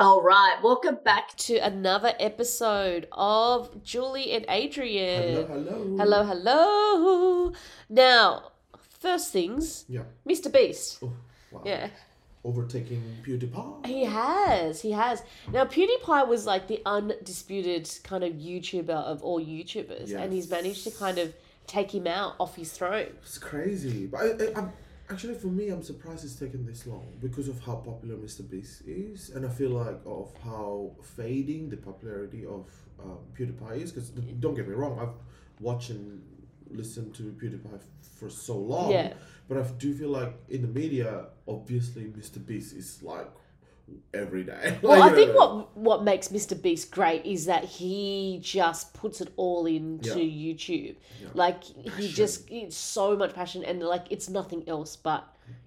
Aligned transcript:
All 0.00 0.22
right, 0.22 0.56
welcome 0.62 0.96
back 1.04 1.36
to 1.36 1.58
another 1.58 2.14
episode 2.18 3.06
of 3.12 3.84
Julie 3.84 4.32
and 4.32 4.46
Adrian. 4.48 5.46
Hello, 5.46 5.46
hello. 5.46 5.96
hello. 5.96 6.24
hello. 6.24 7.52
Now, 7.90 8.52
first 8.98 9.30
things, 9.30 9.84
Yeah. 9.90 10.04
Mr. 10.26 10.50
Beast. 10.50 11.00
Oh, 11.02 11.12
wow. 11.50 11.60
Yeah, 11.66 11.90
Overtaking 12.42 13.02
PewDiePie. 13.22 13.86
he 13.86 14.04
has. 14.04 14.80
He 14.80 14.92
has. 14.92 15.22
Now, 15.52 15.66
PewDiePie 15.66 16.26
was 16.26 16.46
like 16.46 16.66
the 16.66 16.80
undisputed 16.86 17.90
kind 18.02 18.24
of 18.24 18.32
YouTuber 18.32 18.88
of 18.88 19.22
all 19.22 19.38
YouTubers, 19.38 20.14
and 20.14 20.32
he's 20.32 20.48
managed 20.50 20.84
to 20.84 20.92
kind 20.92 21.18
of 21.18 21.34
take 21.66 21.94
him 21.94 22.06
out 22.06 22.36
off 22.40 22.56
his 22.56 22.72
throne. 22.72 23.08
It's 23.20 23.36
crazy. 23.36 24.06
But 24.06 24.20
I, 24.20 24.24
I, 24.24 24.52
I'm 24.56 24.72
actually 25.10 25.34
for 25.34 25.48
me, 25.48 25.68
I'm 25.68 25.82
surprised 25.82 26.24
it's 26.24 26.36
taken 26.36 26.64
this 26.64 26.86
long 26.86 27.12
because 27.20 27.48
of 27.48 27.60
how 27.60 27.76
popular 27.76 28.16
Mr. 28.16 28.48
Beast 28.48 28.82
is, 28.86 29.30
and 29.30 29.44
I 29.44 29.48
feel 29.48 29.70
like 29.70 29.98
of 30.06 30.32
how 30.44 30.92
fading 31.16 31.68
the 31.68 31.76
popularity 31.76 32.46
of 32.46 32.66
um, 33.02 33.18
PewDiePie 33.36 33.82
is. 33.82 33.92
Because 33.92 34.10
don't 34.10 34.54
get 34.54 34.68
me 34.68 34.74
wrong, 34.74 34.98
I've 35.00 35.16
watched 35.60 35.90
and 35.90 36.22
listened 36.70 37.14
to 37.16 37.22
PewDiePie 37.24 37.80
for 38.18 38.30
so 38.30 38.56
long. 38.56 38.92
Yeah. 38.92 39.14
But 39.48 39.58
I 39.58 39.62
do 39.78 39.94
feel 39.94 40.10
like 40.10 40.34
in 40.48 40.62
the 40.62 40.68
media, 40.68 41.26
obviously, 41.48 42.04
Mr. 42.04 42.44
Beast 42.44 42.74
is 42.74 43.02
like 43.02 43.28
every 44.14 44.44
day. 44.44 44.78
Well, 44.82 44.98
Like, 45.00 45.12
I 45.12 45.14
think 45.14 45.32
know, 45.34 45.38
what 45.38 45.76
what 45.76 46.04
makes 46.04 46.28
Mr. 46.28 46.60
Beast 46.60 46.90
great 46.90 47.24
is 47.26 47.46
that 47.46 47.64
he 47.64 48.38
just 48.42 48.94
puts 48.94 49.20
it 49.20 49.32
all 49.36 49.66
into 49.66 50.20
Yeah. 50.22 50.54
YouTube. 50.54 50.96
Yeah. 51.22 51.28
Like 51.34 51.62
he 51.64 52.08
just 52.12 52.50
it's 52.50 52.76
so 52.76 53.16
much 53.16 53.34
passion 53.34 53.64
and 53.64 53.80
like 53.82 54.06
it's 54.10 54.28
nothing 54.28 54.68
else 54.68 54.96
but 54.96 55.24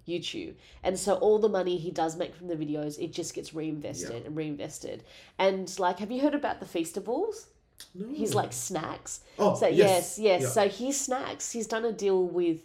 YouTube. 0.08 0.54
And 0.84 0.98
so 0.98 1.16
all 1.16 1.40
the 1.40 1.50
money 1.50 1.78
he 1.78 1.92
does 1.92 2.16
make 2.16 2.36
from 2.36 2.48
the 2.48 2.56
videos, 2.56 3.00
it 3.00 3.12
just 3.14 3.34
gets 3.34 3.54
reinvested 3.54 4.12
Yeah. 4.12 4.26
and 4.28 4.36
reinvested. 4.36 5.04
And 5.40 5.68
like 5.80 6.00
have 6.00 6.12
you 6.12 6.22
heard 6.22 6.36
about 6.36 6.60
the 6.60 6.66
Feastables? 6.66 7.48
no. 7.96 8.08
He's 8.14 8.34
like 8.36 8.54
snacks. 8.54 9.22
oh 9.40 9.56
So 9.56 9.68
yes, 9.68 10.18
yes. 10.20 10.42
Yeah. 10.42 10.48
So 10.50 10.68
he 10.70 10.92
snacks. 10.92 11.52
He's 11.52 11.68
done 11.68 11.86
a 11.86 11.92
deal 11.92 12.24
with 12.26 12.62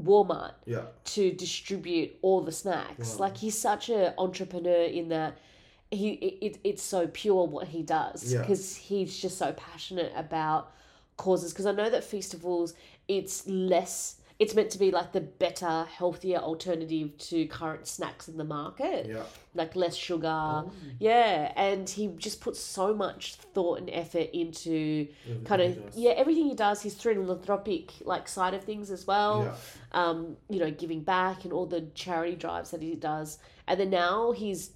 Walmart 0.00 0.52
yeah. 0.66 0.82
to 1.04 1.32
distribute 1.32 2.16
all 2.22 2.42
the 2.42 2.52
snacks. 2.52 3.14
Wow. 3.14 3.20
Like 3.26 3.36
he's 3.38 3.58
such 3.58 3.88
an 3.88 4.12
entrepreneur 4.18 4.84
in 4.84 5.08
that 5.08 5.38
he 5.90 6.10
it, 6.12 6.44
it, 6.44 6.58
it's 6.64 6.82
so 6.82 7.06
pure 7.06 7.46
what 7.46 7.68
he 7.68 7.82
does 7.82 8.32
Yeah. 8.32 8.40
because 8.40 8.76
he's 8.76 9.16
just 9.16 9.38
so 9.38 9.52
passionate 9.52 10.12
about 10.14 10.72
causes. 11.16 11.52
Because 11.52 11.66
I 11.66 11.72
know 11.72 11.88
that 11.88 12.02
Feastables 12.02 12.74
it's 13.08 13.46
less. 13.46 14.16
It's 14.38 14.54
meant 14.54 14.68
to 14.72 14.78
be 14.78 14.90
like 14.90 15.12
the 15.12 15.22
better, 15.22 15.84
healthier 15.84 16.36
alternative 16.38 17.16
to 17.16 17.46
current 17.46 17.86
snacks 17.86 18.28
in 18.28 18.36
the 18.36 18.44
market, 18.44 19.06
Yeah. 19.06 19.22
like 19.54 19.74
less 19.74 19.94
sugar. 19.96 20.28
Oh. 20.28 20.70
Yeah, 21.00 21.52
and 21.56 21.88
he 21.88 22.08
just 22.08 22.42
puts 22.42 22.60
so 22.60 22.92
much 22.92 23.36
thought 23.36 23.78
and 23.78 23.88
effort 23.90 24.28
into 24.34 25.08
kind 25.46 25.62
of 25.62 25.78
yeah 25.94 26.10
everything 26.10 26.48
he 26.48 26.54
does. 26.54 26.82
His 26.82 26.94
philanthropic 26.94 27.92
like 28.04 28.28
side 28.28 28.52
of 28.52 28.62
things 28.64 28.90
as 28.90 29.06
well 29.06 29.44
Yeah. 29.44 30.00
um, 30.02 30.36
you 30.50 30.58
know, 30.60 30.70
giving 30.70 31.00
back 31.02 31.44
and 31.44 31.52
all 31.52 31.64
the 31.66 31.82
charity 31.94 32.36
drives 32.36 32.70
that 32.72 32.82
he 32.82 32.94
does. 32.94 33.38
And 33.66 33.80
then 33.80 33.90
now 33.90 34.32
he's 34.32 34.70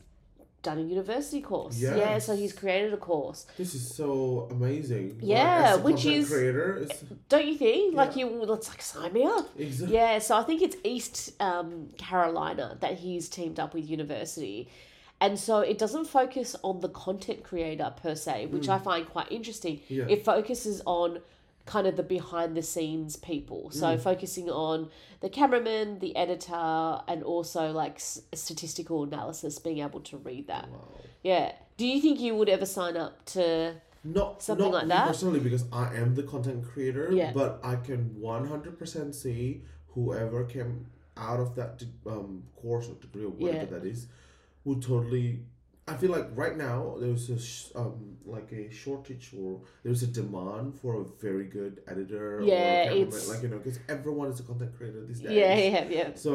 done 0.62 0.78
a 0.78 0.82
university 0.82 1.40
course. 1.40 1.78
Yeah, 1.78 2.18
so 2.18 2.36
he's 2.36 2.52
created 2.52 2.92
a 2.92 2.96
course. 2.96 3.46
This 3.56 3.74
is 3.74 3.94
so 3.94 4.48
amazing. 4.50 5.18
Yeah, 5.22 5.74
a 5.74 5.78
which 5.78 6.04
is- 6.04 6.28
creator. 6.28 6.86
Don't 7.28 7.46
you 7.46 7.56
think? 7.56 7.94
Like 7.94 8.16
Yeah. 8.16 8.26
you 8.26 8.44
let's 8.44 8.68
like 8.68 8.82
sign 8.82 9.12
me 9.12 9.24
up. 9.24 9.48
exactly. 9.58 9.96
Yeah, 9.96 10.18
so 10.18 10.36
I 10.36 10.42
think 10.42 10.60
it's 10.62 10.76
East 10.84 11.32
um, 11.40 11.88
Carolina 11.96 12.76
that 12.80 12.98
he's 12.98 13.28
teamed 13.28 13.58
up 13.58 13.72
with 13.74 13.88
university. 13.88 14.68
And 15.22 15.38
so 15.38 15.60
it 15.60 15.76
doesn't 15.76 16.06
focus 16.06 16.56
on 16.62 16.80
the 16.80 16.88
content 16.88 17.42
creator 17.44 17.92
per 18.02 18.14
se, 18.14 18.46
which 18.46 18.68
I 18.70 18.78
find 18.78 19.06
quite 19.08 19.30
interesting. 19.30 19.76
Mm. 19.76 19.82
Yeah. 19.88 20.04
It 20.08 20.24
focuses 20.24 20.80
on 20.86 21.20
kind 21.66 21.86
of 21.86 21.96
the 21.96 22.02
behind 22.02 22.56
the 22.56 22.62
scenes 22.62 23.16
people. 23.16 23.70
So 23.70 23.86
Mm. 23.96 24.00
focusing 24.00 24.50
on 24.50 24.88
the 25.20 25.28
cameraman, 25.28 25.98
the 26.00 26.16
editor, 26.16 27.00
and 27.06 27.22
also 27.22 27.70
like 27.72 27.96
s- 27.96 28.22
statistical 28.34 29.02
analysis, 29.04 29.58
being 29.58 29.78
able 29.78 30.00
to 30.00 30.16
read 30.16 30.46
that. 30.48 30.68
Wow. 30.70 30.88
Yeah. 31.22 31.52
Do 31.76 31.86
you 31.86 32.00
think 32.00 32.18
you 32.20 32.34
would 32.34 32.48
ever 32.48 32.66
sign 32.66 32.96
up 32.96 33.24
to? 33.26 33.74
Not 34.02 34.42
Something 34.42 34.70
not 34.70 34.72
like 34.74 34.88
that? 34.88 35.06
personally 35.08 35.40
because 35.40 35.64
I 35.70 35.94
am 35.94 36.14
the 36.14 36.22
content 36.22 36.64
creator. 36.64 37.10
Yeah. 37.12 37.32
But 37.34 37.60
I 37.62 37.76
can 37.76 38.18
one 38.20 38.46
hundred 38.46 38.78
percent 38.78 39.14
see 39.14 39.62
whoever 39.88 40.44
came 40.44 40.86
out 41.16 41.38
of 41.40 41.54
that 41.56 41.82
um 42.06 42.44
course 42.56 42.88
or 42.88 42.94
degree 42.94 43.24
or 43.24 43.28
whatever 43.30 43.58
Yeah. 43.58 43.78
that 43.78 43.84
is, 43.86 44.08
would 44.64 44.80
totally. 44.82 45.44
I 45.90 45.96
feel 46.00 46.10
like 46.18 46.28
right 46.34 46.56
now 46.56 46.96
there's 47.02 47.28
a 47.30 47.38
sh- 47.38 47.70
um 47.74 48.16
like 48.36 48.50
a 48.52 48.70
shortage 48.82 49.26
or 49.40 49.60
there's 49.82 50.02
a 50.02 50.06
demand 50.06 50.66
for 50.80 51.00
a 51.02 51.04
very 51.26 51.46
good 51.58 51.74
editor. 51.92 52.28
Yeah, 52.44 52.90
or 52.90 52.96
it's- 53.04 53.28
like 53.28 53.42
you 53.42 53.48
know 53.52 53.58
because 53.58 53.78
everyone 53.88 54.28
is 54.32 54.38
a 54.40 54.44
content 54.50 54.72
creator 54.76 55.04
these 55.04 55.20
days. 55.20 55.32
Yeah, 55.32 55.54
yeah, 55.56 55.84
yeah. 55.98 56.08
So 56.14 56.30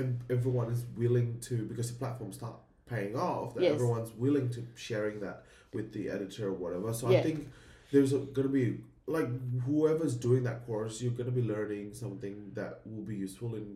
and 0.00 0.20
everyone 0.36 0.68
is 0.76 0.82
willing 1.02 1.38
to 1.48 1.54
because 1.70 1.88
the 1.92 1.98
platforms 1.98 2.36
start 2.36 2.56
paying 2.86 3.16
off. 3.16 3.54
That 3.54 3.62
Yes. 3.64 3.74
everyone's 3.74 4.12
willing 4.24 4.48
to 4.56 4.60
sharing 4.74 5.20
that 5.26 5.44
with 5.72 5.92
the 5.96 6.10
editor 6.16 6.48
or 6.48 6.56
whatever. 6.64 6.92
So 6.92 7.04
Yeah. 7.10 7.18
I 7.18 7.22
think 7.22 7.48
there's 7.92 8.12
gonna 8.12 8.48
be 8.62 8.66
like 9.06 9.28
whoever's 9.66 10.14
doing 10.16 10.42
that 10.48 10.66
course, 10.66 11.00
you're 11.02 11.12
gonna 11.20 11.30
be 11.42 11.42
learning 11.54 11.94
something 11.94 12.36
that 12.54 12.72
will 12.84 13.02
be 13.12 13.16
useful 13.16 13.54
in 13.54 13.66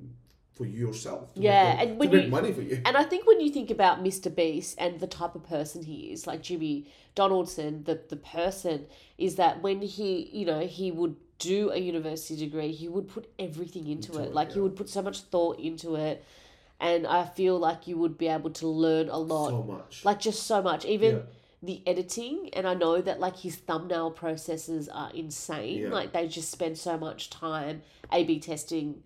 for 0.55 0.65
yourself. 0.65 1.31
Yeah, 1.35 1.75
make, 1.77 1.89
and 1.89 1.99
when 1.99 2.11
make 2.11 2.25
you- 2.25 2.31
money 2.31 2.53
for 2.53 2.63
you. 2.63 2.81
And 2.85 2.97
I 2.97 3.03
think 3.05 3.27
when 3.27 3.41
you 3.41 3.51
think 3.51 3.71
about 3.71 4.03
Mr. 4.05 4.33
Beast 4.35 4.77
and 4.79 5.01
the 5.01 5.07
type 5.07 5.35
of 5.35 5.43
person 5.45 5.83
he 5.85 6.13
is, 6.13 6.27
like 6.27 6.43
Jimmy 6.43 6.87
Donaldson, 7.15 7.85
the 7.85 8.01
the 8.09 8.17
person 8.17 8.87
is 9.19 9.37
that 9.37 9.63
when 9.63 9.83
he, 9.83 10.31
you 10.33 10.47
know, 10.47 10.61
he 10.61 10.91
would 10.93 11.17
do 11.39 11.71
a 11.73 11.79
university 11.79 12.37
degree, 12.47 12.71
he 12.73 12.89
would 12.89 13.09
put 13.09 13.29
everything 13.39 13.89
into, 13.89 14.13
Into 14.13 14.23
it. 14.23 14.27
it, 14.29 14.35
Like 14.35 14.53
he 14.53 14.61
would 14.61 14.77
put 14.77 14.89
so 14.89 15.03
much 15.03 15.21
thought 15.23 15.59
into 15.59 15.97
it. 15.97 16.25
And 16.81 17.07
I 17.07 17.25
feel 17.25 17.59
like 17.59 17.87
you 17.89 17.97
would 17.99 18.17
be 18.19 18.29
able 18.29 18.51
to 18.51 18.67
learn 18.69 19.09
a 19.09 19.19
lot. 19.19 19.51
so 19.51 19.63
much. 19.63 20.05
like 20.05 20.21
just 20.21 20.45
so 20.45 20.63
much. 20.63 20.85
Even 20.85 21.17
Yeah. 21.17 21.23
the 21.63 21.83
editing 21.87 22.51
and 22.53 22.67
I 22.67 22.75
know 22.75 23.01
that 23.01 23.19
like 23.21 23.37
his 23.39 23.57
thumbnail 23.57 24.11
processes 24.13 24.89
are 24.89 25.11
insane. 25.13 25.83
Yeah. 25.83 25.89
Like 25.89 26.13
they 26.13 26.29
just 26.29 26.51
spend 26.51 26.79
so 26.79 26.97
much 26.99 27.31
time 27.31 27.83
A 28.13 28.23
B 28.25 28.39
testing 28.39 29.03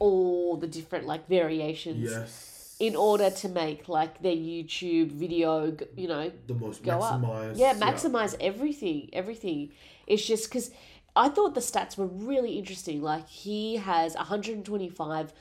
all 0.00 0.56
the 0.56 0.66
different 0.66 1.06
like 1.06 1.28
variations 1.28 2.10
yes. 2.10 2.74
in 2.80 2.96
order 2.96 3.30
to 3.30 3.48
make 3.48 3.88
like 3.88 4.20
their 4.22 4.34
YouTube 4.34 5.12
video, 5.12 5.76
you 5.96 6.08
know, 6.08 6.32
the 6.48 6.54
most 6.54 6.82
go 6.82 6.98
up. 7.00 7.22
yeah, 7.54 7.74
maximize 7.74 8.34
everything, 8.40 9.08
everything. 9.12 9.70
It's 10.08 10.26
just 10.26 10.48
because 10.50 10.72
I 11.14 11.28
thought 11.28 11.54
the 11.54 11.60
stats 11.60 11.96
were 11.96 12.06
really 12.06 12.58
interesting. 12.58 13.02
Like 13.02 13.28
he 13.28 13.76
has 13.76 14.14
125 14.16 15.32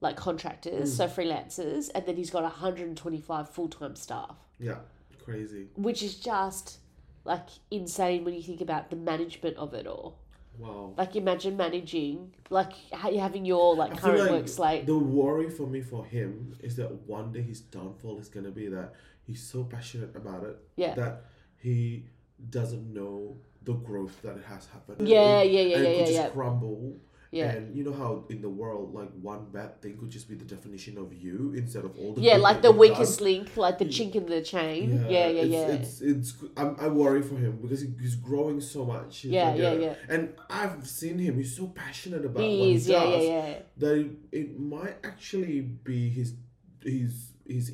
like 0.00 0.16
contractors, 0.16 0.92
Mm. 0.92 0.96
so 0.96 1.06
freelancers, 1.08 1.90
and 1.94 2.04
then 2.06 2.16
he's 2.16 2.30
got 2.30 2.42
125 2.44 3.48
full 3.50 3.68
time 3.68 3.96
staff, 3.96 4.36
Yeah, 4.60 4.78
crazy. 5.24 5.68
which 5.76 6.02
is 6.02 6.14
just 6.16 6.78
like 7.24 7.48
insane 7.70 8.24
when 8.24 8.34
you 8.34 8.42
think 8.42 8.60
about 8.60 8.90
the 8.90 8.96
management 8.96 9.56
of 9.56 9.74
it 9.74 9.86
all. 9.86 10.18
Wow. 10.58 10.94
Like 10.96 11.14
imagine 11.16 11.56
managing, 11.56 12.34
like 12.50 12.72
ha- 12.92 13.16
having 13.16 13.44
your 13.44 13.76
like 13.76 13.92
I 13.92 13.96
current 13.96 14.20
like 14.20 14.30
work 14.30 14.48
slate. 14.48 14.86
The 14.86 14.98
worry 14.98 15.50
for 15.50 15.66
me 15.66 15.80
for 15.80 16.04
him 16.04 16.56
is 16.60 16.76
that 16.76 16.92
one 17.06 17.32
day 17.32 17.42
his 17.42 17.60
downfall 17.60 18.18
is 18.18 18.28
gonna 18.28 18.50
be 18.50 18.68
that 18.68 18.94
he's 19.24 19.42
so 19.42 19.64
passionate 19.64 20.16
about 20.16 20.44
it 20.44 20.56
Yeah. 20.76 20.94
that 20.94 21.24
he 21.58 22.06
doesn't 22.50 22.92
know 22.92 23.36
the 23.62 23.74
growth 23.74 24.20
that 24.22 24.36
it 24.36 24.44
has 24.44 24.66
happened. 24.66 25.06
Yeah, 25.06 25.40
and, 25.40 25.50
yeah, 25.52 25.60
yeah, 25.60 25.76
and 25.76 25.84
yeah, 25.84 25.90
it 25.90 25.92
could 25.92 25.98
yeah, 26.00 26.04
just 26.06 26.12
yeah. 26.14 26.28
crumble. 26.30 26.96
Yeah. 27.30 27.50
And 27.50 27.76
you 27.76 27.84
know 27.84 27.92
how 27.92 28.24
in 28.30 28.40
the 28.40 28.48
world, 28.48 28.94
like 28.94 29.10
one 29.20 29.46
bad 29.52 29.82
thing 29.82 29.98
could 29.98 30.08
just 30.10 30.28
be 30.28 30.34
the 30.34 30.44
definition 30.46 30.96
of 30.96 31.12
you 31.12 31.52
instead 31.54 31.84
of 31.84 31.96
all 31.98 32.14
the 32.14 32.22
Yeah, 32.22 32.36
like 32.38 32.62
the 32.62 32.72
weakest 32.72 33.18
done. 33.18 33.28
link, 33.28 33.56
like 33.56 33.78
the 33.78 33.84
chink 33.84 34.14
in 34.14 34.24
the 34.26 34.40
chain. 34.40 35.04
Yeah, 35.08 35.28
yeah, 35.28 35.42
it's, 35.42 35.50
yeah. 35.50 35.66
It's 35.68 36.00
it's. 36.00 36.34
I'm, 36.56 36.76
I 36.80 36.88
worry 36.88 37.20
for 37.22 37.36
him 37.36 37.58
because 37.60 37.82
he's 38.00 38.14
growing 38.16 38.60
so 38.62 38.84
much. 38.86 39.24
Yeah, 39.24 39.50
like, 39.50 39.58
yeah, 39.58 39.72
yeah. 39.72 39.94
And 40.08 40.32
I've 40.48 40.86
seen 40.86 41.18
him. 41.18 41.36
He's 41.36 41.54
so 41.54 41.66
passionate 41.66 42.24
about 42.24 42.42
He 42.42 42.74
is, 42.74 42.86
he 42.86 42.92
yeah, 42.92 43.04
does 43.04 43.24
yeah, 43.24 43.46
yeah. 43.48 43.58
that 43.76 43.94
it, 43.98 44.10
it 44.32 44.58
might 44.58 44.96
actually 45.04 45.60
be 45.60 46.08
his 46.08 46.34
his 46.82 47.32
his 47.46 47.72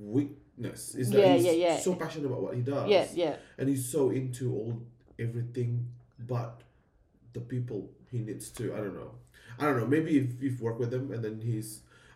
weakness 0.00 0.94
is 0.94 1.10
that 1.10 1.20
Yeah, 1.20 1.34
he's 1.34 1.44
yeah, 1.44 1.52
yeah. 1.52 1.76
so 1.78 1.94
passionate 1.94 2.26
about 2.26 2.40
what 2.42 2.54
he 2.54 2.62
does 2.62 2.88
Yeah, 2.88 3.06
yeah. 3.14 3.36
and 3.58 3.68
he's 3.68 3.86
so 3.90 4.10
into 4.10 4.52
all 4.52 4.80
everything 5.18 5.88
but 6.18 6.62
the 7.32 7.40
people 7.40 7.90
he 8.14 8.20
needs 8.28 8.46
to 8.58 8.62
i 8.76 8.78
don't 8.82 8.96
know 9.00 9.10
i 9.58 9.62
don't 9.66 9.78
know 9.80 9.86
maybe 9.96 10.12
if 10.24 10.28
you've 10.42 10.60
worked 10.66 10.80
with 10.84 10.92
him 10.98 11.04
and 11.14 11.20
then 11.26 11.36
he's 11.48 11.68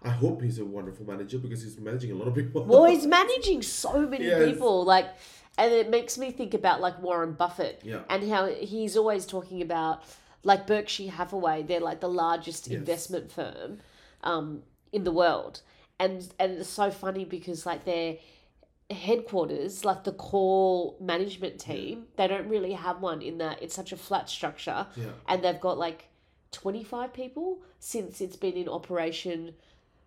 i 0.02 0.10
hope 0.22 0.36
he's 0.46 0.58
a 0.58 0.64
wonderful 0.76 1.04
manager 1.12 1.38
because 1.44 1.60
he's 1.64 1.78
managing 1.88 2.10
a 2.12 2.18
lot 2.20 2.28
of 2.30 2.34
people 2.40 2.64
Well, 2.72 2.84
he's 2.92 3.06
managing 3.20 3.60
so 3.62 3.92
many 4.14 4.26
Yes. 4.26 4.44
people, 4.46 4.74
like, 4.94 5.08
and 5.62 5.70
it 5.82 5.88
makes 5.96 6.14
me 6.22 6.28
think 6.38 6.52
about 6.54 6.76
like 6.86 6.96
Warren 7.06 7.32
Buffett 7.42 7.76
yeah 7.90 8.02
and 8.12 8.20
how 8.32 8.42
he's 8.72 8.94
always 9.00 9.26
talking 9.36 9.60
about 9.68 9.94
like 10.50 10.62
Berkshire 10.72 11.10
Hathaway. 11.18 11.58
They're 11.68 11.86
like 11.90 12.00
the 12.08 12.14
largest 12.24 12.62
Yes. 12.68 12.78
investment 12.78 13.26
firm 13.38 13.70
um, 14.30 14.46
in 14.96 15.02
the 15.08 15.14
world, 15.22 15.54
and 15.98 16.16
and 16.42 16.50
it's 16.60 16.68
so 16.82 16.88
funny 17.04 17.24
because 17.36 17.60
like 17.70 17.82
they're 17.90 18.16
headquarters, 18.90 19.84
like 19.84 20.04
the 20.04 20.12
core 20.12 20.94
management 21.00 21.58
team, 21.60 22.06
they 22.16 22.26
don't 22.26 22.48
really 22.48 22.72
have 22.72 23.00
one 23.02 23.20
in 23.22 23.38
that 23.38 23.62
it's 23.62 23.74
such 23.74 23.92
a 23.92 23.96
flat 23.96 24.28
structure 24.30 24.86
Yeah. 24.96 25.06
and 25.28 25.42
they've 25.44 25.60
got 25.60 25.76
like 25.78 26.08
25 26.52 27.12
people 27.12 27.58
since 27.78 28.20
it's 28.20 28.36
been 28.36 28.54
in 28.54 28.68
operation 28.68 29.54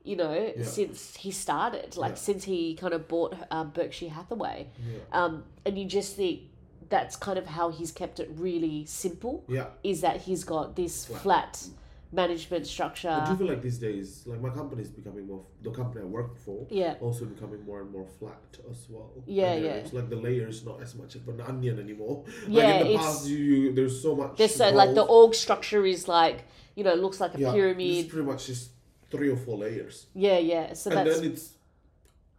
you 0.03 0.15
know 0.15 0.51
Yeah. 0.57 0.63
since 0.65 1.15
he 1.17 1.29
started 1.29 1.95
like 1.95 2.13
Yeah. 2.13 2.15
since 2.15 2.43
he 2.45 2.73
kind 2.73 2.93
of 2.95 3.07
bought 3.07 3.35
um, 3.51 3.69
berkshire 3.69 4.09
hathaway 4.09 4.67
um, 5.11 5.43
and 5.63 5.77
you 5.77 5.85
just 5.85 6.15
think 6.15 6.41
that's 6.89 7.15
kind 7.15 7.37
of 7.37 7.45
how 7.45 7.69
he's 7.69 7.91
kept 7.91 8.19
it 8.19 8.29
really 8.35 8.83
simple 8.85 9.43
Yeah. 9.47 9.67
is 9.83 10.01
that 10.01 10.21
he's 10.21 10.43
got 10.43 10.75
this 10.75 11.05
Flat. 11.05 11.21
flat, 11.21 11.67
management 12.11 12.67
structure. 12.67 13.09
I 13.09 13.25
do 13.29 13.35
feel 13.37 13.47
like 13.47 13.61
these 13.61 13.77
days, 13.77 14.23
like 14.25 14.41
my 14.41 14.49
company 14.49 14.81
is 14.81 14.89
becoming 14.89 15.27
more. 15.27 15.43
The 15.61 15.71
company 15.71 16.01
I 16.01 16.07
work 16.07 16.37
for, 16.37 16.67
yeah 16.69 16.95
also 16.99 17.25
becoming 17.25 17.65
more 17.65 17.81
and 17.81 17.91
more 17.91 18.05
flat 18.19 18.41
as 18.69 18.85
well. 18.89 19.11
Yeah, 19.25 19.55
yeah. 19.55 19.69
It's 19.81 19.93
like 19.93 20.09
the 20.09 20.17
layers 20.17 20.65
not 20.65 20.81
as 20.81 20.95
much 20.95 21.15
of 21.15 21.27
an 21.29 21.41
onion 21.41 21.79
anymore. 21.79 22.25
Yeah, 22.47 22.63
like 22.65 22.81
in 22.81 22.87
the 22.87 22.93
it's- 22.93 23.05
past, 23.05 23.27
you, 23.29 23.37
you 23.37 23.73
there's 23.73 24.01
so 24.01 24.15
much. 24.15 24.37
there's 24.37 24.55
so 24.55 24.69
like 24.71 24.93
the 24.95 25.03
org 25.03 25.33
structure 25.35 25.85
is 25.85 26.07
like 26.07 26.45
you 26.75 26.83
know 26.83 26.93
looks 26.95 27.19
like 27.19 27.33
a 27.35 27.39
yeah, 27.39 27.51
pyramid 27.51 28.05
It's 28.05 28.09
pretty 28.13 28.27
much 28.27 28.47
just 28.47 28.71
three 29.09 29.29
or 29.29 29.37
four 29.37 29.57
layers, 29.57 30.07
yeah 30.13 30.37
yeah 30.37 30.73
so 30.73 30.89
and 30.91 31.07
then 31.09 31.23
it's 31.25 31.53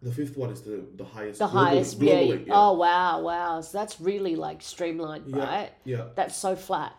the 0.02 0.10
fifth 0.10 0.36
one 0.36 0.50
is 0.50 0.62
the 0.62 0.84
the 0.96 1.04
highest. 1.04 1.38
the 1.38 1.46
highest 1.46 2.00
globally, 2.00 2.46
yeah. 2.46 2.52
oh 2.54 2.72
wow 2.72 3.20
wow 3.20 3.60
so 3.60 3.76
that's 3.78 4.00
really 4.00 4.36
like 4.36 4.62
streamlined 4.62 5.24
Yeah. 5.26 5.44
right 5.44 5.70
yeah. 5.84 6.04
that's 6.14 6.34
so 6.36 6.56
flat 6.56 6.92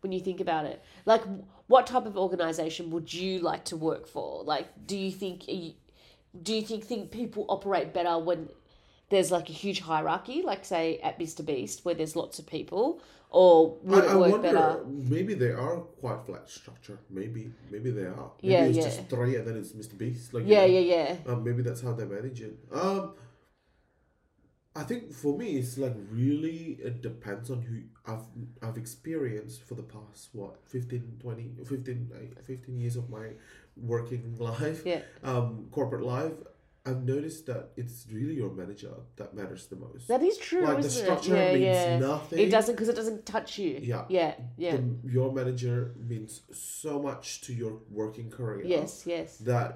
when 0.00 0.12
you 0.12 0.20
think 0.20 0.40
about 0.40 0.64
it 0.66 0.82
like 1.06 1.22
what 1.66 1.86
type 1.86 2.06
of 2.06 2.16
organization 2.16 2.90
would 2.90 3.12
you 3.12 3.38
like 3.40 3.64
to 3.64 3.76
work 3.76 4.06
for 4.06 4.42
like 4.44 4.66
do 4.86 4.96
you 4.96 5.10
think 5.10 5.44
do 6.42 6.54
you 6.54 6.62
think 6.62 6.84
think 6.84 7.10
people 7.10 7.44
operate 7.48 7.92
better 7.92 8.18
when 8.18 8.48
there's 9.10 9.30
like 9.32 9.48
a 9.48 9.52
huge 9.52 9.80
hierarchy 9.80 10.42
like 10.42 10.64
say 10.64 10.98
at 11.02 11.18
mr 11.18 11.44
beast 11.44 11.84
where 11.84 11.94
there's 11.94 12.14
lots 12.16 12.38
of 12.38 12.46
people 12.46 13.00
or 13.32 13.76
would 13.82 14.04
I, 14.04 14.12
it 14.12 14.16
work 14.18 14.30
wonder. 14.32 14.52
better 14.52 14.84
Maybe 14.86 15.34
they 15.34 15.50
are 15.52 15.76
quite 16.00 16.26
flat 16.26 16.50
structure. 16.50 16.98
Maybe, 17.08 17.52
maybe 17.70 17.92
they 17.92 18.02
are. 18.06 18.32
Maybe 18.42 18.52
Yeah, 18.54 18.64
it's 18.64 18.76
yeah. 18.78 18.82
just 18.82 19.08
three, 19.08 19.36
and 19.36 19.46
then 19.46 19.56
it's 19.56 19.70
Mr. 19.70 19.96
Beast. 19.96 20.34
Like 20.34 20.42
you 20.46 20.50
yeah 20.54 20.62
know. 20.66 20.66
yeah 20.66 20.80
yeah 20.96 21.16
Um, 21.32 21.44
maybe 21.44 21.62
that's 21.62 21.80
how 21.80 21.92
they 21.92 22.06
manage 22.06 22.40
it. 22.40 22.58
Um, 22.72 23.12
I 24.80 24.84
think 24.90 25.02
for 25.22 25.32
me, 25.40 25.48
it's 25.60 25.76
like 25.84 25.96
really 26.22 26.60
it 26.88 26.96
depends 27.10 27.46
on 27.54 27.58
who 27.68 27.76
I've 28.10 28.26
I've 28.64 28.78
experienced 28.84 29.58
for 29.68 29.74
the 29.80 29.86
past 29.96 30.22
what 30.32 30.52
15, 30.66 31.18
20, 31.20 31.50
15, 31.68 32.10
like, 32.14 32.44
15 32.44 32.78
years 32.82 32.96
of 32.96 33.06
my 33.10 33.26
working 33.76 34.24
life, 34.50 34.80
yeah 34.92 35.02
um, 35.22 35.48
corporate 35.70 36.02
life. 36.16 36.32
I've 36.86 37.02
noticed 37.04 37.44
that 37.50 37.64
it's 37.76 38.06
really 38.10 38.36
your 38.42 38.52
manager 38.60 38.94
that 39.16 39.34
matters 39.34 39.66
the 39.72 39.76
most. 39.76 40.08
that 40.08 40.22
is 40.22 40.38
true 40.38 40.62
like 40.64 40.80
the 40.80 40.88
structure 41.02 41.36
yeah 41.36 41.52
means 41.52 41.76
yeah 41.76 41.98
nothing. 41.98 42.38
it 42.44 42.50
doesn't 42.56 42.74
because 42.74 42.88
it 42.88 42.96
doesn't 43.00 43.26
touch 43.34 43.58
you 43.58 43.72
Yeah. 43.82 44.04
yeah 44.08 44.32
yeah 44.56 44.76
The- 44.76 45.10
your 45.16 45.28
manager 45.40 45.76
means 46.12 46.40
so 46.52 46.92
much 47.08 47.42
to 47.44 47.50
your 47.52 47.74
working 48.00 48.28
career. 48.30 48.64
yes 48.76 49.04
yes 49.14 49.36
That 49.52 49.70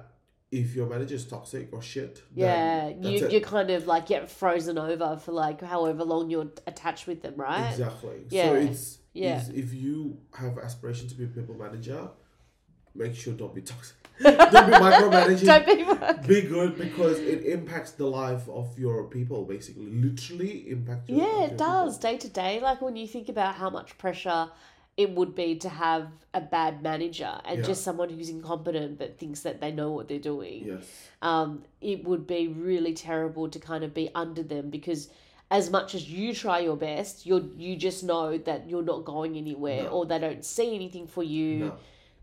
if 0.61 0.73
your 0.75 0.87
manager 0.87 1.15
is 1.15 1.25
toxic 1.25 1.65
or 1.73 1.81
shit, 1.81 2.23
Yeah, 2.33 2.89
you 2.89 3.27
you 3.33 3.41
kind 3.41 3.69
of 3.77 3.81
like 3.93 4.05
get 4.13 4.29
frozen 4.29 4.77
over 4.77 5.09
for 5.23 5.33
like 5.45 5.59
however 5.61 6.03
long 6.03 6.29
you're 6.29 6.51
attached 6.65 7.05
with 7.07 7.21
them, 7.21 7.35
right? 7.35 7.69
Exactly. 7.71 8.17
Yeah. 8.29 8.49
So 8.49 8.55
it's 8.55 8.83
Yeah. 9.13 9.37
is 9.41 9.49
if 9.49 9.73
you 9.73 9.95
have 10.41 10.57
aspiration 10.57 11.05
to 11.09 11.15
be 11.15 11.25
a 11.25 11.27
people 11.37 11.55
manager, 11.65 12.01
make 12.93 13.13
sure 13.15 13.33
don't 13.33 13.53
be 13.53 13.61
toxic. 13.61 13.97
don't 14.23 14.37
be 14.71 14.77
micromanaging. 14.87 15.45
Don't 15.51 15.65
be. 16.27 16.41
be 16.41 16.41
good 16.55 16.71
because 16.77 17.17
it 17.19 17.39
impacts 17.57 17.91
the 18.01 18.07
life 18.07 18.47
of 18.47 18.67
your 18.79 18.97
people 19.17 19.39
basically. 19.55 19.87
Literally 20.07 20.53
impacts 20.75 21.09
your 21.09 21.19
Yeah, 21.19 21.47
it 21.47 21.57
does 21.57 21.97
people. 21.97 22.11
day 22.11 22.17
to 22.25 22.29
day. 22.29 22.53
Like 22.61 22.79
when 22.81 22.95
you 22.95 23.07
think 23.07 23.27
about 23.35 23.55
how 23.55 23.69
much 23.69 23.97
pressure 23.97 24.49
it 24.97 25.11
would 25.11 25.35
be 25.35 25.55
to 25.57 25.67
have 25.69 26.07
a 26.33 26.39
bad 26.39 26.81
manager 26.81 27.39
and 27.43 27.59
Yeah. 27.59 27.65
just 27.65 27.83
someone 27.83 28.09
who's 28.09 28.29
incompetent 28.29 28.97
but 28.97 29.17
thinks 29.17 29.41
that 29.41 29.59
they 29.59 29.71
know 29.71 29.91
what 29.91 30.07
they're 30.07 30.19
doing. 30.19 30.65
Yes. 30.65 30.85
um, 31.21 31.63
it 31.81 32.03
would 32.05 32.25
be 32.27 32.47
really 32.47 32.93
terrible 32.93 33.49
to 33.49 33.59
kind 33.59 33.83
of 33.83 33.93
be 33.93 34.09
under 34.15 34.43
them 34.43 34.69
because 34.69 35.09
as 35.51 35.69
much 35.69 35.93
as 35.95 36.09
you 36.09 36.33
try 36.33 36.59
your 36.59 36.77
best, 36.77 37.25
you 37.25 37.51
you 37.57 37.75
just 37.75 38.03
know 38.03 38.37
that 38.37 38.69
you're 38.69 38.83
not 38.93 39.05
going 39.05 39.35
anywhere 39.37 39.83
No. 39.83 39.89
or 39.89 40.05
they 40.05 40.17
don't 40.19 40.43
see 40.45 40.73
anything 40.75 41.07
for 41.07 41.23
you, 41.23 41.49
No. 41.65 41.75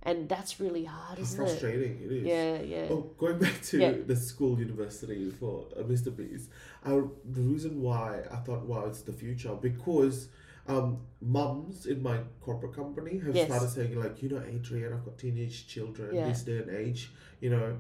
and 0.02 0.28
that's 0.28 0.58
really 0.58 0.84
hard, 0.84 1.18
How 1.18 1.22
isn't 1.22 1.40
it? 1.42 1.48
frustrating 1.48 2.00
it 2.04 2.12
is. 2.12 2.24
Yeah, 2.24 2.60
yeah. 2.62 2.86
Oh, 2.90 3.02
going 3.18 3.38
back 3.38 3.60
to 3.70 3.78
Yeah. 3.78 3.92
the 4.06 4.16
school 4.16 4.58
university 4.58 5.30
for 5.30 5.66
uh, 5.78 5.82
Mr. 5.82 6.10
Beast, 6.16 6.48
I, 6.84 6.90
the 6.90 7.40
reason 7.52 7.80
why 7.82 8.22
I 8.30 8.36
thought, 8.36 8.62
wow, 8.66 8.86
it's 8.86 9.02
the 9.02 9.12
future, 9.12 9.54
because 9.54 10.28
um, 10.68 10.98
mums 11.20 11.86
in 11.86 12.02
my 12.02 12.18
corporate 12.40 12.74
company 12.74 13.18
have 13.18 13.34
Yes. 13.34 13.48
started 13.48 13.68
saying, 13.70 13.98
like, 13.98 14.22
you 14.22 14.28
know, 14.28 14.42
Adrian, 14.48 14.92
I've 14.92 15.04
got 15.04 15.18
teenage 15.18 15.66
children 15.66 16.14
Yeah. 16.14 16.28
this 16.28 16.42
day 16.42 16.58
and 16.58 16.70
age, 16.70 17.12
you 17.40 17.50
know, 17.50 17.76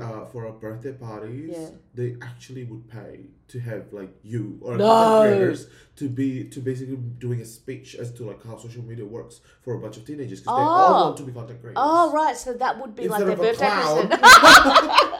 uh, 0.00 0.24
for 0.24 0.46
our 0.46 0.52
birthday 0.52 0.92
parties, 0.92 1.50
Yeah. 1.54 1.68
they 1.94 2.16
actually 2.22 2.64
would 2.64 2.88
pay 2.88 3.26
to 3.48 3.60
have 3.60 3.92
like 3.92 4.08
you 4.22 4.58
or 4.62 4.78
No. 4.78 4.88
content 4.88 5.22
creators 5.36 5.66
to 5.96 6.08
be 6.08 6.44
to 6.44 6.60
basically 6.60 6.96
doing 6.96 7.42
a 7.42 7.44
speech 7.44 7.94
as 7.94 8.10
to 8.12 8.24
like 8.24 8.42
how 8.42 8.56
social 8.56 8.82
media 8.82 9.04
works 9.04 9.40
for 9.60 9.74
a 9.74 9.78
bunch 9.78 9.98
of 9.98 10.06
teenagers 10.06 10.40
because 10.40 10.56
they 10.56 10.62
all 10.62 10.94
Oh. 10.94 11.04
want 11.08 11.16
to 11.18 11.22
be 11.24 11.32
content 11.32 11.60
creators. 11.60 11.76
Oh 11.76 12.10
right, 12.12 12.34
so 12.34 12.54
that 12.54 12.80
would 12.80 12.94
be 12.96 13.08
like 13.08 13.22
their 13.26 13.36
birthday 13.36 13.68
present. 13.68 14.10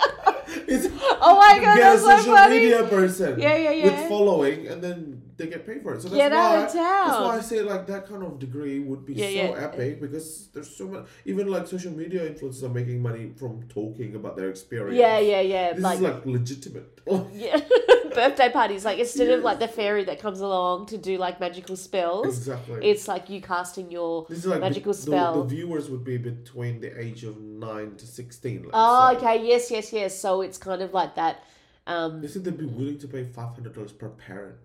It's, 0.67 0.87
oh 1.21 1.37
my 1.37 1.59
god, 1.63 1.77
get 1.77 1.77
that's 1.77 2.03
a 2.03 2.05
so 2.05 2.17
social 2.17 2.35
funny. 2.37 2.59
media 2.59 2.83
person 2.85 3.39
Yeah, 3.39 3.57
yeah, 3.57 3.71
yeah. 3.71 3.85
with 3.85 4.09
following 4.09 4.67
and 4.69 4.83
then 4.83 5.18
they 5.39 5.47
get 5.47 5.65
paid 5.67 5.83
for 5.83 5.95
it. 5.95 6.03
So 6.03 6.09
that's 6.09 6.19
Get 6.19 6.33
out 6.33 6.51
why 6.53 6.65
of 6.65 6.73
town. 6.73 7.09
that's 7.09 7.21
why 7.21 7.37
I 7.39 7.41
say 7.41 7.63
like 7.63 7.87
that 7.87 8.09
kind 8.09 8.23
of 8.23 8.39
degree 8.39 8.81
would 8.81 9.07
be 9.07 9.15
Yeah, 9.15 9.27
so 9.27 9.57
yeah. 9.57 9.65
epic 9.65 10.01
because 10.01 10.49
there's 10.49 10.77
so 10.77 10.89
much 10.89 11.07
even 11.25 11.47
like 11.49 11.67
social 11.67 11.93
media 11.93 12.29
influencers 12.29 12.63
are 12.65 12.69
making 12.69 13.01
money 13.01 13.33
from 13.37 13.63
talking 13.69 14.17
about 14.17 14.37
their 14.37 14.51
experience. 14.51 14.99
Yeah, 14.99 15.19
yeah, 15.19 15.41
yeah. 15.41 15.73
This 15.73 15.83
like, 15.83 15.97
is 15.97 16.03
like 16.03 16.27
legitimate. 16.27 17.01
yeah. 17.33 17.61
birthday 18.15 18.51
parties. 18.51 18.85
Like 18.85 18.99
instead 18.99 19.31
of 19.31 19.43
like 19.43 19.59
the 19.61 19.69
fairy 19.69 20.05
that 20.05 20.19
comes 20.19 20.41
along 20.41 20.87
to 20.87 20.99
do 20.99 21.19
like 21.19 21.41
magical 21.41 21.77
spells, 21.77 22.27
exactly. 22.27 22.91
it's 22.91 23.07
like 23.07 23.31
you 23.31 23.41
casting 23.41 23.91
your 23.91 24.27
this 24.29 24.39
is 24.39 24.47
like 24.47 24.61
magical 24.61 24.93
the, 24.93 24.99
spell. 24.99 25.35
The, 25.35 25.43
the 25.43 25.55
viewers 25.57 25.89
would 25.89 26.05
be 26.05 26.19
between 26.19 26.81
the 26.81 26.99
age 27.01 27.25
of 27.25 27.41
nine 27.41 27.97
to 27.97 28.07
sixteen. 28.07 28.67
Oh, 28.73 29.15
okay. 29.17 29.47
Yes, 29.47 29.71
yes, 29.71 29.93
yes. 29.93 30.19
So 30.19 30.43
it's 30.43 30.59
kind 30.59 30.83
of 30.83 30.93
like 30.93 31.15
that. 31.15 31.45
Um, 31.87 32.21
They 32.21 32.29
said 32.29 32.45
they'd 32.45 32.59
be 32.59 32.67
willing 32.67 32.99
to 32.99 33.09
pay 33.09 33.25
five 33.25 33.55
hundred 33.55 33.75
dollars 33.75 33.93
per 33.93 34.09
parent. 34.09 34.57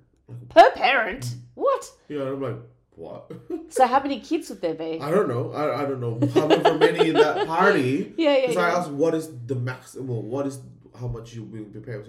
Per 0.49 0.71
parent. 0.71 1.35
What? 1.55 1.89
yeah, 2.09 2.23
I'm 2.23 2.41
like, 2.41 2.57
what? 2.95 3.31
So 3.69 3.87
how 3.87 3.99
many 4.01 4.19
kids 4.19 4.49
would 4.49 4.61
there 4.61 4.75
be? 4.75 4.99
I 5.01 5.09
don't 5.11 5.27
know. 5.27 5.51
I, 5.51 5.81
I 5.81 5.85
don't 5.85 5.99
know 5.99 6.19
however 6.33 6.77
many 6.77 7.09
in 7.09 7.15
that 7.15 7.47
party. 7.47 8.13
Yeah, 8.17 8.35
yeah, 8.37 8.41
Because 8.41 8.57
I 8.57 8.69
yeah. 8.69 8.77
asked 8.77 8.91
what 8.91 9.13
is 9.15 9.29
the 9.47 9.55
maximum, 9.55 10.29
what 10.29 10.45
is 10.47 10.59
how 10.99 11.07
much 11.07 11.33
you 11.33 11.43
will 11.43 11.65
be 11.65 11.79
paying. 11.79 12.03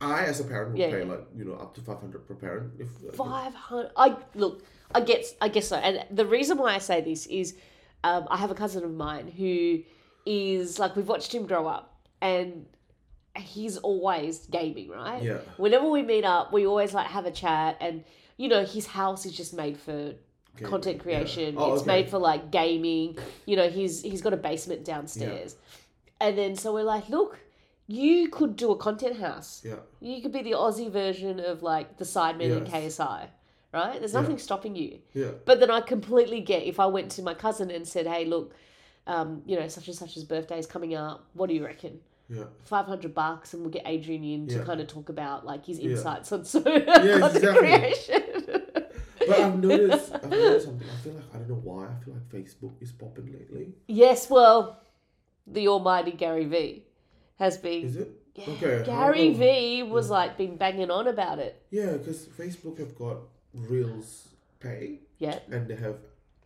I 0.00 0.22
I 0.22 0.24
as 0.24 0.40
a 0.40 0.44
parent 0.44 0.72
would 0.72 0.78
Yeah, 0.80 0.90
pay 0.90 1.00
yeah. 1.04 1.12
like 1.12 1.26
you 1.36 1.44
know 1.44 1.54
up 1.54 1.74
to 1.74 1.80
five 1.80 2.00
hundred 2.00 2.26
per 2.26 2.34
parent. 2.34 2.72
If 2.78 2.88
Five 3.16 3.54
hundred. 3.54 3.92
I 3.96 4.16
look. 4.34 4.62
I 4.94 5.00
guess. 5.00 5.34
I 5.40 5.48
guess 5.48 5.68
so. 5.68 5.76
And 5.76 6.04
the 6.10 6.26
reason 6.26 6.58
why 6.58 6.74
I 6.74 6.78
say 6.78 7.00
this 7.00 7.26
is, 7.26 7.54
um, 8.02 8.26
I 8.30 8.36
have 8.38 8.50
a 8.50 8.54
cousin 8.54 8.82
of 8.82 8.92
mine 8.92 9.28
who 9.28 9.80
is 10.26 10.78
like 10.78 10.96
we've 10.96 11.06
watched 11.08 11.32
him 11.34 11.46
grow 11.46 11.66
up, 11.68 11.94
and 12.20 12.66
he's 13.36 13.76
always 13.78 14.46
gaming, 14.46 14.88
right? 14.90 15.22
yeah, 15.22 15.38
Whenever 15.56 15.88
we 15.88 16.02
meet 16.02 16.24
up, 16.24 16.52
we 16.52 16.66
always 16.66 16.92
like 16.94 17.06
have 17.06 17.26
a 17.26 17.30
chat, 17.30 17.76
and 17.80 18.04
you 18.36 18.48
know 18.48 18.64
his 18.64 18.86
house 18.86 19.24
is 19.26 19.36
just 19.36 19.54
made 19.54 19.78
for 19.78 20.14
content 20.62 20.96
yeah. 20.96 21.02
creation. 21.02 21.54
Oh, 21.56 21.72
it's 21.74 21.82
okay. 21.82 21.86
made 22.02 22.10
for 22.10 22.18
like 22.18 22.50
gaming. 22.50 23.16
You 23.46 23.56
know, 23.56 23.68
he's 23.70 24.02
he's 24.02 24.20
got 24.22 24.32
a 24.32 24.36
basement 24.36 24.84
downstairs. 24.84 25.56
And 26.20 26.36
then 26.36 26.54
so 26.56 26.74
we're 26.74 26.82
like, 26.82 27.08
look, 27.08 27.38
you 27.86 28.28
could 28.28 28.56
do 28.56 28.70
a 28.72 28.76
content 28.76 29.18
house. 29.20 29.62
yeah, 29.64 29.76
You 30.00 30.20
could 30.20 30.32
be 30.32 30.42
the 30.42 30.52
Aussie 30.52 30.90
version 30.90 31.40
of 31.40 31.62
like 31.62 31.96
the 31.96 32.04
Sidemen 32.04 32.56
in 32.58 32.66
Yes. 32.66 32.98
KSI. 32.98 33.26
Right? 33.72 33.98
There's 34.00 34.12
Yeah. 34.12 34.20
nothing 34.20 34.36
stopping 34.38 34.74
you. 34.76 34.98
yeah, 35.14 35.30
But 35.46 35.60
then 35.60 35.70
I 35.70 35.80
completely 35.80 36.40
get 36.40 36.64
if 36.64 36.78
I 36.80 36.86
went 36.86 37.10
to 37.12 37.22
my 37.22 37.34
cousin 37.34 37.70
and 37.70 37.86
said, 37.88 38.06
Hey, 38.06 38.24
look, 38.26 38.52
um, 39.06 39.42
you 39.46 39.58
know, 39.58 39.66
such 39.68 39.86
and 39.88 39.96
such's 39.96 40.24
birthday 40.24 40.58
is 40.58 40.66
coming 40.66 40.94
up. 40.94 41.24
What 41.34 41.48
do 41.48 41.54
you 41.54 41.64
reckon? 41.64 42.00
Yeah. 42.30 42.44
Five 42.64 42.86
hundred 42.86 43.14
bucks, 43.14 43.52
and 43.54 43.62
we'll 43.62 43.70
get 43.72 43.82
Adrian 43.86 44.22
in 44.24 44.46
to 44.48 44.56
Yeah. 44.58 44.64
kind 44.64 44.80
of 44.80 44.86
talk 44.86 45.08
about 45.08 45.44
like 45.44 45.66
his 45.66 45.78
Yeah. 45.78 45.90
insights 45.90 46.30
on 46.32 46.44
so 46.52 46.60
Yeah, 46.66 47.18
content 47.18 47.36
exactly. 47.36 47.68
creation. 47.68 48.22
But 49.26 49.40
I've 49.40 49.58
noticed, 49.70 50.12
I've 50.14 50.30
noticed 50.30 50.66
something. 50.66 50.88
I 50.88 50.96
feel 51.02 51.12
like 51.14 51.24
I 51.34 51.38
don't 51.38 51.48
know 51.50 51.54
why. 51.62 51.86
I 51.88 52.04
feel 52.04 52.14
like 52.14 52.28
Facebook 52.30 52.72
is 52.80 52.92
popping 52.92 53.32
lately. 53.32 53.74
Yes, 53.86 54.30
well, 54.30 54.80
the 55.46 55.68
almighty 55.68 56.12
Gary 56.12 56.46
V 56.46 56.84
has 57.38 57.58
been. 57.58 57.84
Is 57.84 57.96
it? 57.96 58.10
Yeah, 58.36 58.44
Okay, 58.54 58.82
Gary 58.86 59.34
V 59.34 59.82
was 59.82 60.08
like 60.08 60.38
been 60.38 60.56
banging 60.56 60.90
on 60.90 61.08
about 61.08 61.38
it. 61.40 61.60
Yeah, 61.70 61.92
because 61.96 62.26
Facebook 62.26 62.78
have 62.78 62.96
got 62.96 63.16
Reels 63.52 64.28
Pay 64.60 65.00
Yeah, 65.18 65.40
and 65.50 65.66
they 65.68 65.74
have 65.76 65.96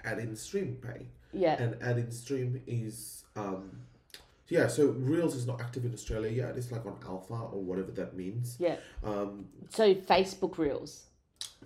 add-in 0.03 0.35
stream 0.37 0.79
pay. 0.83 1.07
yeah, 1.33 1.63
and 1.63 1.77
add-in 1.83 2.11
stream 2.11 2.61
is 2.67 3.25
um 3.37 3.81
Yeah, 4.49 4.67
so 4.69 4.89
Reels 4.89 5.35
is 5.35 5.47
not 5.47 5.61
active 5.61 5.85
in 5.85 5.93
Australia 5.95 6.31
yet. 6.31 6.57
It's 6.57 6.71
like 6.71 6.85
on 6.85 6.99
alpha 7.07 7.35
or 7.35 7.63
whatever 7.63 7.91
that 7.93 8.17
means. 8.17 8.57
Yeah. 8.59 8.77
Um, 9.03 9.47
So 9.71 9.95
Facebook 9.95 10.59
Reels. 10.59 11.07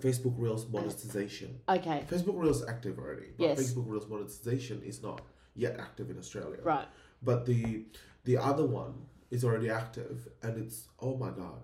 Facebook 0.00 0.34
Reels 0.38 0.66
monetization. 0.68 1.58
Okay. 1.68 2.04
Facebook 2.08 2.38
Reels 2.40 2.62
is 2.62 2.68
active 2.68 2.98
already, 2.98 3.28
but 3.36 3.44
Yes. 3.44 3.58
Facebook 3.60 3.84
Reels 3.88 4.06
monetization 4.08 4.82
is 4.82 5.02
not 5.02 5.22
yet 5.54 5.78
active 5.80 6.08
in 6.10 6.18
Australia. 6.18 6.60
Right. 6.62 6.86
But 7.22 7.46
the 7.46 7.86
the 8.24 8.36
other 8.36 8.64
one 8.64 8.94
is 9.30 9.44
already 9.44 9.70
active, 9.70 10.28
and 10.42 10.56
it's 10.64 10.88
oh 11.00 11.16
my 11.16 11.30
god, 11.30 11.62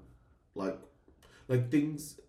like 0.56 0.78
like 1.48 1.70
things. 1.70 2.20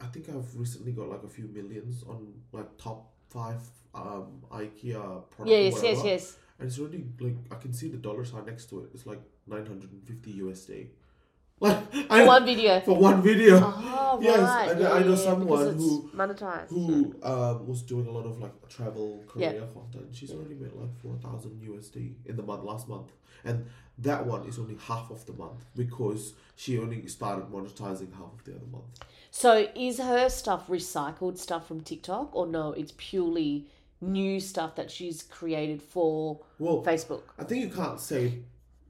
I 0.00 0.06
think 0.06 0.28
I've 0.28 0.52
recently 0.56 0.90
got 0.92 1.08
like 1.08 1.22
a 1.22 1.28
few 1.28 1.46
millions 1.46 2.02
on 2.08 2.34
like 2.50 2.76
top 2.76 3.12
five 3.28 3.60
um 3.94 4.42
IKEA 4.50 5.30
products. 5.30 5.50
Yeah. 5.50 5.58
Yes. 5.58 5.82
Yes. 5.82 6.04
Yes. 6.04 6.38
And 6.62 6.70
it's 6.70 6.78
already 6.78 7.04
like 7.18 7.34
I 7.50 7.56
can 7.56 7.72
see 7.72 7.88
the 7.88 7.96
dollar 7.96 8.24
sign 8.24 8.46
next 8.46 8.66
to 8.70 8.84
it. 8.84 8.90
It's 8.94 9.04
like 9.04 9.20
nine 9.48 9.66
hundred 9.66 9.90
and 9.90 10.02
fifty 10.06 10.32
USD. 10.40 10.86
Like 11.60 11.92
For 11.92 12.26
one 12.26 12.44
video. 12.44 12.80
for 12.80 12.96
one 12.96 13.22
video. 13.22 13.60
Oh, 13.62 14.18
Yes, 14.22 14.38
right. 14.40 14.70
and 14.70 14.80
yeah, 14.80 14.92
I 14.92 14.98
know 15.00 15.04
yeah, 15.04 15.10
yeah, 15.10 15.16
someone 15.16 15.74
who- 15.76 16.10
monetized. 16.14 16.68
who 16.68 17.14
um, 17.22 17.66
was 17.66 17.82
doing 17.82 18.06
a 18.06 18.10
lot 18.10 18.26
of 18.26 18.40
like 18.40 18.68
travel 18.68 19.24
Yeah. 19.36 19.50
career 19.52 19.66
content. 19.74 20.08
She's 20.12 20.32
already 20.32 20.54
made 20.54 20.72
like 20.72 20.92
four 21.02 21.16
thousand 21.16 21.60
USD 21.68 22.14
in 22.26 22.36
the 22.36 22.42
month 22.42 22.62
last 22.64 22.88
month, 22.88 23.10
and 23.44 23.66
that 23.98 24.26
one 24.26 24.46
is 24.48 24.58
only 24.58 24.76
half 24.76 25.10
of 25.10 25.24
the 25.26 25.32
month 25.34 25.64
because 25.76 26.34
she 26.56 26.78
only 26.78 27.06
started 27.08 27.46
monetizing 27.46 28.12
half 28.20 28.32
of 28.38 28.44
the 28.44 28.52
other 28.56 28.66
month. 28.70 29.00
So 29.30 29.68
is 29.76 29.98
her 29.98 30.28
stuff 30.28 30.66
recycled 30.68 31.38
stuff 31.38 31.66
from 31.68 31.80
TikTok 31.80 32.34
or 32.36 32.46
no? 32.46 32.72
It's 32.72 32.92
purely 32.96 33.66
new 34.02 34.40
stuff 34.40 34.74
that 34.76 34.90
she's 34.90 35.22
created 35.22 35.80
for 35.80 36.40
Well, 36.58 36.82
Facebook. 36.84 37.22
I 37.38 37.44
think 37.44 37.62
you 37.64 37.70
can't 37.70 37.98
say 38.00 38.40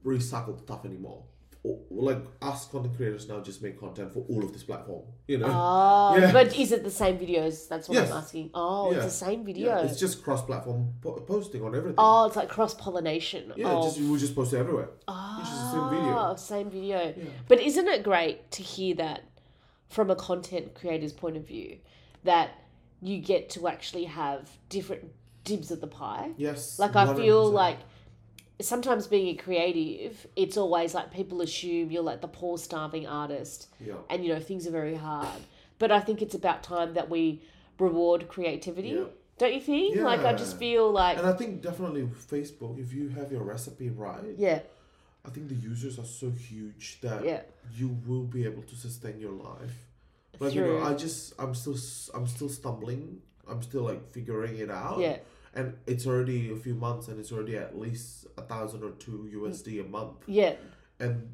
recycled 0.03 0.59
stuff 0.63 0.83
anymore. 0.85 1.23
Or, 1.65 1.79
like 1.91 2.17
us 2.41 2.67
content 2.67 2.97
creators 2.97 3.29
now 3.29 3.39
just 3.39 3.61
make 3.63 3.79
content 3.79 4.11
for 4.11 4.25
all 4.27 4.43
of 4.43 4.51
this 4.51 4.63
platform. 4.63 5.03
You 5.29 5.37
know. 5.37 5.47
Oh, 5.49 6.17
Yeah. 6.17 6.33
but 6.33 6.57
is 6.59 6.73
it 6.73 6.83
the 6.83 6.91
same 6.91 7.17
videos? 7.17 7.69
That's 7.69 7.87
what 7.87 7.95
Yes. 7.95 8.11
I'm 8.11 8.17
asking. 8.17 8.49
Oh, 8.53 8.91
Yeah. 8.91 8.97
it's 8.97 9.05
the 9.05 9.25
same 9.25 9.45
video. 9.45 9.67
Yeah, 9.77 9.85
it's 9.85 9.97
just 9.97 10.21
cross-platform 10.25 10.95
po- 10.99 11.21
posting 11.21 11.63
on 11.63 11.73
everything. 11.73 11.95
oh, 11.97 12.25
it's 12.25 12.35
like 12.35 12.49
cross 12.49 12.73
pollination. 12.73 13.53
yeah, 13.55 13.71
oh, 13.71 13.83
just 13.83 13.97
we 14.01 14.17
just 14.19 14.35
post 14.35 14.51
it 14.51 14.57
everywhere. 14.57 14.89
It's 15.07 15.49
just 15.49 15.61
the 15.61 15.71
same 15.71 15.89
video. 15.89 16.13
Ah, 16.17 16.35
same 16.35 16.69
video. 16.69 17.13
But 17.47 17.61
isn't 17.61 17.87
it 17.87 18.03
great 18.03 18.51
to 18.51 18.61
hear 18.63 18.95
that 18.95 19.21
from 19.87 20.09
a 20.11 20.15
content 20.17 20.73
creator's 20.73 21.13
point 21.13 21.37
of 21.37 21.47
view 21.47 21.77
that 22.25 22.49
you 23.03 23.19
get 23.19 23.49
to 23.51 23.67
actually 23.67 24.05
have 24.05 24.49
different 24.69 25.05
dibs 25.43 25.71
of 25.71 25.81
the 25.81 25.87
pie? 25.87 26.31
Yes. 26.37 26.79
Like 26.79 26.95
I 26.95 27.13
feel 27.15 27.51
100%. 27.51 27.53
like 27.53 27.77
sometimes 28.61 29.07
being 29.07 29.27
a 29.27 29.41
creative, 29.41 30.27
it's 30.35 30.57
always 30.57 30.93
like 30.93 31.11
people 31.11 31.41
assume 31.41 31.91
you're 31.91 32.03
like 32.03 32.21
the 32.21 32.27
poor 32.27 32.57
starving 32.57 33.07
artist 33.07 33.67
yeah. 33.79 33.95
and 34.09 34.23
you 34.23 34.33
know 34.33 34.39
things 34.39 34.67
are 34.67 34.71
very 34.71 34.95
hard. 34.95 35.41
But 35.79 35.91
I 35.91 35.99
think 35.99 36.21
it's 36.21 36.35
about 36.35 36.63
time 36.63 36.93
that 36.93 37.09
we 37.09 37.41
reward 37.79 38.27
creativity. 38.27 38.89
Yeah. 38.89 39.05
Don't 39.37 39.53
you 39.53 39.61
think? 39.61 39.97
Like 39.97 40.21
I 40.21 40.33
just 40.33 40.57
feel 40.57 40.91
like 40.91 41.17
And 41.17 41.27
I 41.27 41.33
think 41.33 41.61
definitely 41.61 42.03
Facebook, 42.03 42.79
if 42.79 42.93
you 42.93 43.09
have 43.09 43.31
your 43.31 43.43
recipe 43.43 43.89
right, 43.89 44.23
yeah, 44.37 44.59
I 45.25 45.29
think 45.29 45.49
the 45.49 45.55
users 45.55 45.97
are 45.99 46.05
so 46.05 46.29
huge 46.29 46.99
that 47.01 47.25
yeah, 47.25 47.41
you 47.73 47.97
will 48.05 48.23
be 48.23 48.45
able 48.45 48.63
to 48.63 48.75
sustain 48.75 49.19
your 49.19 49.31
life. 49.31 49.87
Like 50.43 50.53
you 50.55 50.61
know, 50.65 50.83
I 50.83 50.93
just 50.93 51.33
I'm 51.39 51.53
still 51.55 51.77
I'm 52.13 52.27
still 52.27 52.49
stumbling. 52.49 53.21
I'm 53.49 53.61
still 53.61 53.83
like 53.83 54.11
figuring 54.13 54.57
it 54.57 54.71
out. 54.71 54.99
yeah, 54.99 55.17
And 55.53 55.75
it's 55.85 56.07
already 56.07 56.51
a 56.51 56.55
few 56.55 56.75
months, 56.75 57.07
and 57.09 57.19
it's 57.19 57.31
already 57.31 57.57
at 57.57 57.77
least 57.77 58.25
a 58.37 58.41
thousand 58.41 58.83
or 58.83 58.91
two 58.91 59.29
USD 59.33 59.81
a 59.81 59.83
month. 59.89 60.17
yeah. 60.27 60.53
And 60.99 61.29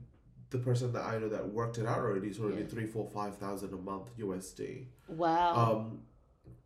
the 0.50 0.58
person 0.58 0.92
that 0.94 1.04
I 1.04 1.20
know 1.20 1.30
that 1.30 1.48
worked 1.54 1.78
it 1.78 1.86
out 1.86 2.00
already 2.00 2.30
is 2.30 2.40
already 2.40 2.62
Yeah. 2.62 2.68
three, 2.68 2.88
four, 2.88 3.08
five 3.14 3.38
thousand 3.38 3.72
a 3.74 3.78
month 3.78 4.10
USD. 4.18 4.88
Wow. 5.08 5.56
Um, 5.56 6.00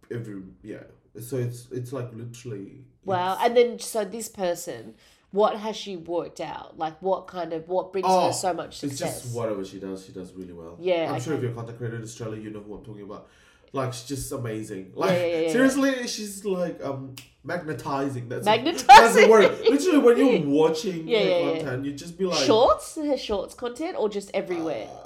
every 0.10 0.42
yeah. 0.62 0.84
So 1.20 1.36
it's 1.38 1.68
it's 1.72 1.92
like 1.92 2.14
literally. 2.14 2.86
Wow. 3.04 3.38
And 3.42 3.58
then, 3.58 3.80
so 3.80 4.06
this 4.06 4.30
person, 4.30 4.96
what 5.34 5.58
has 5.58 5.76
she 5.76 5.98
worked 5.98 6.40
out? 6.40 6.78
Like, 6.78 7.02
what 7.02 7.28
kind 7.28 7.52
of, 7.54 7.68
what 7.68 7.92
brings 7.92 8.06
Oh, 8.10 8.28
her 8.28 8.34
so 8.34 8.54
much 8.54 8.78
success? 8.78 9.02
It's 9.18 9.24
just 9.24 9.36
whatever 9.36 9.66
she 9.66 9.80
does, 9.80 10.06
she 10.06 10.12
does 10.14 10.32
really 10.34 10.54
well. 10.54 10.78
Yeah, 10.80 11.12
I'm 11.12 11.20
sure 11.20 11.34
if 11.34 11.42
you're 11.42 11.52
a 11.52 11.56
content 11.56 11.78
creator 11.80 11.98
in 11.98 12.04
Australia, 12.04 12.40
you 12.40 12.52
know 12.52 12.62
who 12.62 12.76
I'm 12.76 12.86
talking 12.86 13.02
about. 13.04 13.28
Like 13.76 13.92
she's 13.94 14.04
just 14.08 14.32
amazing. 14.32 14.92
Like 14.94 15.10
yeah, 15.12 15.26
yeah, 15.26 15.40
yeah. 15.42 15.52
seriously, 15.52 16.08
she's 16.08 16.46
like 16.46 16.78
um 16.86 17.16
magnetizing. 17.44 18.30
That's 18.30 18.46
Magnetizing. 18.46 18.86
that's 18.88 19.16
the 19.16 19.28
word. 19.28 19.60
Literally, 19.68 19.98
when 19.98 20.18
you're 20.18 20.42
watching 20.62 21.08
Yeah, 21.08 21.18
her 21.18 21.26
yeah, 21.26 21.38
yeah. 21.40 21.58
content, 21.58 21.86
you 21.86 21.94
just 21.94 22.16
be 22.16 22.26
like 22.26 22.38
shorts? 22.46 22.96
Her 22.96 23.18
shorts 23.18 23.56
content 23.56 23.96
or 23.98 24.10
just 24.10 24.30
everywhere? 24.36 24.88
uh, 24.88 25.03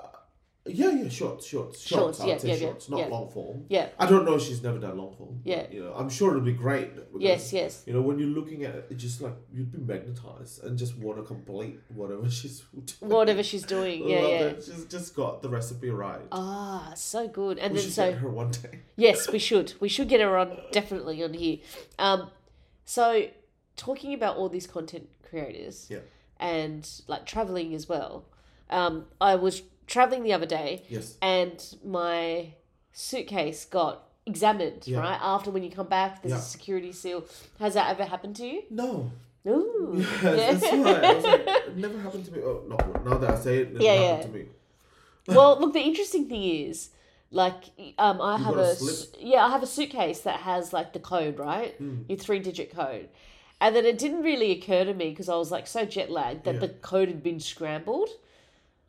yeah, 0.69 0.91
yeah, 0.91 1.09
shorts, 1.09 1.45
shorts, 1.47 1.79
shorts. 1.81 2.17
Shorts, 2.17 2.21
I'd 2.21 2.27
yeah, 2.27 2.38
say 2.38 2.47
yeah, 2.50 2.67
yeah, 2.67 2.74
not 2.89 3.00
yeah. 3.00 3.07
long 3.07 3.29
form. 3.29 3.65
yeah. 3.69 3.89
I 4.00 4.05
don't 4.05 4.25
know. 4.25 4.36
if 4.36 4.41
She's 4.43 4.62
never 4.63 4.79
done 4.79 4.97
long 4.97 5.13
form. 5.15 5.41
but, 5.43 5.50
Yeah. 5.51 5.65
you 5.71 5.83
know, 5.83 5.93
I'm 5.93 6.09
sure 6.09 6.29
it'll 6.31 6.41
be 6.41 6.53
great. 6.53 6.95
because, 6.95 7.21
Yes, 7.21 7.53
yes. 7.53 7.83
You 7.86 7.93
know, 7.93 8.01
when 8.01 8.19
you're 8.19 8.27
looking 8.29 8.63
at 8.63 8.75
it, 8.75 8.88
it's 8.89 9.01
just 9.01 9.21
like 9.21 9.33
you'd 9.53 9.71
be 9.71 9.79
magnetized 9.79 10.63
and 10.63 10.77
just 10.77 10.97
want 10.97 11.17
to 11.17 11.24
complete 11.24 11.79
whatever 11.93 12.29
she's. 12.38 12.63
Whatever 13.00 13.43
she's 13.43 13.63
doing. 13.63 14.07
Yeah, 14.07 14.21
yeah. 14.21 14.39
it. 14.51 14.63
She's 14.63 14.86
just 14.86 15.15
got 15.15 15.41
the 15.41 15.50
recipe 15.50 15.89
right. 15.89 16.21
Ah, 16.31 16.91
so 16.95 17.27
good. 17.27 17.57
And 17.59 17.74
we 17.74 17.79
then, 17.81 17.89
so, 17.89 18.12
get 18.12 18.19
her 18.19 18.29
one 18.29 18.51
day. 18.51 18.79
yes, 18.95 19.31
we 19.31 19.39
should. 19.39 19.74
We 19.79 19.89
should 19.89 20.09
get 20.09 20.21
her 20.21 20.38
on, 20.38 20.57
definitely 20.71 21.24
on 21.24 21.33
here. 21.33 21.57
Um, 22.00 22.29
so, 22.86 23.27
talking 23.75 24.13
about 24.13 24.38
all 24.38 24.50
these 24.50 24.65
content 24.67 25.09
creators 25.29 25.88
Yeah. 25.89 26.00
and 26.39 26.89
like 27.07 27.25
traveling 27.25 27.74
as 27.75 27.88
well, 27.89 28.25
um, 28.69 29.05
I 29.21 29.36
was 29.36 29.62
traveling 29.88 30.24
the 30.24 30.34
other 30.34 30.46
day 30.46 30.84
Yes. 30.89 31.17
and 31.22 31.63
my 31.84 32.53
suitcase 32.94 33.65
got 33.65 34.03
examined 34.25 34.86
Yeah. 34.86 35.00
right 35.00 35.20
after 35.22 35.50
when 35.51 35.63
you 35.63 35.72
come 35.72 35.88
back 35.88 36.22
there's 36.22 36.34
Yeah. 36.34 36.39
a 36.39 36.41
security 36.41 36.91
seal 36.91 37.24
has 37.60 37.74
that 37.75 37.89
ever 37.89 38.03
happened 38.06 38.36
to 38.38 38.46
you 38.48 38.63
No. 38.70 39.12
Ooh. 39.48 39.94
Yes, 40.24 40.60
that's 40.62 40.74
right. 40.74 41.24
Like, 41.24 41.48
it 41.67 41.77
never 41.86 41.98
happened 42.00 42.25
to 42.25 42.32
me. 42.34 42.39
Oh, 42.44 42.63
no. 42.67 42.75
Now 43.10 43.17
that 43.17 43.29
I 43.29 43.39
say 43.39 43.58
it, 43.60 43.62
it 43.62 43.74
never 43.74 43.84
Yeah, 43.86 43.94
happened 44.15 44.34
to 44.34 44.39
me. 44.39 44.46
well 45.36 45.58
look 45.60 45.72
the 45.74 45.79
interesting 45.79 46.27
thing 46.27 46.44
is 46.44 46.89
like 47.32 47.63
um 47.98 48.22
i 48.22 48.38
You 48.38 48.44
have 48.46 48.58
a 48.58 48.62
a 48.72 48.75
slip? 48.75 49.15
yeah 49.20 49.46
i 49.46 49.50
have 49.50 49.62
a 49.63 49.67
suitcase 49.67 50.22
that 50.22 50.39
has 50.41 50.72
like 50.72 50.94
the 50.94 51.00
code 51.00 51.38
right 51.39 51.74
Mm. 51.82 52.08
your 52.10 52.17
three 52.17 52.39
digit 52.39 52.70
code 52.74 53.10
and 53.60 53.75
then 53.75 53.86
it 53.86 53.98
didn't 53.98 54.24
really 54.24 54.51
occur 54.58 54.86
to 54.86 54.94
me 54.94 55.10
because 55.10 55.27
i 55.27 55.36
was 55.36 55.51
like 55.51 55.67
so 55.67 55.84
jet 55.86 56.10
lagged 56.10 56.46
that 56.46 56.56
Yeah. 56.56 56.60
the 56.65 56.70
code 56.91 57.10
had 57.10 57.22
been 57.24 57.41
scrambled 57.41 58.10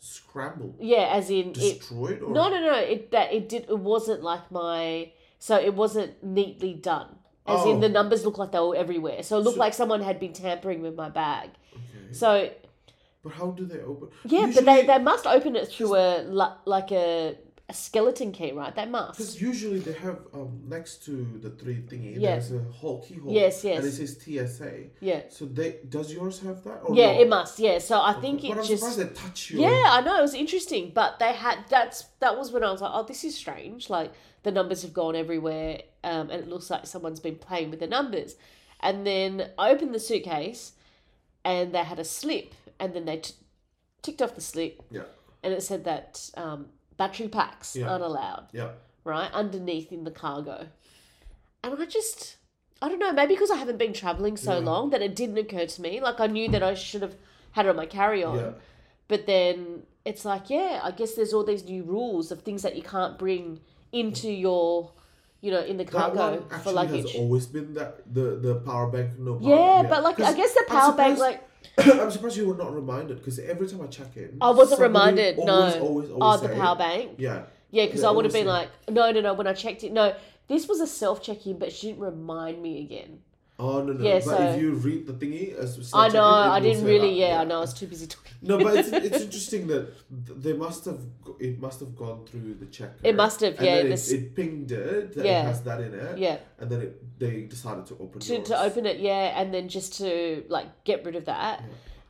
Scrambled. 0.00 0.76
yeah 0.80 1.08
as 1.12 1.28
in 1.30 1.48
it 1.50 1.54
Destroyed? 1.54 2.22
Or? 2.22 2.30
No, 2.32 2.48
no, 2.48 2.60
no. 2.60 2.74
It 2.74 3.10
that 3.10 3.32
it 3.32 3.48
did. 3.48 3.64
It 3.68 3.78
wasn't 3.78 4.22
like 4.22 4.50
my. 4.50 5.12
So 5.38 5.56
it 5.58 5.74
wasn't 5.74 6.22
neatly 6.22 6.74
done. 6.74 7.16
As 7.46 7.64
in 7.64 7.76
Oh. 7.76 7.80
the 7.80 7.88
numbers 7.88 8.24
looked 8.24 8.38
like 8.38 8.52
they 8.52 8.58
were 8.60 8.76
everywhere. 8.76 9.22
So 9.22 9.38
it 9.38 9.40
looked 9.40 9.54
So- 9.56 9.60
like 9.60 9.74
someone 9.74 10.00
had 10.02 10.20
been 10.20 10.32
tampering 10.32 10.82
with 10.82 10.94
my 10.94 11.08
bag. 11.08 11.50
Okay. 11.72 12.12
So 12.12 12.50
But 13.22 13.32
how 13.32 13.50
do 13.50 13.64
they 13.66 13.80
open? 13.80 14.08
yeah, 14.24 14.50
but 14.54 14.64
they, 14.64 14.86
they 14.86 14.98
must 14.98 15.26
open 15.26 15.56
it 15.56 15.68
through 15.68 15.96
a 15.96 16.22
li- 16.22 16.58
like 16.64 16.92
a, 16.92 17.36
a 17.70 17.74
skeleton 17.74 18.32
key, 18.32 18.52
right? 18.52 18.74
That 18.74 18.90
must. 18.90 19.18
Because 19.18 19.40
usually 19.42 19.80
they 19.80 19.92
have 19.92 20.20
um 20.32 20.62
next 20.66 21.04
to 21.04 21.12
the 21.42 21.50
three 21.50 21.76
thingy, 21.88 22.14
Yeah. 22.14 22.30
there's 22.36 22.52
a 22.52 22.60
hole 22.80 23.02
keyhole. 23.06 23.30
Yes, 23.32 23.62
yes. 23.62 23.78
And 23.78 23.86
it 23.88 23.92
says 23.92 24.16
TSA. 24.22 24.84
Yeah, 25.00 25.22
So 25.28 25.44
they 25.44 25.80
does 25.88 26.12
yours 26.12 26.40
have 26.40 26.64
that? 26.64 26.78
Or 26.84 26.94
yeah, 26.94 27.10
it 27.10 27.28
must. 27.28 27.58
Yeah. 27.58 27.78
So 27.78 28.00
I 28.00 28.14
think 28.14 28.40
but 28.40 28.50
it 28.50 28.56
I'm 28.58 28.64
just. 28.64 28.82
surprised 28.82 28.98
they 28.98 29.14
touch 29.22 29.50
you. 29.50 29.60
Yeah, 29.60 29.82
I 29.86 30.00
know 30.00 30.16
it 30.18 30.22
was 30.22 30.34
interesting, 30.34 30.92
but 30.94 31.18
they 31.18 31.32
had 31.34 31.58
that's 31.68 32.04
that 32.20 32.38
was 32.38 32.52
when 32.52 32.64
I 32.64 32.70
was 32.72 32.80
like, 32.80 32.90
oh, 32.94 33.02
this 33.02 33.22
is 33.24 33.34
strange. 33.36 33.90
Like 33.90 34.12
the 34.44 34.50
numbers 34.52 34.80
have 34.82 34.94
gone 34.94 35.14
everywhere, 35.14 35.82
um, 36.04 36.30
and 36.30 36.40
it 36.42 36.48
looks 36.48 36.70
like 36.70 36.86
someone's 36.86 37.20
been 37.20 37.36
playing 37.36 37.70
with 37.70 37.80
the 37.80 37.86
numbers. 37.86 38.36
And 38.80 39.06
then 39.06 39.50
I 39.58 39.70
opened 39.72 39.92
the 39.94 40.00
suitcase, 40.00 40.72
and 41.44 41.74
they 41.74 41.84
had 41.84 41.98
a 41.98 42.04
slip, 42.04 42.54
and 42.80 42.94
then 42.94 43.04
they 43.04 43.18
t- 43.18 43.34
ticked 44.00 44.22
off 44.22 44.34
the 44.36 44.40
slip, 44.40 44.80
Yeah. 44.90 45.02
and 45.42 45.52
it 45.52 45.62
said 45.64 45.84
that 45.84 46.30
um, 46.36 46.66
battery 46.98 47.28
packs 47.28 47.74
Yeah. 47.74 47.88
aren't 47.90 48.04
allowed, 48.04 48.48
Yeah. 48.52 48.72
right 49.04 49.32
underneath 49.32 49.90
in 49.90 50.04
the 50.04 50.10
cargo. 50.10 50.68
And 51.64 51.74
I 51.80 51.86
just. 51.86 52.36
I 52.80 52.88
don't 52.88 53.00
know, 53.00 53.12
maybe 53.12 53.34
because 53.34 53.50
I 53.50 53.56
haven't 53.56 53.78
been 53.78 53.92
traveling 53.92 54.36
so 54.36 54.52
Yeah. 54.58 54.64
long 54.70 54.90
that 54.90 55.02
it 55.02 55.16
didn't 55.16 55.36
occur 55.38 55.66
to 55.66 55.82
me. 55.82 56.00
Like 56.00 56.20
I 56.20 56.28
knew 56.28 56.48
that 56.50 56.62
I 56.62 56.74
should 56.74 57.02
have 57.02 57.16
had 57.52 57.66
it 57.66 57.70
on 57.70 57.76
my 57.76 57.86
carry 57.86 58.22
on. 58.22 58.36
Yeah. 58.38 58.50
But 59.08 59.26
then 59.26 59.82
it's 60.04 60.24
like, 60.24 60.48
yeah, 60.48 60.80
I 60.84 60.92
guess 60.92 61.14
there's 61.14 61.32
all 61.34 61.42
these 61.42 61.64
new 61.64 61.82
rules 61.82 62.30
of 62.30 62.42
things 62.42 62.62
that 62.62 62.76
you 62.76 62.82
can't 62.82 63.18
bring 63.18 63.58
into 63.90 64.30
your, 64.30 64.92
you 65.40 65.50
know, 65.50 65.60
in 65.60 65.76
the 65.76 65.84
cargo 65.84 66.46
for 66.62 66.70
luggage. 66.70 67.10
has 67.12 67.16
always 67.20 67.46
been 67.46 67.74
that 67.74 68.02
the 68.14 68.36
the 68.36 68.54
power 68.56 68.86
bank 68.88 69.18
no 69.18 69.34
power. 69.34 69.48
yeah, 69.50 69.82
but 69.88 70.04
like 70.04 70.20
I 70.20 70.32
guess 70.34 70.54
the 70.54 70.64
power 70.68 70.92
bank, 70.94 71.18
like 71.18 71.47
I'm 71.78 72.10
surprised 72.10 72.36
you 72.36 72.48
were 72.48 72.56
not 72.56 72.74
reminded 72.74 73.18
because 73.18 73.38
every 73.38 73.68
time 73.68 73.82
I 73.82 73.86
check 73.86 74.16
in, 74.16 74.38
I 74.40 74.50
wasn't 74.50 74.80
reminded. 74.80 75.38
Always, 75.38 75.74
no, 75.74 75.80
always, 75.80 76.10
oh, 76.10 76.18
always 76.20 76.40
the 76.40 76.48
power 76.48 76.74
it. 76.74 76.78
bank. 76.78 77.10
Yeah, 77.18 77.44
Yeah, 77.70 77.86
because 77.86 78.04
I 78.04 78.10
would 78.10 78.24
have 78.24 78.34
been 78.34 78.46
like, 78.46 78.68
no, 78.88 79.10
no, 79.12 79.20
no. 79.20 79.34
When 79.34 79.46
I 79.46 79.52
checked 79.52 79.84
it, 79.84 79.92
no, 79.92 80.14
this 80.48 80.66
was 80.66 80.80
a 80.80 80.86
self 80.86 81.22
check 81.22 81.46
in, 81.46 81.58
but 81.58 81.72
she 81.72 81.88
didn't 81.88 82.00
remind 82.00 82.60
me 82.60 82.80
again. 82.82 83.20
Oh 83.60 83.82
no 83.82 83.92
no! 83.92 84.04
Yeah, 84.04 84.14
but 84.14 84.22
so- 84.24 84.42
if 84.50 84.60
you 84.62 84.72
read 84.74 85.06
the 85.06 85.12
thingy, 85.14 85.52
as 85.56 85.90
I 85.92 86.08
know. 86.08 86.24
I 86.24 86.60
didn't 86.60 86.84
really. 86.84 87.08
that, 87.10 87.26
Yeah, 87.28 87.40
I 87.40 87.44
know. 87.44 87.56
I 87.56 87.60
was 87.60 87.74
too 87.74 87.88
busy 87.88 88.06
talking. 88.06 88.32
No, 88.40 88.56
but 88.58 88.76
it's, 88.76 88.88
it's 89.06 89.20
interesting 89.22 89.66
that 89.66 89.92
they 90.42 90.52
must 90.52 90.84
have 90.84 91.00
it 91.40 91.58
must 91.60 91.80
have 91.80 91.96
gone 91.96 92.24
through 92.24 92.54
the 92.54 92.66
checker. 92.66 92.94
It 93.02 93.16
must 93.16 93.40
have, 93.40 93.60
yeah, 93.60 93.76
it, 93.76 93.88
this- 93.88 94.12
it 94.12 94.36
pinged 94.36 94.70
it 94.70 95.12
that 95.14 95.24
Yeah. 95.26 95.40
it 95.42 95.46
has 95.46 95.62
that 95.62 95.80
in 95.80 95.92
it. 95.92 96.18
Yeah. 96.18 96.38
And 96.60 96.70
then 96.70 96.80
it, 96.82 97.18
they 97.18 97.42
decided 97.42 97.86
to 97.86 97.94
open 97.94 98.20
to, 98.20 98.34
yours. 98.34 98.48
to 98.48 98.62
open 98.62 98.86
it, 98.86 99.00
yeah, 99.00 99.40
and 99.40 99.52
then 99.52 99.68
just 99.68 99.94
to 99.98 100.44
like 100.48 100.84
get 100.84 101.04
rid 101.04 101.16
of 101.16 101.24
that. 101.24 101.64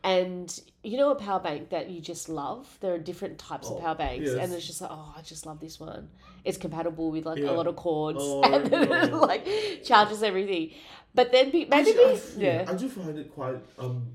And 0.05 0.61
you 0.85 0.97
know 0.97 1.11
a 1.11 1.17
power 1.17 1.41
bank 1.41 1.71
that 1.71 1.91
you 1.91 2.01
just 2.01 2.29
love? 2.29 2.67
There 2.81 2.95
are 2.95 2.99
different 2.99 3.39
types 3.39 3.67
Oh, 3.69 3.77
of 3.77 3.83
power 3.83 3.95
banks, 3.97 4.31
and 4.31 4.53
it's 4.53 4.67
just 4.67 4.81
like, 4.81 4.91
oh, 4.93 5.13
I 5.17 5.23
just 5.23 5.45
love 5.45 5.59
this 5.61 5.81
one. 5.81 6.09
It's 6.45 6.57
compatible 6.57 7.11
with 7.11 7.27
like 7.27 7.39
Yeah. 7.39 7.51
a 7.51 7.53
lot 7.53 7.67
of 7.67 7.77
cords, 7.77 8.19
Oh, 8.23 8.43
and 8.55 8.67
then 8.67 8.83
it 8.93 9.11
no. 9.11 9.19
like 9.33 9.47
charges 9.85 10.23
everything. 10.23 10.71
But 11.15 11.33
then 11.33 11.51
be, 11.51 11.65
maybe 11.65 11.91
Actually, 11.91 12.05
I, 12.05 12.21
yeah, 12.37 12.63
yeah, 12.63 12.71
I 12.71 12.75
do 12.77 12.89
find 12.89 13.19
it 13.19 13.35
quite 13.35 13.57
um, 13.79 14.07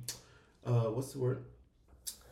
uh, 0.66 0.86
what's 0.86 1.12
the 1.14 1.20
word? 1.20 1.44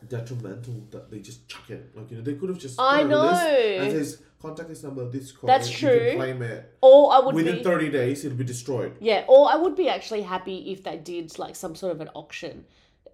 Detrimental 0.08 0.86
that 0.90 1.10
they 1.10 1.20
just 1.20 1.46
chuck 1.46 1.70
it. 1.70 1.96
Like 1.96 2.10
you 2.10 2.16
know, 2.16 2.22
they 2.24 2.34
could 2.34 2.48
have 2.48 2.58
just. 2.58 2.80
I 2.80 3.02
put 3.02 3.10
it 3.10 3.12
on 3.14 3.20
the 3.20 3.22
list 3.22 3.42
know. 3.42 3.48
And 3.84 3.92
says 3.92 4.22
contact 4.40 4.68
this 4.68 4.82
number, 4.82 5.08
this 5.08 5.30
code. 5.30 5.46
That's 5.48 5.70
true. 5.70 6.12
Claim 6.16 6.42
it 6.42 6.76
Or 6.80 7.12
I 7.12 7.20
would 7.20 7.34
within 7.36 7.58
be, 7.58 7.62
thirty 7.62 7.88
days. 7.90 8.24
It'll 8.24 8.36
be 8.36 8.42
destroyed. 8.44 8.96
yeah, 8.98 9.24
or 9.28 9.48
I 9.52 9.54
would 9.56 9.76
be 9.76 9.88
actually 9.88 10.22
happy 10.22 10.72
if 10.72 10.82
they 10.82 10.96
did 10.96 11.38
like 11.38 11.54
some 11.54 11.76
sort 11.76 11.92
of 11.92 12.00
an 12.00 12.08
auction, 12.14 12.64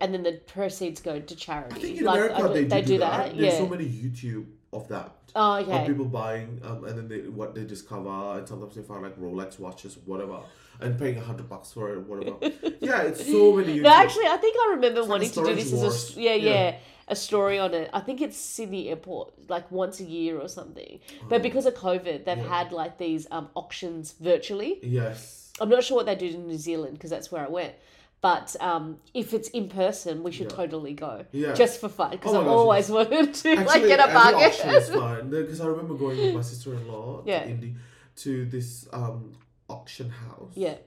and 0.00 0.12
then 0.14 0.22
the 0.22 0.40
proceeds 0.46 1.00
go 1.00 1.20
to 1.20 1.36
charity. 1.36 1.74
I 1.76 1.78
think 1.78 1.98
in 1.98 2.04
like, 2.04 2.16
America 2.16 2.34
I 2.36 2.40
don't- 2.40 2.68
they, 2.68 2.80
do, 2.82 2.86
do 2.86 2.98
that. 2.98 3.36
There's 3.36 3.52
yeah. 3.54 3.58
so 3.58 3.66
many 3.68 3.84
YouTube 3.84 4.46
of 4.72 4.88
that. 4.88 5.12
oh, 5.34 5.64
Of 5.64 5.86
people 5.86 6.04
buying, 6.04 6.60
um, 6.64 6.84
and 6.84 6.96
then 6.98 7.08
they 7.08 7.28
what 7.28 7.54
they 7.54 7.64
discover, 7.64 8.10
and 8.38 8.46
sometimes 8.46 8.74
they 8.74 8.82
find 8.82 9.02
like 9.02 9.16
Rolex 9.18 9.58
watches, 9.58 9.98
whatever, 10.04 10.40
and 10.80 10.98
paying 10.98 11.16
a 11.18 11.20
hundred 11.22 11.48
bucks 11.48 11.72
for 11.72 11.92
it, 11.94 12.00
whatever. 12.00 12.36
yeah, 12.80 13.02
it's 13.02 13.24
so 13.24 13.56
many. 13.56 13.78
YouTube. 13.78 13.82
No, 13.82 13.90
actually, 13.90 14.26
I 14.26 14.36
think 14.36 14.56
I 14.60 14.72
remember 14.74 15.00
like 15.00 15.08
wanting 15.10 15.30
a 15.30 15.32
to 15.32 15.44
do 15.44 15.54
this 15.54 15.72
as 15.72 16.16
a 16.16 16.20
yeah, 16.20 16.34
yeah, 16.34 16.50
Yeah. 16.50 16.76
a 17.08 17.16
story 17.16 17.58
on 17.58 17.72
it. 17.74 17.88
I 17.94 18.00
think 18.00 18.20
it's 18.20 18.36
Sydney 18.36 18.88
Airport, 18.90 19.32
like 19.48 19.70
once 19.70 20.00
a 20.00 20.04
year 20.04 20.38
or 20.38 20.48
something. 20.48 21.00
Oh. 21.22 21.26
But 21.30 21.42
because 21.42 21.64
of 21.66 21.74
COVID, 21.74 22.24
they've 22.26 22.36
Yeah. 22.38 22.48
had 22.58 22.72
like 22.72 22.98
these 22.98 23.26
um, 23.30 23.48
auctions 23.54 24.12
virtually. 24.20 24.80
yes, 24.82 25.52
I'm 25.60 25.68
not 25.70 25.82
sure 25.82 25.96
what 25.96 26.06
they 26.06 26.14
do 26.14 26.26
in 26.26 26.46
New 26.46 26.58
Zealand 26.58 26.94
because 26.94 27.10
that's 27.10 27.32
where 27.32 27.44
I 27.44 27.48
went. 27.48 27.74
But 28.20 28.56
um, 28.60 28.98
if 29.14 29.32
it's 29.32 29.48
in 29.50 29.68
person, 29.68 30.22
we 30.24 30.32
should 30.32 30.50
Yeah. 30.50 30.56
totally 30.56 30.92
go 30.92 31.24
yeah. 31.30 31.52
just 31.54 31.80
for 31.80 31.88
fun 31.88 32.10
because 32.12 32.34
Oh 32.34 32.40
I've 32.40 32.44
gosh, 32.46 32.52
always 32.52 32.90
wanted 32.98 33.34
to 33.34 33.54
like 33.64 33.82
get 33.82 34.00
a 34.00 34.02
at 34.10 34.12
the 34.12 34.36
auction 34.46 34.70
is 34.70 34.90
bargain. 34.90 35.00
fine 35.30 35.30
because 35.30 35.60
I 35.60 35.66
remember 35.66 35.94
going 35.94 36.18
with 36.18 36.34
my 36.34 36.40
sister-in-law 36.40 37.22
Yeah. 37.26 37.44
to 37.44 37.50
Indy 37.50 37.74
to 38.16 38.44
this 38.46 38.88
um 38.92 39.32
auction 39.68 40.10
house. 40.10 40.52
yeah, 40.56 40.78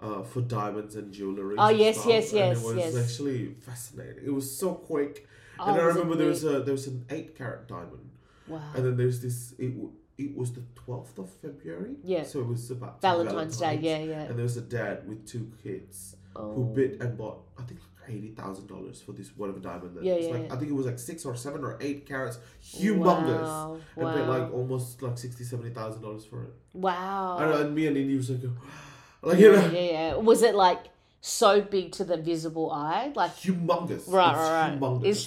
Uh, 0.00 0.22
for 0.22 0.40
diamonds 0.40 0.96
and 0.96 1.12
jewelry. 1.12 1.56
Oh, 1.58 1.68
and 1.68 1.78
yes, 1.78 1.96
stuff, 1.96 2.08
yes, 2.08 2.30
and 2.30 2.38
yes, 2.38 2.62
It 2.62 2.64
was 2.64 2.76
yes. 2.76 2.96
actually 2.96 3.54
fascinating. 3.60 4.24
It 4.24 4.32
was 4.32 4.50
so 4.62 4.72
quick. 4.74 5.26
Oh, 5.58 5.66
and 5.66 5.76
I 5.80 5.84
remember 5.84 6.14
there 6.16 6.28
was 6.28 6.44
a 6.44 6.60
there 6.62 6.72
was 6.72 6.86
an 6.86 7.04
eight 7.10 7.36
carat 7.36 7.68
diamond. 7.68 8.08
wow. 8.48 8.62
And 8.74 8.84
then 8.86 8.96
there's 8.96 9.20
this. 9.20 9.52
It 9.58 9.72
it 10.16 10.34
was 10.34 10.52
the 10.54 10.62
twelfth 10.74 11.18
of 11.18 11.28
February. 11.44 11.96
Yeah. 12.02 12.22
So 12.24 12.40
it 12.40 12.46
was 12.48 12.70
about 12.70 13.02
Valentine's 13.02 13.58
Day, 13.58 13.78
yeah, 13.82 13.98
yeah. 13.98 14.22
And 14.28 14.36
there 14.38 14.44
was 14.50 14.56
a 14.56 14.62
dad 14.78 15.06
with 15.08 15.26
two 15.26 15.52
kids 15.62 16.16
Oh. 16.36 16.52
who 16.54 16.64
bid 16.74 17.00
and 17.02 17.16
bought. 17.18 17.42
I 17.58 17.62
think 17.62 17.80
like 17.80 18.10
eighty 18.14 18.30
thousand 18.30 18.66
dollars 18.68 19.00
for 19.02 19.12
this 19.12 19.28
whatever 19.36 19.58
diamond. 19.58 19.96
That 19.96 20.04
Yeah, 20.04 20.14
yeah, 20.16 20.30
Like 20.32 20.46
yeah. 20.46 20.54
I 20.54 20.56
think 20.56 20.70
it 20.70 20.74
was 20.74 20.86
like 20.86 20.98
six 20.98 21.24
or 21.24 21.34
seven 21.36 21.64
or 21.64 21.76
eight 21.80 22.06
carats, 22.06 22.38
humongous. 22.64 23.42
Wow. 23.42 23.78
And 23.96 24.14
paid 24.14 24.26
like 24.26 24.52
almost 24.52 25.02
like 25.02 25.18
sixty, 25.18 25.44
seventy 25.44 25.70
thousand 25.70 26.02
dollars 26.02 26.24
for 26.24 26.44
it. 26.44 26.50
wow. 26.74 27.36
I 27.38 27.44
know, 27.46 27.56
and 27.60 27.66
uh, 27.66 27.70
me 27.70 27.86
and 27.86 27.96
Indy 27.96 28.16
was 28.16 28.30
like, 28.30 28.40
like 29.22 29.38
you 29.38 29.52
yeah, 29.52 29.60
know, 29.60 29.70
yeah, 29.72 29.80
yeah. 29.92 30.14
Was 30.16 30.42
it 30.42 30.54
like 30.54 30.84
so 31.20 31.60
big 31.60 31.92
to 31.92 32.04
the 32.04 32.16
visible 32.16 32.70
eye? 32.70 33.12
Like 33.14 33.34
humongous. 33.36 34.04
Right, 34.08 34.34
right, 34.34 34.70
right. 34.70 34.80
Humongous. 34.80 35.26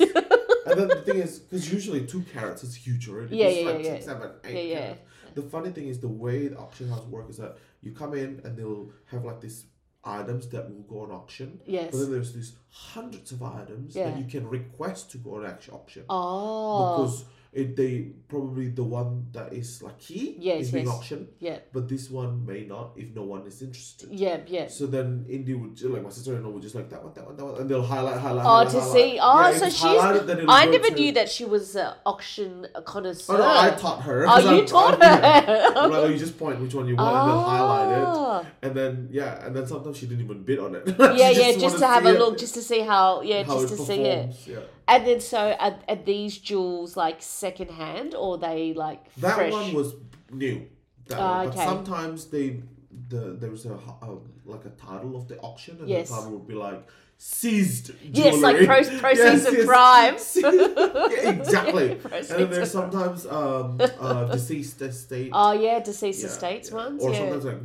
And 0.66 0.80
then 0.80 0.88
the 0.88 1.02
thing 1.06 1.18
is, 1.20 1.40
because 1.40 1.72
usually 1.72 2.06
two 2.08 2.22
carats 2.34 2.64
is 2.64 2.74
huge 2.76 3.10
already. 3.10 3.36
Yeah, 3.38 3.46
It's 3.48 3.58
yeah, 3.66 3.70
like 3.72 3.84
yeah, 3.86 3.92
six, 3.94 4.06
seven, 4.06 4.32
eight 4.46 4.54
Yeah, 4.56 4.62
yeah. 4.74 4.80
carats. 4.86 5.02
The 5.36 5.42
funny 5.44 5.70
thing 5.72 5.88
is 5.88 6.00
the 6.00 6.08
way 6.08 6.48
the 6.48 6.58
auction 6.58 6.88
house 6.90 7.04
work 7.06 7.30
is 7.30 7.38
that 7.38 7.58
you 7.82 7.92
come 7.92 8.14
in 8.14 8.40
and 8.46 8.56
they'll 8.58 8.90
have 9.12 9.26
like 9.26 9.42
these 9.42 9.66
items 10.06 10.48
that 10.50 10.70
will 10.70 10.82
go 10.84 11.02
on 11.02 11.12
auction. 11.12 11.60
yes. 11.66 11.92
But 11.92 12.00
then 12.00 12.12
there's 12.12 12.34
these 12.34 12.54
hundreds 12.70 13.32
of 13.32 13.42
items 13.44 13.96
Yeah. 13.96 14.10
that 14.12 14.20
you 14.20 14.26
can 14.26 14.48
request 14.48 15.12
to 15.12 15.18
go 15.18 15.36
on 15.36 15.46
auction. 15.72 16.04
Oh. 16.10 16.98
Because 17.04 17.26
it, 17.54 17.76
they 17.76 18.12
probably 18.28 18.70
the 18.70 18.84
one 18.84 19.28
that 19.32 19.54
is 19.54 19.82
like 19.84 20.00
key 20.00 20.36
Yes, 20.40 20.64
is 20.64 20.72
being 20.72 20.86
yes. 20.88 20.96
auctioned, 20.96 21.28
yeah. 21.40 21.60
but 21.72 21.88
this 21.88 22.10
one 22.10 22.46
may 22.46 22.66
not 22.66 22.94
if 22.98 23.14
no 23.14 23.22
one 23.24 23.46
is 23.46 23.62
interested. 23.62 24.10
Yeah, 24.12 24.40
yeah. 24.48 24.68
So 24.68 24.88
then 24.88 25.26
Indy 25.30 25.54
would 25.54 25.80
like 25.84 26.02
my 26.04 26.10
sister 26.10 26.36
in 26.36 26.44
law 26.44 26.50
would 26.50 26.64
just 26.64 26.74
like 26.74 26.90
that 26.90 27.04
one, 27.04 27.14
that 27.14 27.26
one, 27.26 27.36
that 27.38 27.46
one, 27.46 27.62
and 27.62 27.70
they'll 27.70 27.84
highlight, 27.84 28.20
highlight. 28.20 28.46
Oh, 28.46 28.50
highlight, 28.50 28.72
to 28.72 28.80
highlight. 28.80 28.94
see. 28.94 29.20
Oh, 29.22 29.50
Yeah, 29.52 29.58
so 29.58 29.70
she's. 29.70 30.26
then 30.26 30.46
I 30.50 30.66
never 30.66 30.88
to- 30.90 30.96
knew 30.96 31.12
that 31.14 31.30
she 31.30 31.46
was 31.46 31.76
an 31.76 31.94
auction 32.06 32.66
connoisseur. 32.86 33.36
Oh 33.36 33.38
no, 33.38 33.46
I 33.48 33.70
taught 33.72 34.02
her. 34.02 34.26
Oh, 34.28 34.40
you 34.40 34.48
I'm- 34.58 34.66
taught 34.66 35.02
I'm- 35.04 35.22
her. 35.46 35.74
I'm 35.78 35.92
like, 35.92 36.00
oh, 36.00 36.06
you 36.08 36.18
just 36.18 36.38
point 36.40 36.60
which 36.60 36.74
one 36.74 36.88
you 36.88 36.96
want, 36.96 37.16
and 37.16 37.30
they'll 37.30 37.38
ah. 37.38 37.50
highlight 37.50 37.98
it, 38.00 38.08
Oh. 38.08 38.46
and 38.64 38.76
then 38.76 39.10
yeah, 39.12 39.46
and 39.46 39.56
then 39.56 39.68
sometimes 39.68 39.98
she 39.98 40.08
didn't 40.08 40.24
even 40.26 40.42
bid 40.44 40.60
on 40.60 40.74
it. 40.76 40.88
Yeah, 41.14 41.30
yeah, 41.30 41.52
just 41.58 41.78
to 41.80 41.86
have 41.88 42.06
a 42.06 42.16
it, 42.16 42.20
look, 42.20 42.38
just 42.40 42.56
to 42.56 42.62
see 42.64 42.80
how, 42.80 43.22
yeah, 43.22 43.44
how 43.44 43.60
just 43.62 43.76
to 43.78 43.82
see 43.84 44.02
it. 44.02 44.36
Yeah. 44.48 44.60
And 44.88 45.08
then 45.08 45.20
so 45.22 45.52
are, 45.60 45.80
are 45.88 45.96
these 45.96 46.38
jewels 46.38 46.98
like 46.98 47.22
secondhand 47.22 47.88
hand 47.88 48.16
or 48.16 48.38
they 48.38 48.74
like 48.74 49.14
That 49.16 49.36
fresh? 49.36 49.52
one 49.52 49.74
was 49.74 49.96
new. 50.32 50.68
That 51.08 51.20
Ah, 51.20 51.38
one. 51.40 51.48
okay. 51.50 51.66
Sometimes 51.66 52.26
they 52.28 52.62
the 53.10 53.36
there 53.40 53.50
was 53.50 53.66
a, 53.66 53.74
um, 54.02 54.22
like 54.46 54.66
a 54.66 54.70
title 54.72 55.16
of 55.16 55.28
the 55.28 55.38
auction, 55.40 55.78
and 55.80 55.90
Yes. 55.90 56.10
the 56.10 56.16
title 56.16 56.32
would 56.34 56.48
be 56.48 56.54
like 56.54 56.86
seized 57.18 57.88
jewelry. 58.14 58.32
Yes, 58.32 58.42
like 58.42 58.66
pro- 58.66 59.00
proceeds 59.04 59.46
of 59.46 59.66
crime. 59.66 60.16
yeah, 60.36 61.30
exactly. 61.30 61.92
and 62.12 62.26
then 62.28 62.50
there's 62.52 62.72
sometimes 62.72 63.26
um, 63.26 63.80
uh, 64.00 64.26
deceased 64.26 64.82
estate. 64.82 65.32
Oh 65.34 65.54
yeah, 65.54 65.80
deceased 65.80 66.22
Yeah, 66.22 66.28
estates 66.30 66.70
yeah. 66.70 66.76
ones. 66.76 67.04
Or 67.04 67.12
yeah. 67.12 67.18
sometimes 67.20 67.46
like 67.46 67.58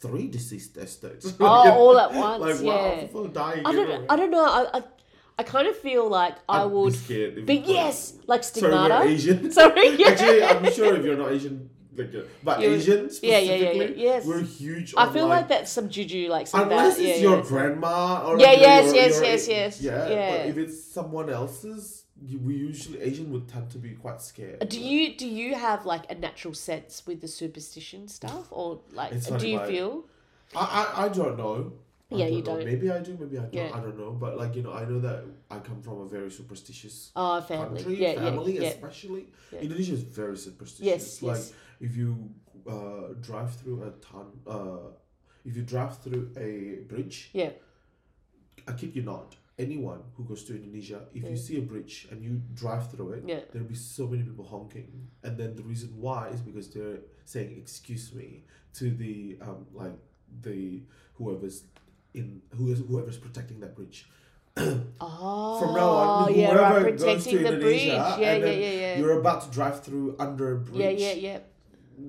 three 0.00 0.28
deceased 0.28 0.76
estates. 0.76 1.32
Oh, 1.38 1.44
all 1.46 1.98
at 1.98 2.12
once. 2.12 2.40
Like 2.42 2.60
yeah. 2.60 2.72
wow, 2.74 3.00
people 3.00 3.24
are 3.26 3.28
dying. 3.28 3.66
I 3.66 3.72
don't. 3.72 3.80
everywhere. 3.82 4.06
I 4.08 4.16
don't 4.16 4.30
know. 4.30 4.44
I. 4.44 4.78
I, 4.78 4.82
I 5.42 5.44
kind 5.54 5.66
of 5.72 5.76
feel 5.76 6.08
like 6.08 6.36
I 6.48 6.62
be 6.64 6.70
would. 6.74 6.94
scared 6.94 7.46
But 7.46 7.60
yes, 7.66 8.14
like 8.32 8.42
Sorry, 8.44 8.72
we're 8.72 8.78
stigmata. 8.78 8.98
Asian. 9.14 9.50
Sorry. 9.58 9.88
Yeah. 10.00 10.08
Actually, 10.10 10.42
I'm 10.44 10.72
sure 10.72 10.90
if 10.96 11.04
you're 11.04 11.16
not 11.24 11.32
Asian, 11.32 11.56
like, 11.98 12.14
uh, 12.14 12.20
but 12.46 12.60
You- 12.60 12.70
Asian 12.78 13.10
yeah, 13.22 13.38
yeah, 13.38 13.54
yeah, 13.54 13.72
yeah, 13.80 13.88
yes. 14.08 14.20
we're 14.24 14.42
huge. 14.60 14.94
I 14.96 15.06
feel 15.14 15.26
like 15.26 15.48
that's 15.48 15.70
some 15.78 15.88
juju, 15.94 16.28
like 16.36 16.46
some 16.46 16.62
Unless 16.62 16.96
that. 16.96 17.02
it's 17.02 17.18
yeah, 17.20 17.28
your 17.28 17.38
yeah. 17.38 17.52
grandma 17.52 18.24
or 18.26 18.38
Yeah, 18.38 18.46
like, 18.52 18.60
yes, 18.68 18.84
your- 18.86 18.94
yes, 19.02 19.14
your- 19.16 19.24
yes, 19.24 19.48
yes. 19.48 19.72
Yeah, 19.82 20.08
Yeah. 20.08 20.30
but 20.30 20.40
if 20.50 20.56
it's 20.64 20.76
someone 20.96 21.28
else's, 21.40 22.04
we 22.46 22.54
usually 22.54 22.98
Asian 23.08 23.26
would 23.32 23.46
tend 23.48 23.66
to 23.74 23.78
be 23.86 23.90
quite 24.04 24.20
scared. 24.30 24.58
Do 24.68 24.78
you 24.80 25.02
do 25.22 25.26
you 25.40 25.48
have 25.66 25.80
like 25.94 26.04
a 26.14 26.14
natural 26.26 26.54
sense 26.54 26.92
with 27.06 27.18
the 27.24 27.28
superstition 27.40 28.06
stuff, 28.18 28.46
or 28.50 28.80
like 29.00 29.10
do 29.42 29.48
you 29.48 29.58
like- 29.58 29.68
feel? 29.72 29.92
I, 30.54 30.64
I, 30.82 31.04
I 31.04 31.08
don't 31.08 31.36
know. 31.42 31.72
Yeah, 32.18 32.26
you 32.26 32.38
know. 32.38 32.56
don't. 32.56 32.64
Maybe 32.64 32.90
I 32.90 32.98
do. 33.00 33.16
Maybe 33.18 33.38
I 33.38 33.42
don't. 33.42 33.54
Yeah. 33.54 33.70
I 33.74 33.80
don't 33.80 33.98
know. 33.98 34.12
But 34.12 34.36
like 34.38 34.54
you 34.56 34.62
know, 34.62 34.72
I 34.72 34.84
know 34.84 35.00
that 35.00 35.24
I 35.50 35.58
come 35.58 35.80
from 35.82 36.00
a 36.00 36.06
very 36.08 36.30
superstitious 36.30 37.10
Oh, 37.16 37.40
family. 37.40 37.82
country, 37.82 38.00
yeah, 38.02 38.14
family 38.14 38.54
yeah, 38.54 38.62
yeah. 38.62 38.68
especially. 38.68 39.26
Indonesia 39.60 39.94
is 39.94 40.02
very 40.02 40.36
superstitious. 40.36 40.86
Yes, 40.86 41.22
like 41.22 41.36
yes. 41.36 41.52
if 41.80 41.96
you 41.96 42.30
uh, 42.68 43.14
drive 43.20 43.54
through 43.56 43.82
a 43.84 43.90
ton, 44.00 44.26
uh, 44.46 44.90
if 45.44 45.56
you 45.56 45.62
drive 45.62 45.98
through 45.98 46.30
a 46.36 46.84
bridge, 46.88 47.30
Yeah. 47.32 47.50
I 48.68 48.72
kid 48.72 48.94
you 48.94 49.02
not. 49.02 49.36
Anyone 49.58 50.00
who 50.16 50.24
goes 50.24 50.44
to 50.44 50.54
Indonesia, 50.56 51.00
if 51.14 51.28
you 51.28 51.36
see 51.36 51.58
a 51.58 51.62
bridge 51.62 52.08
and 52.10 52.22
you 52.24 52.40
drive 52.54 52.90
through 52.90 53.10
it, 53.12 53.22
Yeah. 53.26 53.40
there'll 53.52 53.68
be 53.68 53.74
so 53.74 54.06
many 54.06 54.22
people 54.22 54.44
honking, 54.46 55.08
and 55.22 55.36
then 55.36 55.56
the 55.56 55.62
reason 55.62 55.90
why 56.00 56.28
is 56.28 56.40
because 56.40 56.68
they're 56.72 57.00
saying 57.24 57.50
"excuse 57.58 58.14
me" 58.14 58.44
to 58.78 58.90
the 58.90 59.36
um 59.42 59.66
like 59.74 59.98
the 60.42 60.80
whoever's 61.18 61.64
in 62.14 62.42
who 62.56 62.70
is 62.72 62.80
whoever's 62.80 63.18
protecting 63.18 63.60
that 63.60 63.74
bridge. 63.74 64.08
Oh, 65.00 65.58
From 65.60 65.74
now 65.74 65.88
on, 65.88 66.28
oh, 66.28 66.34
yeah, 66.34 66.50
whoever 66.52 66.84
right, 66.84 66.96
goes 66.96 67.02
protecting 67.24 67.38
to 67.38 67.50
the 67.50 67.56
bridge. 67.58 67.82
Indonesia, 67.84 68.16
Yeah, 68.20 68.32
and 68.32 68.42
yeah, 68.42 68.50
then 68.50 68.60
yeah, 68.60 68.70
yeah. 68.70 68.98
You're 68.98 69.18
about 69.20 69.42
to 69.44 69.50
drive 69.50 69.82
through 69.82 70.16
under 70.18 70.52
a 70.52 70.58
bridge. 70.58 71.00
Yeah, 71.00 71.12
yeah, 71.12 71.12
yeah. 71.14 71.38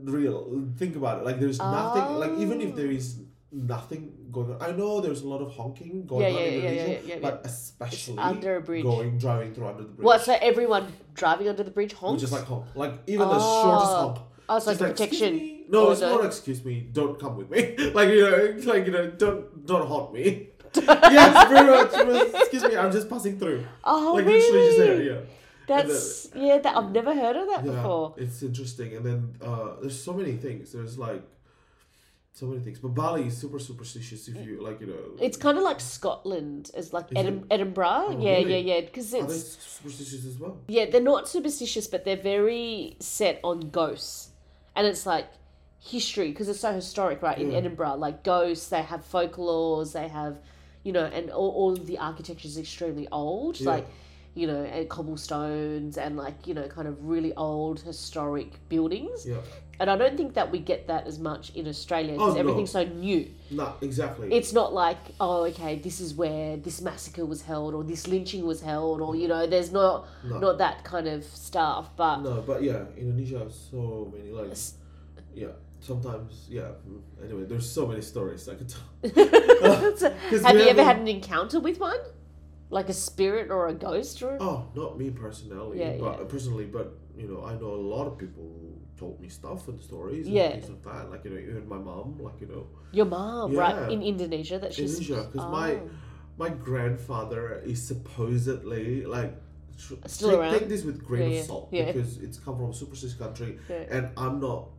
Real. 0.03 0.67
Think 0.77 0.95
about 0.95 1.19
it. 1.19 1.25
Like 1.25 1.39
there's 1.39 1.59
nothing. 1.59 2.03
Like 2.19 2.31
even 2.39 2.59
if 2.61 2.73
Oh. 2.73 2.75
there 2.75 2.91
is 2.91 3.19
nothing 3.51 4.11
going 4.31 4.51
on, 4.51 4.61
I 4.61 4.71
know 4.75 4.99
there's 4.99 5.21
a 5.21 5.27
lot 5.27 5.39
of 5.41 5.51
honking 5.51 6.05
going 6.05 6.35
on 6.35 6.41
in 6.41 6.53
Indonesia, 6.53 7.19
but 7.21 7.41
especially 7.45 8.17
under 8.17 8.57
a 8.57 8.61
bridge. 8.61 8.83
going 8.83 9.17
driving 9.17 9.53
through 9.53 9.67
under 9.67 9.83
the 9.83 9.89
bridge. 9.89 10.03
What? 10.05 10.21
So 10.21 10.35
everyone 10.41 10.91
driving 11.13 11.47
under 11.47 11.63
the 11.63 11.71
bridge 11.71 11.93
honks? 11.93 12.23
Is 12.23 12.31
like 12.31 12.43
honk. 12.45 12.65
Like 12.75 12.93
even 13.07 13.27
the 13.27 13.35
oh. 13.39 13.63
shortest 13.63 13.91
Oh. 13.91 14.07
honk. 14.07 14.19
oh, 14.49 14.57
it's 14.57 14.67
like 14.67 14.79
Just 14.79 14.89
protection. 14.91 15.52
No, 15.73 15.87
Or 15.87 15.91
it's 15.91 16.01
the- 16.01 16.09
not 16.15 16.23
excuse 16.25 16.63
me. 16.63 16.75
Don't 16.99 17.19
come 17.19 17.35
with 17.35 17.49
me. 17.49 17.61
like 17.99 18.09
you 18.09 18.21
know, 18.21 18.35
it's 18.35 18.65
like 18.65 18.85
you 18.85 18.91
know, 18.91 19.09
don't 19.23 19.65
don't 19.65 19.87
haunt 19.87 20.13
me. 20.13 20.49
yes, 20.75 21.49
very 21.49 21.67
much. 21.69 22.33
Excuse 22.41 22.63
me, 22.63 22.75
I'm 22.77 22.91
just 22.91 23.09
passing 23.09 23.37
through. 23.39 23.65
Oh, 23.83 24.13
like 24.15 24.25
really? 24.25 24.39
literally 24.39 24.65
just 24.67 24.77
there. 24.77 25.01
Yeah. 25.03 25.19
That's 25.67 26.29
yeah. 26.35 26.57
That 26.59 26.75
I've 26.77 26.91
never 26.91 27.13
heard 27.15 27.35
of 27.35 27.47
that 27.47 27.65
yeah, 27.65 27.71
before. 27.71 28.13
it's 28.17 28.41
interesting. 28.43 28.95
And 28.95 29.05
then 29.05 29.19
uh, 29.41 29.75
there's 29.81 29.99
so 30.01 30.13
many 30.13 30.33
things. 30.33 30.71
There's 30.73 30.97
like 30.97 31.23
so 32.33 32.47
many 32.47 32.59
things. 32.61 32.79
But 32.79 32.89
Bali 32.89 33.27
is 33.27 33.37
super 33.37 33.59
superstitious. 33.59 34.27
If 34.27 34.45
you 34.45 34.61
like, 34.61 34.81
you 34.81 34.87
know, 34.87 35.03
It's 35.21 35.37
kind 35.37 35.57
of 35.57 35.63
like 35.63 35.79
Scotland, 35.79 36.71
as 36.75 36.91
like 36.91 37.05
Is 37.15 37.25
Edinburgh. 37.51 37.85
Oh, 38.09 38.17
yeah, 38.19 38.37
really? 38.37 38.59
yeah, 38.59 38.75
yeah. 38.75 38.81
Because 38.81 39.13
are 39.13 39.23
they 39.23 39.33
it's 39.33 39.57
superstitious 39.77 40.25
as 40.25 40.37
well? 40.39 40.57
yeah, 40.67 40.85
they're 40.89 41.01
not 41.13 41.29
superstitious, 41.29 41.87
but 41.87 42.03
they're 42.05 42.17
very 42.17 42.97
set 42.99 43.39
on 43.43 43.69
ghosts, 43.69 44.31
and 44.75 44.85
it's 44.87 45.05
like 45.05 45.27
history 45.83 46.29
because 46.29 46.47
it's 46.47 46.59
so 46.61 46.73
historic, 46.73 47.21
right? 47.21 47.37
In 47.37 47.51
Yeah. 47.51 47.57
Edinburgh, 47.57 47.95
like 47.95 48.23
ghosts, 48.23 48.69
they 48.69 48.81
have 48.81 49.01
folklores, 49.09 49.91
they 49.93 50.07
have, 50.07 50.37
you 50.83 50.91
know, 50.93 51.05
and 51.05 51.29
all, 51.29 51.51
all 51.51 51.73
of 51.73 51.85
the 51.87 51.97
architecture 51.97 52.47
is 52.47 52.57
extremely 52.57 53.07
old, 53.11 53.59
Yeah. 53.59 53.69
like. 53.69 53.87
You 54.35 54.47
know, 54.47 54.63
and 54.63 54.89
cobblestones 54.89 55.95
and 55.99 56.17
like 56.17 56.47
you 56.47 56.55
know, 56.55 56.67
kind 56.67 56.87
of 56.87 57.05
really 57.05 57.35
old 57.35 57.79
historic 57.81 58.49
buildings. 58.67 59.27
Yeah. 59.27 59.37
And 59.79 59.91
I 59.91 59.95
don't 59.95 60.17
think 60.17 60.33
that 60.33 60.49
we 60.51 60.57
get 60.57 60.87
that 60.87 61.05
as 61.05 61.19
much 61.19 61.51
in 61.53 61.67
Australia 61.67 62.13
Oh, 62.13 62.17
because 62.17 62.33
no. 62.33 62.39
everything's 62.39 62.71
so 62.71 62.83
new. 62.83 63.29
No, 63.51 63.75
exactly. 63.81 64.33
It's 64.33 64.51
not 64.51 64.73
like, 64.73 64.97
oh, 65.19 65.43
okay, 65.49 65.75
this 65.75 66.01
is 66.01 66.15
where 66.15 66.57
this 66.57 66.81
massacre 66.81 67.27
was 67.27 67.43
held 67.43 67.75
or 67.75 67.83
this 67.83 68.07
lynching 68.07 68.43
was 68.43 68.59
held 68.61 69.01
or, 69.01 69.15
you 69.15 69.27
know, 69.27 69.45
there's 69.45 69.71
not 69.71 70.07
no. 70.23 70.39
not 70.39 70.57
that 70.57 70.83
kind 70.83 71.07
of 71.07 71.23
stuff. 71.25 71.91
But 71.95 72.21
no, 72.21 72.41
but 72.41 72.63
yeah, 72.63 72.85
Indonesia 72.97 73.37
has 73.37 73.53
so 73.69 74.11
many 74.15 74.31
like 74.31 74.51
yeah. 75.35 75.49
Sometimes 75.83 76.47
yeah. 76.49 76.71
Anyway, 77.21 77.43
there's 77.43 77.69
so 77.69 77.85
many 77.85 77.99
stories 78.01 78.47
I 78.47 78.55
could 78.55 78.69
tell. 78.71 78.87
Uh, 79.63 80.47
Have 80.47 80.55
you 80.55 80.67
ever 80.73 80.83
had 80.83 80.97
an 80.97 81.07
encounter 81.09 81.59
with 81.59 81.77
one? 81.79 81.99
Like 82.69 82.87
a 82.89 82.93
spirit 83.09 83.51
or 83.51 83.67
a 83.67 83.73
ghost 83.73 84.23
or 84.23 84.37
Oh, 84.39 84.59
not 84.75 84.97
me 84.97 85.11
personally, 85.11 85.79
Yeah, 85.79 85.97
but 85.99 86.19
yeah. 86.19 86.25
personally, 86.35 86.65
but 86.65 86.87
you 87.21 87.27
know, 87.27 87.43
I 87.45 87.53
know 87.59 87.71
a 87.75 87.83
lot 87.95 88.05
of 88.07 88.17
people 88.17 88.43
who 88.43 88.79
told 88.97 89.19
me 89.19 89.27
stuff 89.27 89.67
and 89.67 89.77
stories 89.89 90.25
and 90.25 90.35
Yeah. 90.35 90.51
things 90.55 90.69
like 90.71 90.83
that. 90.89 91.03
Like 91.11 91.21
you 91.25 91.31
know, 91.31 91.37
even 91.51 91.67
my 91.67 91.77
mom, 91.89 92.17
like 92.27 92.39
you 92.39 92.47
know, 92.47 92.63
your 92.95 93.05
mom, 93.05 93.53
right? 93.53 93.91
In 93.91 94.01
Indonesia 94.01 94.57
that 94.63 94.71
she's 94.73 94.97
Indonesia, 94.97 95.27
because 95.27 95.45
my 95.51 95.69
Oh. 95.83 95.89
my 96.43 96.49
grandfather 96.49 97.59
is 97.71 97.79
supposedly 97.83 99.03
like. 99.05 99.35
tr- 99.77 99.99
Still 100.07 100.29
take, 100.31 100.39
around? 100.39 100.53
take 100.55 100.67
this 100.69 100.83
with 100.87 101.03
grain 101.03 101.29
Yeah, 101.33 101.39
of 101.43 101.45
salt 101.51 101.67
yeah. 101.73 101.91
because 101.91 102.17
it's 102.25 102.37
come 102.39 102.55
from 102.57 102.69
a 102.71 102.77
superstitious 102.81 103.17
country, 103.17 103.51
Yeah. 103.69 103.95
and 103.95 104.03
I'm 104.15 104.39
not. 104.39 104.69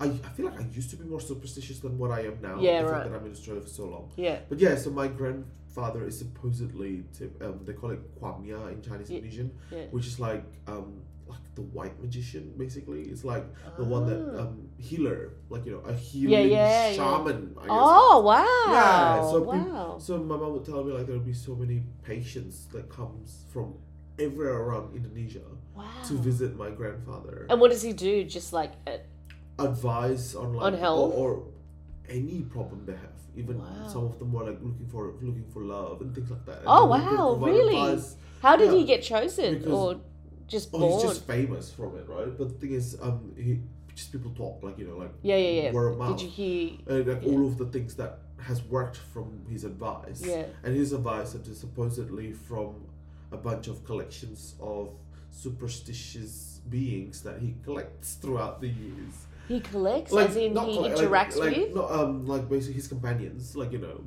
I, 0.00 0.06
I 0.06 0.28
feel 0.34 0.46
like 0.46 0.60
I 0.60 0.66
used 0.72 0.90
to 0.90 0.96
be 0.96 1.04
more 1.04 1.20
superstitious 1.20 1.78
than 1.80 1.98
what 1.98 2.10
I 2.10 2.20
am 2.26 2.38
now. 2.42 2.58
Yeah, 2.60 2.82
the 2.82 2.86
right. 2.88 2.94
fact 3.02 3.10
that 3.10 3.16
I'm 3.16 3.26
in 3.26 3.32
Australia 3.32 3.62
for 3.62 3.68
so 3.68 3.84
long. 3.86 4.10
Yeah. 4.16 4.38
But 4.48 4.58
yeah, 4.58 4.74
so 4.76 4.90
my 4.90 5.06
grandfather 5.06 6.04
is 6.04 6.18
supposedly 6.18 7.04
to, 7.18 7.30
um, 7.40 7.60
they 7.64 7.72
call 7.74 7.90
it 7.90 8.00
Kwamya 8.20 8.72
in 8.72 8.82
Chinese 8.82 9.10
Yeah, 9.10 9.18
Indonesian, 9.18 9.50
yeah. 9.70 9.84
which 9.90 10.06
is 10.06 10.18
like 10.18 10.44
um 10.66 11.02
like 11.26 11.40
the 11.54 11.62
white 11.62 11.96
magician 12.02 12.52
basically. 12.58 13.02
It's 13.02 13.24
like 13.24 13.46
the 13.78 13.84
one 13.84 14.04
that 14.06 14.20
Ah. 14.36 14.42
um 14.42 14.68
healer, 14.78 15.20
like 15.48 15.64
you 15.64 15.72
know, 15.72 15.82
a 15.88 15.94
healing 15.94 16.50
yeah, 16.50 16.92
shaman. 16.92 17.54
I 17.56 17.62
guess. 17.62 17.70
Oh 17.70 18.20
wow! 18.20 18.72
Yeah, 18.76 19.22
so 19.30 19.40
wow. 19.42 19.98
So 19.98 20.18
my 20.18 20.36
mom 20.36 20.52
would 20.54 20.64
tell 20.66 20.82
me 20.84 20.92
like 20.92 21.06
there 21.06 21.16
would 21.16 21.24
be 21.26 21.32
so 21.48 21.54
many 21.54 21.84
patients 22.02 22.66
that 22.74 22.90
comes 22.90 23.46
from 23.52 23.74
everywhere 24.18 24.58
around 24.58 24.94
Indonesia 24.94 25.46
wow. 25.74 25.86
to 26.08 26.14
visit 26.14 26.56
my 26.56 26.70
grandfather. 26.70 27.46
And 27.48 27.60
what 27.60 27.70
does 27.70 27.82
he 27.82 27.92
do? 27.92 28.24
Just 28.24 28.52
like 28.52 28.72
uh, 28.86 28.98
advice 29.58 30.34
on 30.34 30.54
like 30.54 30.72
On 30.72 30.78
health? 30.78 31.14
Or, 31.14 31.30
or 31.34 31.42
any 32.08 32.40
problem 32.42 32.84
they 32.86 32.92
have. 32.92 33.10
Even 33.36 33.58
Wow. 33.58 33.88
some 33.88 34.04
of 34.04 34.18
them 34.18 34.32
were 34.32 34.44
like 34.44 34.60
looking 34.62 34.86
for 34.86 35.14
looking 35.20 35.44
for 35.52 35.62
love 35.62 36.00
and 36.00 36.14
things 36.14 36.30
like 36.30 36.44
that. 36.46 36.58
And 36.58 36.66
Oh, 36.68 36.88
then 36.92 37.00
he 37.02 37.08
could 37.08 37.18
wow, 37.18 37.34
really? 37.36 37.76
advice. 37.76 38.16
how 38.42 38.56
did 38.56 38.70
Yeah. 38.72 38.78
he 38.78 38.84
get 38.84 39.02
chosen 39.02 39.58
Because- 39.58 39.72
or 39.72 40.00
just 40.46 40.68
Oh, 40.72 40.92
he's 40.94 41.02
just 41.02 41.24
famous 41.24 41.72
from 41.72 41.96
it, 41.96 42.06
right? 42.08 42.36
But 42.38 42.48
the 42.50 42.54
thing 42.54 42.72
is, 42.72 42.96
um, 43.00 43.32
he 43.36 43.60
just 43.94 44.12
people 44.12 44.32
talk 44.32 44.62
like 44.62 44.78
you 44.78 44.86
know, 44.86 44.98
like 44.98 45.12
Yeah, 45.22 45.36
yeah, 45.36 45.62
yeah. 45.62 45.72
word 45.72 45.92
of 45.92 45.98
mouth. 45.98 46.18
Did 46.18 46.24
you 46.26 46.30
hear? 46.30 46.70
Uh, 46.88 47.04
like 47.10 47.22
Yeah. 47.24 47.30
all 47.32 47.46
of 47.46 47.56
the 47.58 47.66
things 47.66 47.94
that 47.96 48.20
has 48.38 48.62
worked 48.64 48.98
from 48.98 49.46
his 49.48 49.64
advice. 49.64 50.22
Yeah. 50.24 50.44
And 50.62 50.76
his 50.76 50.92
advice 50.92 51.34
is 51.34 51.58
supposedly 51.58 52.32
from 52.32 52.74
a 53.32 53.36
bunch 53.38 53.66
of 53.68 53.84
collections 53.84 54.54
of 54.60 54.90
superstitious 55.30 56.60
beings 56.68 57.22
that 57.22 57.40
he 57.40 57.54
collects 57.64 58.14
throughout 58.14 58.60
the 58.60 58.68
years. 58.68 59.23
He 59.48 59.60
collects, 59.60 60.14
as 60.14 60.36
in 60.36 60.42
he 60.56 60.74
collect- 60.76 60.98
interacts 60.98 61.36
like, 61.36 61.56
with. 61.56 61.66
Like, 61.68 61.74
not, 61.74 61.90
um, 61.92 62.26
like 62.26 62.48
basically 62.48 62.74
his 62.74 62.88
companions, 62.88 63.54
like 63.56 63.72
you 63.72 63.78
know, 63.78 64.02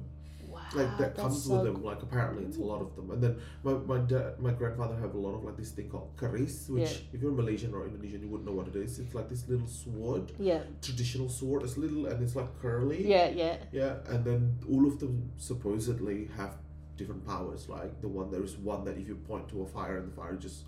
wow, 0.47 0.59
like 0.73 0.97
that 0.97 1.15
comes 1.15 1.43
so 1.43 1.55
with 1.55 1.63
them. 1.65 1.83
Like 1.83 2.01
apparently 2.01 2.43
it's 2.45 2.57
a 2.57 2.61
lot 2.61 2.81
of 2.81 2.95
them. 2.95 3.11
And 3.11 3.21
then 3.21 3.39
my 3.63 3.73
my 3.73 3.97
dad, 3.99 4.39
my 4.39 4.51
grandfather 4.51 4.95
have 4.95 5.13
a 5.13 5.17
lot 5.17 5.35
of 5.35 5.43
like 5.43 5.57
this 5.57 5.71
thing 5.71 5.89
called 5.89 6.15
keris, 6.17 6.69
which 6.69 6.81
Yeah. 6.91 6.97
if 7.13 7.21
you're 7.21 7.31
Malaysian 7.31 7.73
or 7.75 7.85
Indonesian, 7.85 8.21
you 8.21 8.29
wouldn't 8.29 8.47
know 8.49 8.55
what 8.55 8.67
it 8.67 8.75
is. 8.75 8.97
It's 8.99 9.13
like 9.13 9.29
this 9.29 9.47
little 9.47 9.67
sword, 9.67 10.31
Yeah, 10.39 10.61
traditional 10.81 11.29
sword. 11.29 11.63
It's 11.63 11.77
little 11.77 12.07
and 12.07 12.21
it's 12.23 12.35
like 12.35 12.49
curly. 12.61 13.07
yeah, 13.07 13.29
yeah. 13.29 13.57
Yeah, 13.71 13.95
and 14.07 14.25
then 14.25 14.57
all 14.71 14.87
of 14.87 14.99
them 14.99 15.31
supposedly 15.37 16.29
have 16.35 16.53
different 16.97 17.25
powers. 17.27 17.69
Like 17.69 18.01
the 18.01 18.07
one 18.07 18.31
there 18.31 18.43
is 18.43 18.57
one 18.57 18.83
that 18.85 18.97
if 18.97 19.07
you 19.07 19.15
point 19.15 19.47
to 19.49 19.61
a 19.61 19.67
fire 19.67 19.97
and 19.97 20.07
the 20.11 20.15
fire 20.15 20.33
just 20.35 20.63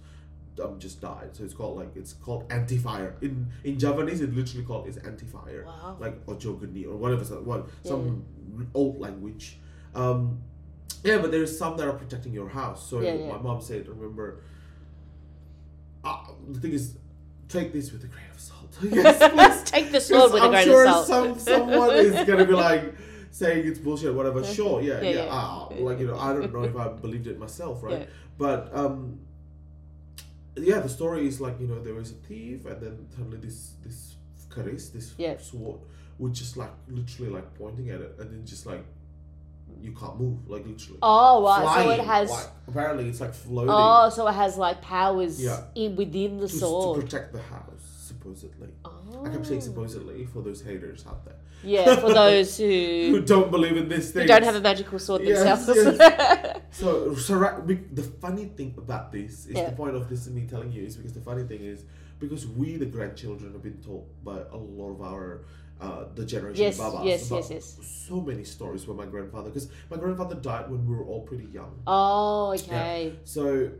um 0.60 0.80
just 0.80 1.02
died. 1.02 1.30
So 1.34 1.44
it's 1.44 1.54
called 1.54 1.78
like 1.78 1.96
it's 1.96 2.14
called 2.14 2.46
anti-fire. 2.52 3.16
In 3.22 3.48
in 3.64 3.78
Javanese, 3.80 4.22
it 4.22 4.34
literally 4.36 4.66
called 4.66 4.88
is 4.88 4.98
anti-fire. 4.98 5.64
Wow. 5.66 5.98
Like 6.00 6.26
ojogani 6.26 6.86
or 6.88 6.96
whatever 6.98 7.24
so- 7.24 7.42
what 7.42 7.68
some 7.84 8.26
old 8.74 9.00
language. 9.00 9.58
Um, 9.96 10.42
yeah, 11.04 11.18
but 11.20 11.32
there's 11.32 11.58
some 11.58 11.78
that 11.78 11.88
are 11.88 11.94
protecting 11.94 12.34
your 12.34 12.50
house. 12.50 12.88
So 12.90 13.00
Yeah, 13.00 13.14
yeah. 13.14 13.32
my 13.32 13.38
mom 13.38 13.62
said, 13.62 13.88
remember. 13.88 14.42
Uh, 16.04 16.18
the 16.50 16.60
thing 16.60 16.72
is, 16.72 16.98
take 17.48 17.74
this 17.74 17.92
with 17.92 18.04
a 18.04 18.08
grain 18.08 18.26
of 18.34 18.40
salt. 18.40 18.78
yes, 18.82 19.18
please. 19.34 19.72
Take 19.92 20.02
sword 20.02 20.34
with 20.34 20.42
a 20.42 20.46
I'm 20.46 20.52
grain 20.52 20.66
sure 20.66 20.88
of 20.88 21.06
salt. 21.06 21.40
Some, 21.40 21.40
someone 21.40 21.96
is 21.96 22.26
gonna 22.28 22.46
be 22.46 22.54
like 22.54 22.94
saying 23.32 23.68
it's 23.68 23.80
bullshit, 23.80 24.14
whatever. 24.14 24.44
Sure, 24.44 24.82
yeah, 24.82 25.02
Yeah, 25.02 25.10
yeah. 25.10 25.24
yeah. 25.26 25.30
Ah, 25.32 25.68
like 25.80 26.00
you 26.00 26.08
know, 26.08 26.18
I 26.18 26.34
don't 26.34 26.52
know 26.54 26.64
if 26.64 26.76
I 26.76 26.88
believed 26.90 27.28
it 27.28 27.38
myself, 27.40 27.84
right? 27.84 28.00
Yeah. 28.02 28.06
But 28.38 28.70
um, 28.74 29.20
yeah, 30.64 30.80
the 30.80 30.90
story 30.90 31.28
is 31.28 31.40
like 31.42 31.60
you 31.60 31.68
know 31.68 31.82
there 31.82 31.94
was 31.94 32.12
a 32.12 32.16
thief, 32.16 32.66
and 32.66 32.82
then 32.82 33.08
suddenly 33.10 33.38
this 33.38 33.74
this 33.84 34.16
keris, 34.50 34.92
this 34.92 35.14
sword, 35.46 35.80
which 36.18 36.42
is 36.42 36.58
like 36.58 36.72
literally 36.88 37.32
like 37.32 37.54
pointing 37.56 37.90
at 37.90 38.02
it, 38.02 38.16
and 38.20 38.32
then 38.32 38.46
just 38.46 38.66
like 38.66 38.84
you 39.82 39.92
can't 39.92 40.20
move, 40.20 40.50
like 40.50 40.66
literally. 40.66 41.00
Oh, 41.02 41.44
right. 41.44 41.84
So 41.84 41.90
it 41.92 42.00
has. 42.02 42.30
like, 42.30 42.48
apparently 42.68 43.08
it's 43.08 43.22
like 43.22 43.34
floating. 43.34 43.74
Oh, 43.74 44.10
so 44.10 44.28
it 44.28 44.34
has 44.34 44.58
like 44.58 44.82
powers 44.82 45.42
Yeah. 45.42 45.62
in 45.76 45.96
within 45.96 46.38
the 46.38 46.48
to, 46.48 46.60
to 46.60 46.94
protect 47.02 47.34
the 47.34 47.42
house, 47.42 47.84
supposedly. 48.00 48.70
Oh. 48.84 49.24
I 49.26 49.30
kept 49.30 49.46
saying 49.46 49.62
oh. 49.62 49.66
supposedly 49.66 50.26
for 50.26 50.42
those 50.42 50.62
haters 50.62 51.06
out 51.08 51.24
there 51.26 51.36
Yeah, 51.64 51.96
for 51.96 52.14
those 52.14 52.58
who 52.64 52.66
who, 52.66 53.22
don't 53.22 53.52
believe 53.52 53.78
in 53.78 53.88
this 53.90 54.12
thing. 54.12 54.24
who 54.24 54.28
don't 54.28 54.44
have 54.44 54.56
a 54.56 54.62
magical 54.62 55.00
sword 55.00 55.22
Yes, 55.24 55.66
themselves. 55.66 55.98
So, 56.80 57.14
so 57.14 57.36
right, 57.36 57.68
be- 57.68 57.76
the 57.92 58.04
funny 58.04 58.46
thing 58.46 58.74
about 58.78 59.12
this 59.12 59.46
is 59.48 59.58
Yeah. 59.58 59.70
the 59.70 59.76
point 59.76 59.96
of 59.98 60.08
this 60.08 60.28
me 60.30 60.48
telling 60.48 60.72
you 60.72 60.84
is 60.84 60.96
because 60.96 61.12
the 61.14 61.20
funny 61.20 61.44
thing 61.44 61.60
is 61.62 61.84
because 62.20 62.48
we 62.48 62.78
the 62.78 62.86
grandchildren 62.86 63.52
have 63.52 63.62
been 63.62 63.82
told 63.82 64.08
by 64.24 64.38
a 64.52 64.56
lot 64.58 64.92
of 64.92 65.02
our 65.02 65.42
uh, 65.82 66.06
the 66.16 66.26
generation 66.26 66.64
yes, 66.64 66.76
above 66.80 66.96
us 67.02 67.06
yes, 67.06 67.28
about 67.28 67.50
yes, 67.50 67.76
yes. 67.78 67.88
so 68.08 68.22
many 68.22 68.44
stories 68.46 68.86
with 68.88 68.96
my 68.98 69.06
grandfather 69.06 69.50
because 69.50 69.68
my 69.90 69.98
grandfather 69.98 70.36
died 70.36 70.70
when 70.70 70.86
we 70.86 70.94
were 70.96 71.04
all 71.06 71.22
pretty 71.22 71.46
young. 71.54 71.74
Oh, 71.88 72.54
okay. 72.54 73.14
So 73.26 73.72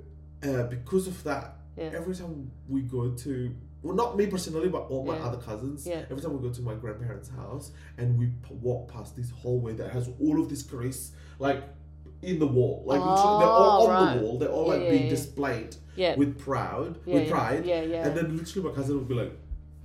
uh, 0.44 0.64
because 0.64 1.08
of 1.08 1.22
that, 1.24 1.56
Yeah. 1.78 1.92
every 2.00 2.16
time 2.16 2.52
we 2.68 2.82
go 2.82 3.12
to 3.12 3.56
well, 3.82 3.96
not 3.96 4.18
me 4.18 4.28
personally, 4.28 4.68
but 4.68 4.84
all 4.92 5.06
my 5.06 5.16
Yeah. 5.16 5.26
other 5.28 5.38
cousins. 5.38 5.88
Yeah. 5.88 6.04
Every 6.12 6.22
time 6.22 6.34
we 6.38 6.42
go 6.46 6.54
to 6.54 6.62
my 6.62 6.76
grandparents' 6.76 7.30
house 7.30 7.72
and 7.98 8.20
we 8.20 8.26
p- 8.28 8.56
walk 8.62 8.90
past 8.92 9.16
this 9.16 9.30
hallway 9.30 9.72
that 9.76 9.92
has 9.92 10.10
all 10.20 10.42
of 10.42 10.50
this 10.50 10.64
keris, 10.64 11.12
like 11.40 11.64
in 12.22 12.38
the 12.40 12.48
wall, 12.48 12.84
like 12.86 13.00
literally, 13.00 13.40
they're 13.40 13.48
all 13.48 13.82
Oh, 13.84 13.88
on 13.88 13.90
right. 14.08 14.16
the 14.18 14.22
wall. 14.24 14.38
They're 14.38 14.50
all 14.50 14.66
Yeah, 14.68 14.74
like 14.74 14.84
yeah, 14.84 14.90
being 14.92 15.04
yeah. 15.04 15.10
displayed 15.10 15.76
Yeah. 15.96 16.16
with 16.16 16.38
proud, 16.38 16.98
Yeah, 17.06 17.14
with 17.16 17.30
pride. 17.30 17.66
yeah, 17.66 17.82
yeah. 17.82 18.06
And 18.08 18.18
then 18.18 18.38
literally 18.38 18.70
my 18.70 18.76
cousin 18.76 18.96
would 18.98 19.08
be 19.08 19.14
like, 19.16 19.32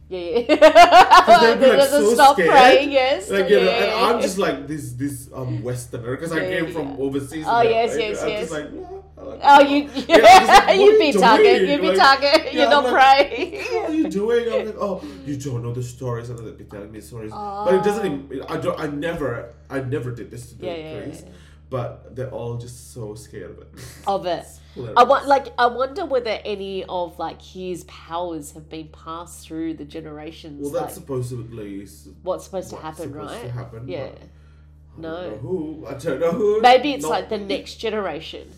Yeah, 0.08 0.20
yeah. 0.20 0.44
they'd 1.40 1.60
be, 1.60 1.76
like, 1.76 1.88
so 1.88 2.12
stop 2.14 2.34
scared. 2.36 2.50
praying, 2.50 2.92
yes. 2.92 3.30
like 3.30 3.48
you 3.48 3.56
know, 3.56 3.62
yeah, 3.64 3.70
and 3.82 3.90
yeah, 4.00 4.06
I'm 4.06 4.20
just 4.20 4.38
like 4.38 4.66
this 4.66 4.92
this 4.92 5.30
um 5.32 5.62
Westerner 5.62 6.10
because 6.16 6.32
I 6.32 6.40
Yeah, 6.42 6.50
came 6.54 6.66
yeah, 6.66 6.72
from 6.72 6.86
overseas. 7.00 7.44
Oh, 7.48 7.62
yes, 7.62 7.90
everything. 7.92 8.10
yes, 8.10 8.22
I'm 8.22 8.28
yes. 8.28 8.40
just 8.42 8.52
like, 8.52 8.68
yeah, 8.74 9.24
like 9.24 9.40
Oh, 9.42 9.60
you, 9.62 9.88
yeah, 10.08 10.64
like, 10.66 10.78
you'd 10.80 10.98
be 10.98 11.06
you 11.06 11.12
target. 11.26 11.58
doing? 11.58 11.70
You'd 11.70 11.80
be 11.80 11.88
Like, 11.96 12.20
target. 12.20 12.52
You're 12.52 12.68
not 12.68 12.84
I'm 12.86 12.92
praying. 12.92 13.62
what 13.74 13.90
are 13.90 13.94
you 13.94 14.08
doing? 14.10 14.44
I'm 14.52 14.66
like, 14.66 14.76
oh, 14.78 15.02
you 15.24 15.36
don't 15.44 15.62
know 15.62 15.72
the 15.72 15.82
stories, 15.82 16.28
and 16.30 16.38
they'd 16.38 16.58
be 16.58 16.64
telling 16.64 16.92
me 16.92 17.00
stories. 17.00 17.30
But 17.32 17.74
it 17.74 17.82
doesn't. 17.84 18.04
Even, 18.06 18.42
I 18.48 18.56
don't. 18.58 18.78
I 18.78 18.86
never. 18.88 19.54
I 19.70 19.80
never 19.80 20.10
did 20.10 20.30
this 20.30 20.50
to 20.50 20.54
the 20.58 20.66
Yeah, 20.66 20.74
yeah, 20.76 20.92
yeah, 21.06 21.06
yeah. 21.06 21.28
But 21.74 22.14
they're 22.14 22.30
all 22.30 22.56
just 22.56 22.92
so 22.94 23.16
scared 23.16 23.50
of 23.50 23.58
it. 23.58 23.68
Of 24.06 24.26
it. 24.26 24.46
I 24.96 25.02
want, 25.02 25.26
like, 25.26 25.48
I 25.58 25.66
wonder 25.66 26.04
whether 26.04 26.38
any 26.44 26.84
of 26.84 27.18
like 27.18 27.42
his 27.42 27.82
powers 27.84 28.52
have 28.52 28.68
been 28.68 28.88
passed 28.88 29.44
through 29.44 29.74
the 29.74 29.84
generations. 29.84 30.62
Well, 30.62 30.70
like, 30.70 30.82
that's 30.82 30.94
supposedly 30.94 31.82
is 31.82 32.08
what's 32.22 32.44
supposed 32.44 32.68
to 32.70 32.76
what's 32.76 32.84
happen, 32.84 33.12
supposed 33.12 33.32
right? 33.32 33.42
To 33.42 33.50
happen, 33.50 33.88
yeah. 33.88 34.10
No. 34.96 35.30
who? 35.42 35.84
I 35.88 35.94
don't 35.94 36.20
know 36.20 36.30
who. 36.30 36.60
Maybe 36.60 36.92
it's 36.92 37.02
Not 37.02 37.10
like 37.10 37.28
the 37.28 37.38
next 37.38 37.74
generation. 37.76 38.48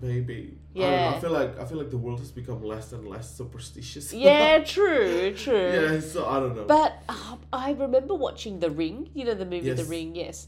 Maybe. 0.00 0.56
I, 0.74 0.78
Yeah. 0.78 1.12
I 1.14 1.20
feel 1.20 1.32
like 1.32 1.58
I 1.60 1.66
feel 1.66 1.76
like 1.76 1.90
the 1.90 1.98
world 1.98 2.20
has 2.20 2.30
become 2.30 2.62
less 2.62 2.92
and 2.92 3.06
less 3.06 3.36
superstitious. 3.36 4.14
Yeah, 4.14 4.60
true, 4.64 5.34
true. 5.34 5.72
yeah. 5.94 6.00
So 6.00 6.26
I 6.26 6.40
don't 6.40 6.56
know. 6.56 6.64
But 6.64 7.02
um, 7.06 7.40
I 7.52 7.72
remember 7.72 8.14
watching 8.14 8.60
The 8.60 8.70
Ring. 8.70 9.10
You 9.12 9.26
know 9.26 9.34
the 9.34 9.44
movie 9.44 9.72
The 9.72 9.84
Ring, 9.84 10.14
yes. 10.14 10.46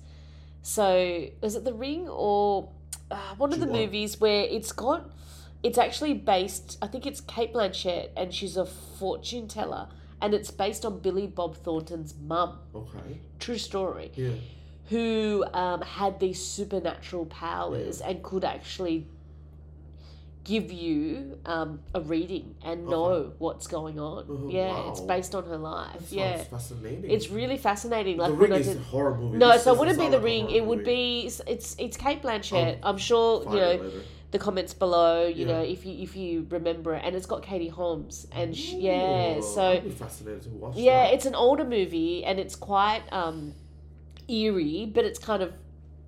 So 0.62 1.26
is 1.42 1.56
it 1.56 1.64
The 1.64 1.74
Ring 1.74 2.08
or 2.08 2.68
uh, 3.10 3.34
one 3.36 3.52
of 3.52 3.60
the 3.60 3.66
movies 3.66 4.20
where 4.20 4.44
it's 4.44 4.72
got? 4.72 5.10
It's 5.62 5.78
actually 5.78 6.14
based. 6.14 6.78
I 6.80 6.86
think 6.86 7.06
it's 7.06 7.20
Cate 7.20 7.52
Blanchett, 7.52 8.10
and 8.16 8.32
she's 8.32 8.56
a 8.56 8.64
fortune 8.64 9.46
teller, 9.48 9.88
and 10.20 10.34
it's 10.34 10.50
based 10.50 10.84
on 10.84 11.00
Billy 11.00 11.26
Bob 11.26 11.56
Thornton's 11.56 12.14
mum. 12.20 12.58
Okay. 12.74 13.20
True 13.38 13.58
story. 13.58 14.10
Yeah. 14.14 14.30
Who 14.88 15.44
um, 15.52 15.82
had 15.82 16.18
these 16.20 16.44
supernatural 16.44 17.26
powers 17.26 18.00
and 18.00 18.22
could 18.22 18.44
actually 18.44 19.06
give 20.44 20.72
you 20.72 21.38
um, 21.46 21.80
a 21.94 22.00
reading 22.00 22.54
and 22.64 22.86
know 22.86 23.04
Okay. 23.04 23.34
what's 23.38 23.66
going 23.68 23.98
on. 24.00 24.24
Oh, 24.28 24.48
yeah, 24.50 24.88
it's 24.90 25.00
based 25.00 25.34
on 25.34 25.44
her 25.44 25.56
life. 25.56 26.10
Yeah. 26.10 26.42
fascinating. 26.44 27.10
It's 27.10 27.30
really 27.30 27.56
fascinating. 27.56 28.16
Like 28.18 28.30
the 28.32 28.36
Ring 28.36 28.52
is 28.52 28.66
did. 28.66 28.76
a 28.78 28.80
horror 28.80 29.16
movie. 29.16 29.38
No, 29.38 29.52
This 29.52 29.64
so 29.64 29.72
it 29.74 29.78
wouldn't 29.78 29.98
be 29.98 30.08
the 30.08 30.16
like 30.16 30.24
ring. 30.24 30.50
It 30.50 30.64
would 30.66 30.78
movie. 30.78 31.22
be 31.24 31.30
it's 31.46 31.74
it's 31.78 31.96
Cate 31.96 32.22
Blanchett. 32.22 32.78
Oh, 32.82 32.88
I'm 32.90 32.98
sure 32.98 33.44
you 33.44 33.60
know 33.60 33.70
later. 33.84 34.02
the 34.32 34.38
comments 34.40 34.74
below. 34.74 35.26
You 35.26 35.46
Yeah. 35.46 35.52
know 35.52 35.60
if 35.62 35.86
you 35.86 35.94
if 36.02 36.16
you 36.16 36.46
remember 36.50 36.94
it, 36.94 37.02
and 37.04 37.14
it's 37.14 37.26
got 37.26 37.42
Katie 37.42 37.68
Holmes, 37.68 38.26
and 38.32 38.56
she, 38.56 38.78
yeah, 38.80 39.38
Ooh, 39.38 39.42
so 39.42 39.80
fascinated 39.96 40.42
to 40.42 40.48
watch. 40.50 40.76
yeah, 40.76 41.04
that. 41.04 41.14
it's 41.14 41.26
an 41.26 41.36
older 41.36 41.64
movie, 41.64 42.24
and 42.24 42.40
it's 42.40 42.56
quite 42.56 43.02
um 43.12 43.54
eerie, 44.28 44.90
but 44.92 45.04
it's 45.04 45.18
kind 45.18 45.42
of 45.42 45.52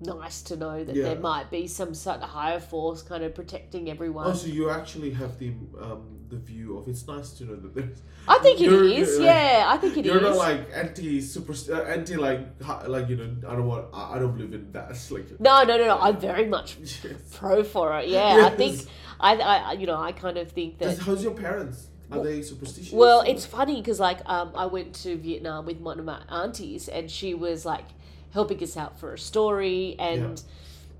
nice 0.01 0.41
to 0.43 0.55
know 0.57 0.83
that 0.83 0.95
Yeah. 0.95 1.03
there 1.05 1.19
might 1.19 1.49
be 1.49 1.67
some 1.67 1.93
sort 1.93 2.17
of 2.17 2.29
higher 2.29 2.59
force 2.59 3.01
kind 3.01 3.23
of 3.23 3.33
protecting 3.33 3.89
everyone. 3.89 4.27
Oh, 4.27 4.33
so 4.33 4.47
you 4.47 4.69
actually 4.69 5.11
have 5.11 5.39
the 5.39 5.49
um 5.81 6.11
the 6.27 6.37
view 6.37 6.77
of 6.77 6.87
it's 6.87 7.07
nice 7.07 7.29
to 7.33 7.45
know 7.45 7.55
that 7.55 7.73
there's. 7.75 8.01
I 8.27 8.39
think 8.39 8.59
it 8.59 8.71
is. 8.71 9.17
like- 9.19 9.25
yeah, 9.25 9.65
I 9.67 9.77
think 9.77 9.95
it 9.97 10.05
is. 10.05 10.11
You're 10.11 10.21
not 10.21 10.35
like 10.35 10.67
anti 10.73 11.21
super 11.21 11.53
uh, 11.71 11.81
anti 11.83 12.15
like 12.15 12.41
like 12.87 13.07
you 13.09 13.15
know 13.17 13.29
I 13.47 13.55
don't 13.55 13.67
want 13.67 13.85
I, 13.93 14.17
don't 14.19 14.35
believe 14.35 14.53
in 14.53 14.71
that 14.73 14.89
It's 14.91 15.11
like 15.11 15.39
no, 15.39 15.63
no, 15.63 15.77
no, 15.77 15.85
no. 15.85 15.97
I'm 15.99 16.19
very 16.19 16.47
much 16.47 16.77
Yes. 16.81 17.03
pro 17.33 17.63
for 17.63 17.97
it. 17.99 18.09
Yeah, 18.09 18.49
I 18.51 18.55
think 18.55 18.81
I, 19.19 19.35
I, 19.37 19.71
you 19.73 19.87
know, 19.87 19.95
I 19.97 20.11
kind 20.11 20.37
of 20.37 20.51
think 20.51 20.79
that. 20.79 20.97
How's 20.99 21.23
your 21.23 21.33
parents? 21.33 21.87
Are 22.11 22.21
they 22.23 22.41
superstitious? 22.41 22.91
Well, 22.93 23.21
or- 23.21 23.27
it's 23.27 23.45
funny 23.45 23.77
because 23.81 23.99
like 23.99 24.19
um, 24.25 24.51
I 24.55 24.65
went 24.65 24.93
to 25.03 25.15
Vietnam 25.17 25.65
with 25.65 25.77
one 25.77 25.99
of 25.99 26.05
my 26.05 26.21
aunties, 26.29 26.87
and 26.89 27.09
she 27.09 27.33
was 27.33 27.65
like 27.65 27.85
helping 28.31 28.61
us 28.63 28.75
out 28.77 28.99
for 28.99 29.13
a 29.13 29.17
story, 29.19 29.95
and 29.99 30.41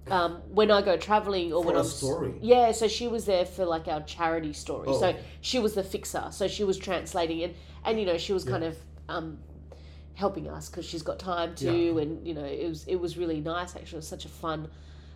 um, 0.10 0.42
when 0.50 0.70
I 0.72 0.82
go 0.82 0.98
traveling 0.98 1.52
or 1.54 1.62
For 1.64 1.68
when 1.68 1.76
a 1.76 1.80
I'm 1.80 1.86
story? 1.86 2.34
yeah, 2.42 2.72
so 2.72 2.88
she 2.88 3.08
was 3.08 3.26
there 3.26 3.46
for 3.46 3.66
like 3.66 3.88
our 3.88 4.02
charity 4.04 4.54
story. 4.54 4.88
Oh. 4.90 5.00
So 5.00 5.16
she 5.42 5.60
was 5.60 5.74
the 5.74 5.84
fixer, 5.84 6.28
so 6.32 6.48
she 6.48 6.64
was 6.64 6.78
translating 6.78 7.44
and 7.44 7.54
and 7.84 8.00
you 8.00 8.06
know 8.06 8.18
she 8.18 8.34
was 8.34 8.46
Yeah. 8.46 8.52
kind 8.52 8.64
of 8.64 8.78
um, 9.10 9.38
helping 10.16 10.48
us 10.50 10.70
because 10.70 10.86
she's 10.86 11.04
got 11.04 11.20
time 11.20 11.56
to, 11.56 11.66
Yeah. 11.72 12.02
and 12.02 12.26
you 12.28 12.34
know 12.34 12.44
it 12.46 12.68
was 12.68 12.86
it 12.88 12.96
was 12.98 13.18
really 13.18 13.42
nice. 13.42 13.76
Actually, 13.76 13.98
it 13.98 14.06
was 14.06 14.08
such 14.08 14.26
a 14.26 14.30
fun. 14.30 14.70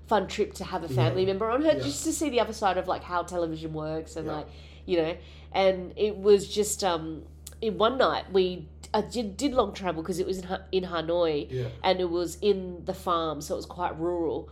Fun 0.07 0.25
trip 0.27 0.53
to 0.55 0.63
have 0.63 0.83
a 0.83 0.87
Yeah. 0.87 0.95
family 1.05 1.23
member 1.23 1.51
on 1.51 1.61
her, 1.61 1.73
Yeah. 1.73 1.83
just 1.83 2.03
to 2.05 2.11
see 2.11 2.29
the 2.31 2.39
other 2.39 2.53
side 2.53 2.77
of 2.79 2.87
like 2.87 3.03
how 3.03 3.21
television 3.21 3.73
works 3.73 4.15
and 4.15 4.25
Yeah. 4.25 4.37
like 4.37 4.47
you 4.87 4.97
know 4.97 5.15
and 5.51 5.93
it 5.95 6.17
was 6.17 6.47
just 6.47 6.83
um 6.83 7.21
in 7.61 7.77
one 7.77 7.95
night 7.99 8.31
we 8.33 8.67
I 8.93 9.01
did, 9.01 9.37
did 9.37 9.53
long 9.53 9.73
travel 9.73 10.01
because 10.01 10.19
it 10.19 10.25
was 10.25 10.39
in, 10.39 10.43
Ha- 10.45 10.61
in 10.71 10.83
Hanoi 10.85 11.47
Yeah. 11.51 11.67
and 11.83 11.99
it 11.99 12.09
was 12.09 12.37
in 12.41 12.85
the 12.85 12.93
farm 12.93 13.39
so 13.41 13.53
it 13.53 13.57
was 13.57 13.65
quite 13.65 13.97
rural 13.99 14.49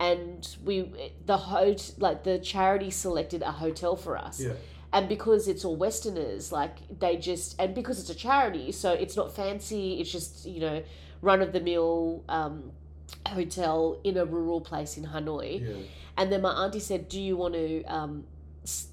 and 0.00 0.56
we 0.64 0.92
the 1.26 1.36
hot 1.36 1.92
like 1.98 2.24
the 2.24 2.38
charity 2.38 2.90
selected 2.90 3.42
a 3.42 3.52
hotel 3.52 3.94
for 3.96 4.16
us 4.16 4.40
Yeah. 4.40 4.52
and 4.92 5.08
because 5.08 5.48
it's 5.48 5.64
all 5.64 5.76
westerners 5.76 6.50
like 6.52 6.76
they 6.98 7.16
just 7.16 7.54
and 7.60 7.74
because 7.74 8.00
it's 8.00 8.10
a 8.10 8.14
charity 8.14 8.72
so 8.72 8.92
it's 8.92 9.16
not 9.16 9.34
fancy 9.34 10.00
it's 10.00 10.10
just 10.10 10.46
you 10.46 10.60
know 10.60 10.82
run 11.22 11.40
of 11.42 11.52
the 11.52 11.60
mill 11.60 12.24
um 12.28 12.72
hotel 13.26 13.98
in 14.04 14.16
a 14.16 14.24
rural 14.24 14.60
place 14.60 14.96
in 14.96 15.04
Hanoi 15.04 15.60
Yeah. 15.60 15.74
and 16.16 16.32
then 16.32 16.42
my 16.42 16.50
auntie 16.64 16.80
said, 16.80 17.08
"Do 17.08 17.20
you 17.20 17.36
want 17.36 17.54
to 17.54 17.82
um, 17.84 18.24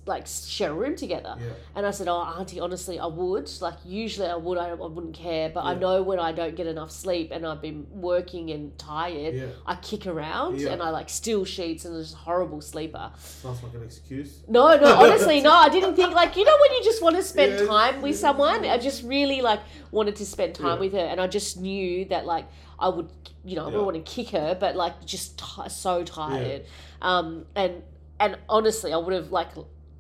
like 0.06 0.26
share 0.28 0.72
a 0.72 0.74
room 0.74 0.96
together?" 0.96 1.36
Yeah. 1.40 1.48
And 1.76 1.86
I 1.86 1.92
said, 1.92 2.08
"Oh, 2.08 2.22
auntie, 2.38 2.60
honestly, 2.60 3.00
I 3.00 3.06
would. 3.08 3.50
Like 3.62 3.76
usually 3.86 4.28
I 4.28 4.36
would. 4.36 4.58
I, 4.58 4.70
I 4.70 4.74
wouldn't 4.96 5.16
care, 5.16 5.50
but 5.50 5.64
I 5.66 5.74
know 5.76 6.02
when 6.04 6.20
I 6.20 6.32
don't 6.32 6.56
get 6.56 6.68
enough 6.68 6.92
sleep 6.92 7.32
and 7.32 7.46
I've 7.46 7.62
been 7.62 7.86
working 7.92 8.52
and 8.52 8.78
tired, 8.78 9.34
Yeah. 9.36 9.46
I 9.66 9.76
kick 9.76 10.08
around 10.08 10.60
Yeah. 10.62 10.72
and 10.74 10.82
I 10.82 10.90
like 10.90 11.10
steal 11.10 11.44
sheets 11.46 11.86
and 11.86 11.96
I'm 11.96 12.02
just 12.02 12.14
a 12.14 12.18
horrible 12.18 12.62
sleeper." 12.62 13.12
Sounds 13.18 13.62
like 13.64 13.74
an 13.74 13.84
excuse. 13.84 14.40
No, 14.48 14.78
no, 14.78 14.96
honestly, 15.04 15.42
no. 15.42 15.52
I 15.52 15.70
didn't 15.70 15.96
think 15.96 16.14
like 16.14 16.36
you 16.38 16.46
know 16.46 16.58
when 16.62 16.72
you 16.78 16.84
just 16.84 17.02
want 17.04 17.16
to 17.16 17.24
spend 17.24 17.60
Yeah, 17.60 17.66
time 17.68 18.02
with 18.02 18.16
someone. 18.18 18.66
I 18.66 18.78
just 18.78 19.04
really 19.04 19.42
like 19.42 19.62
wanted 19.92 20.16
to 20.18 20.26
spend 20.26 20.56
time 20.56 20.76
Yeah. 20.78 20.80
with 20.86 20.94
her, 20.94 21.00
and 21.12 21.20
I 21.20 21.28
just 21.28 21.58
knew 21.60 22.06
that 22.06 22.26
like 22.26 22.46
I 22.78 22.90
would, 22.90 23.10
you 23.46 23.56
know, 23.56 23.62
I 23.64 23.70
Yeah. 23.70 23.78
wouldn't 23.78 23.86
want 23.94 24.06
to 24.06 24.12
kick 24.16 24.30
her, 24.32 24.56
but 24.60 24.76
like 24.76 25.06
just 25.06 25.40
ti 25.40 25.70
so 25.70 26.04
tired. 26.04 26.66
Um, 27.02 27.46
and 27.56 27.84
and 28.20 28.38
honestly, 28.48 28.94
I 28.94 28.98
would 28.98 29.14
have 29.14 29.32
like, 29.32 29.50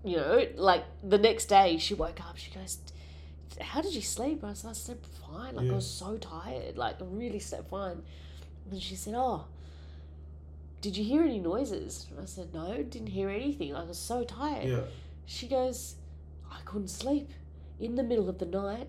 you 0.03 0.17
know, 0.17 0.47
like 0.55 0.83
the 1.03 1.17
next 1.17 1.45
day 1.45 1.77
she 1.77 1.93
woke 1.93 2.19
up. 2.21 2.37
She 2.37 2.51
goes, 2.51 2.79
"How 3.59 3.81
did 3.81 3.93
you 3.93 4.01
sleep?" 4.01 4.43
I 4.43 4.53
said, 4.53 4.69
"I 4.69 4.73
slept 4.73 5.05
fine. 5.05 5.55
Like 5.55 5.65
Yeah. 5.65 5.73
I 5.73 5.75
was 5.75 5.89
so 5.89 6.17
tired. 6.17 6.77
Like 6.77 7.01
I 7.01 7.05
really 7.05 7.39
slept 7.39 7.69
fine." 7.69 8.03
And 8.71 8.81
she 8.81 8.95
said, 8.95 9.13
"Oh." 9.15 9.45
Did 10.81 10.97
you 10.97 11.03
hear 11.03 11.23
any 11.23 11.39
noises? 11.39 12.05
I 12.21 12.25
said, 12.25 12.53
no, 12.53 12.83
didn't 12.83 13.07
hear 13.07 13.27
anything. 13.27 13.75
I 13.75 13.83
was 13.83 13.97
so 13.97 14.23
tired. 14.23 14.67
Yeah. 14.69 14.81
She 15.25 15.47
goes, 15.47 15.95
I 16.51 16.59
couldn't 16.63 16.89
sleep. 16.89 17.31
In 17.79 17.95
the 17.95 18.03
middle 18.03 18.29
of 18.29 18.37
the 18.37 18.45
night, 18.45 18.87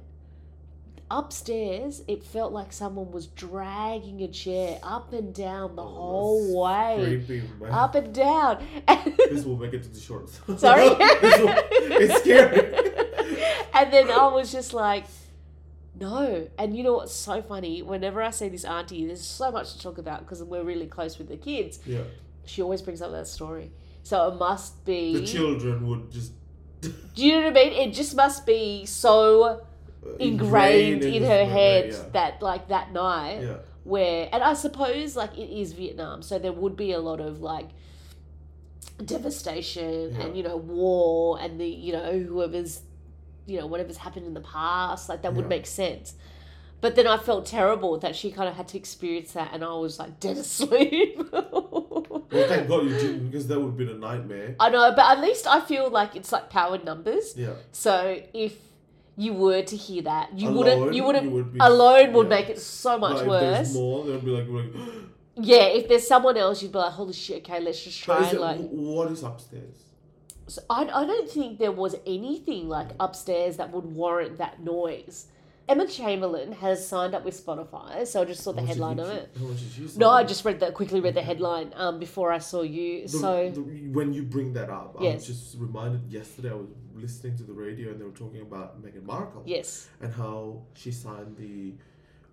upstairs, 1.11 2.03
it 2.09 2.23
felt 2.23 2.53
like 2.53 2.73
someone 2.73 3.11
was 3.11 3.27
dragging 3.29 4.23
a 4.23 4.29
chair 4.29 4.79
up 4.83 5.13
and 5.13 5.35
down 5.35 5.77
the 5.77 5.83
Oh, 5.83 5.89
whole 5.89 6.63
way. 6.63 7.23
Creepy. 7.27 7.43
Up 7.71 7.95
and 7.95 8.15
down. 8.15 8.65
This 9.31 9.45
will 9.45 9.57
make 9.57 9.73
it 9.75 9.83
to 9.83 9.89
the 9.89 10.01
shorts. 10.01 10.41
Sorry? 10.57 10.89
Will- 10.89 10.97
it's 11.01 12.21
scary. 12.21 12.75
and 13.75 13.93
then 13.93 14.11
I 14.11 14.27
was 14.29 14.51
just 14.53 14.73
like, 14.73 15.05
no. 15.99 16.49
And 16.59 16.77
you 16.77 16.83
know 16.83 16.95
what's 16.95 17.15
so 17.15 17.43
funny? 17.43 17.83
Whenever 17.83 18.23
I 18.23 18.31
see 18.31 18.49
this 18.49 18.65
auntie, 18.65 19.07
there's 19.07 19.25
so 19.25 19.51
much 19.51 19.73
to 19.75 19.81
talk 19.83 19.99
about 19.99 20.21
because 20.21 20.43
we're 20.43 20.63
really 20.63 20.87
close 20.87 21.19
with 21.19 21.29
the 21.29 21.37
kids. 21.37 21.81
Yeah. 21.87 22.03
She 22.45 22.63
always 22.63 22.83
brings 22.83 23.03
up 23.03 23.11
that 23.13 23.27
story. 23.27 23.71
So 24.03 24.29
it 24.29 24.37
must 24.39 24.85
be. 24.85 25.15
The 25.21 25.27
children 25.27 25.87
would 25.89 26.11
just 26.13 26.33
Do 26.83 26.93
you 27.17 27.33
know 27.41 27.49
what 27.49 27.59
I 27.59 27.65
mean? 27.65 27.73
It 27.73 27.93
just 27.95 28.15
must 28.15 28.47
be 28.47 28.87
so 28.87 29.66
uh, 30.15 30.17
ingrained 30.19 31.03
in 31.05 31.23
his 31.23 31.29
her 31.29 31.45
head 31.45 31.91
Yeah. 31.93 32.03
that 32.13 32.43
like 32.43 32.69
that 32.69 32.93
night 32.93 33.41
yeah. 33.43 33.57
where 33.85 34.29
and 34.33 34.43
I 34.43 34.55
suppose 34.55 35.17
like 35.17 35.37
it 35.37 35.51
is 35.51 35.73
Vietnam, 35.73 36.23
so 36.23 36.39
there 36.39 36.53
would 36.53 36.77
be 36.77 36.93
a 36.93 37.01
lot 37.01 37.21
of 37.21 37.41
like 37.41 37.69
devastation 39.05 40.15
Yeah. 40.15 40.23
and 40.23 40.37
you 40.37 40.43
know 40.43 40.57
war 40.57 41.39
and 41.41 41.61
the 41.61 41.67
you 41.69 41.93
know 41.93 42.19
whoever's 42.19 42.83
you 43.47 43.59
know 43.59 43.67
whatever's 43.67 43.99
happened 43.99 44.27
in 44.27 44.35
the 44.35 44.41
past 44.41 45.09
like 45.09 45.23
that 45.23 45.35
would 45.35 45.49
make 45.49 45.67
sense. 45.67 46.15
But 46.83 46.95
then 46.95 47.07
I 47.07 47.17
felt 47.17 47.47
terrible 47.47 47.99
that 48.01 48.15
she 48.15 48.31
kind 48.31 48.49
of 48.51 48.55
had 48.55 48.69
to 48.69 48.77
experience 48.79 49.33
that, 49.33 49.51
and 49.55 49.65
I 49.65 49.73
was 49.73 49.99
like 49.99 50.21
dead 50.21 50.37
asleep. 50.47 51.19
Well, 51.33 52.27
thank 52.31 52.69
God 52.69 52.85
you 52.85 52.91
didn't, 52.91 53.27
because 53.31 53.47
that 53.49 53.59
would 53.59 53.69
have 53.69 53.77
been 53.79 53.89
a 53.89 53.95
nightmare. 53.95 54.57
I 54.61 54.69
know, 54.69 54.93
but 54.95 55.11
at 55.11 55.21
least 55.21 55.47
I 55.47 55.61
feel 55.63 55.89
like 55.89 56.15
it's 56.15 56.33
like 56.33 56.51
powered 56.51 56.85
numbers. 56.85 57.35
Yeah. 57.35 57.55
So 57.73 58.21
if 58.35 58.57
you 59.17 59.33
were 59.33 59.63
to 59.63 59.77
hear 59.77 60.03
that, 60.03 60.39
you 60.39 60.49
Alone, 60.49 60.57
wouldn't. 60.59 60.95
You 60.95 61.05
wouldn't. 61.05 61.25
you 61.25 61.31
would 61.33 61.53
be- 61.53 61.59
alone 61.61 62.13
would 62.13 62.29
yeah. 62.29 62.37
make 62.37 62.49
it 62.51 62.61
so 62.61 62.99
much 62.99 63.17
Like, 63.19 63.27
worse. 63.29 63.75
more, 63.75 64.05
they'll 64.05 64.21
be 64.21 64.31
like, 64.31 64.49
like 64.49 64.73
Yeah, 65.37 65.65
if 65.67 65.89
there's 65.89 66.07
someone 66.07 66.37
else, 66.37 66.63
you'd 66.63 66.73
be 66.73 66.79
like, 66.79 66.93
"Holy 66.93 67.13
shit! 67.13 67.39
Okay, 67.45 67.61
let's 67.61 67.83
just 67.83 68.03
try 68.03 68.29
it, 68.31 68.41
like." 68.41 68.59
what 68.71 69.11
is 69.11 69.23
upstairs? 69.23 69.85
So 70.49 70.63
I, 70.71 70.83
I 70.85 71.05
don't 71.07 71.29
think 71.29 71.59
there 71.59 71.73
was 71.73 71.97
anything 72.07 72.69
like 72.69 72.91
upstairs 73.01 73.57
that 73.59 73.71
would 73.73 73.85
warrant 73.85 74.39
that 74.39 74.63
noise. 74.63 75.27
Emma 75.69 75.87
Chamberlain 75.87 76.53
has 76.53 76.87
signed 76.87 77.15
up 77.15 77.25
with 77.25 77.35
Spotify, 77.45 78.07
so 78.07 78.23
I 78.23 78.25
just 78.25 78.43
saw 78.43 78.53
the 78.53 78.63
headline 78.63 79.01
of 79.01 79.09
it. 79.09 79.31
How 79.39 79.47
much 79.47 79.59
did 79.59 79.77
you 79.77 79.89
No, 79.97 80.11
I 80.11 80.23
just 80.23 80.45
read 80.45 80.61
that 80.61 80.75
quickly. 80.75 81.01
Read 81.01 81.15
the 81.15 81.23
headline 81.23 81.73
um 81.75 81.99
before 81.99 82.33
I 82.33 82.39
saw 82.39 82.63
you. 82.63 83.03
The- 83.03 83.09
So 83.09 83.51
the- 83.51 83.61
when 83.99 84.13
you 84.13 84.23
bring 84.23 84.53
that 84.53 84.71
up, 84.71 84.97
I 85.01 85.15
was 85.15 85.27
just 85.27 85.57
reminded 85.59 86.03
yesterday 86.13 86.51
I 86.51 86.55
was 86.55 86.69
listening 86.95 87.37
to 87.39 87.43
the 87.43 87.53
radio 87.53 87.91
and 87.91 88.01
they 88.01 88.05
were 88.05 88.11
talking 88.25 88.43
about 88.43 88.81
Meghan 88.83 89.05
Markle 89.05 89.43
yes, 89.45 89.89
and 90.01 90.13
how 90.13 90.63
she 90.75 90.93
signed 90.93 91.37
the 91.37 91.75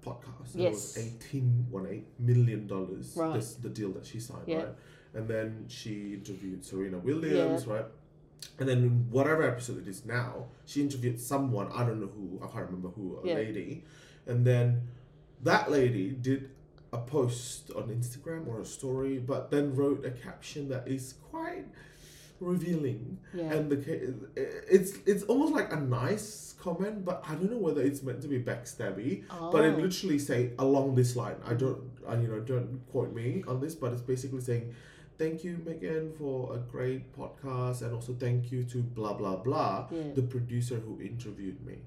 podcast. 0.06 0.50
Yes. 0.54 0.68
It 0.68 0.72
was 0.72 0.98
eighteen 1.06 1.66
one 1.72 1.88
eight 1.88 2.08
million 2.20 2.68
dollars. 2.68 3.14
Right. 3.16 3.42
The 3.62 3.70
deal 3.70 3.92
that 3.94 4.06
she 4.06 4.20
signed, 4.20 4.44
Yeah. 4.48 4.58
right? 4.58 4.76
And 5.16 5.28
then 5.28 5.66
she 5.68 6.14
interviewed 6.14 6.64
Serena 6.66 6.98
Williams, 7.00 7.66
right? 7.68 7.86
And 8.60 8.68
then 8.70 8.78
in 8.80 9.08
whatever 9.12 9.44
episode 9.44 9.80
it 9.82 9.88
is 9.88 10.06
now, 10.06 10.48
she 10.66 10.82
interviewed 10.82 11.20
someone, 11.20 11.72
I 11.74 11.84
don't 11.86 12.00
know 12.00 12.08
who, 12.16 12.40
I 12.44 12.48
can't 12.52 12.66
remember 12.66 12.90
who, 12.90 13.20
a 13.24 13.28
Yeah. 13.28 13.36
lady. 13.36 13.84
And 14.28 14.46
then 14.46 14.82
that 15.44 15.70
lady 15.72 16.12
did 16.12 16.50
a 16.92 16.98
post 17.00 17.72
on 17.76 17.84
Instagram 17.90 18.48
or 18.48 18.60
a 18.62 18.66
story, 18.66 19.18
but 19.18 19.50
then 19.52 19.76
wrote 19.76 20.06
a 20.06 20.12
caption 20.12 20.70
that 20.70 20.88
is 20.88 21.16
quite 21.32 21.66
revealing, 22.40 23.18
Yeah. 23.34 23.54
and 23.54 23.70
the 23.72 23.78
it's 24.36 24.98
it's 25.06 25.24
almost 25.24 25.54
like 25.54 25.72
a 25.72 25.80
nice 25.80 26.56
comment, 26.60 27.06
but 27.06 27.24
I 27.28 27.36
don't 27.36 27.52
know 27.52 27.58
whether 27.58 27.82
it's 27.82 28.04
meant 28.04 28.22
to 28.22 28.28
be 28.28 28.40
backstabby. 28.40 29.24
But 29.52 29.66
it 29.66 29.74
Oh. 29.76 29.82
literally 29.82 30.20
say 30.20 30.52
along 30.60 30.96
this 30.96 31.16
line. 31.16 31.36
I 31.46 31.54
don't, 31.54 31.82
I, 32.08 32.20
you 32.22 32.28
know, 32.28 32.40
don't 32.40 32.82
quote 32.92 33.14
me 33.14 33.44
on 33.48 33.60
this, 33.60 33.76
but 33.76 33.92
it's 33.94 34.02
basically 34.02 34.42
saying, 34.42 34.74
"Thank 35.18 35.44
you, 35.44 35.58
Meghan, 35.68 36.16
for 36.18 36.56
a 36.56 36.58
great 36.60 37.14
podcast, 37.18 37.82
and 37.82 37.94
also 37.94 38.14
thank 38.14 38.52
you 38.52 38.64
to 38.66 38.78
blah 38.80 39.14
blah 39.14 39.36
blah, 39.38 39.88
Yeah. 39.92 40.14
the 40.16 40.24
producer 40.24 40.76
who 40.76 41.00
interviewed 41.02 41.66
me." 41.66 41.78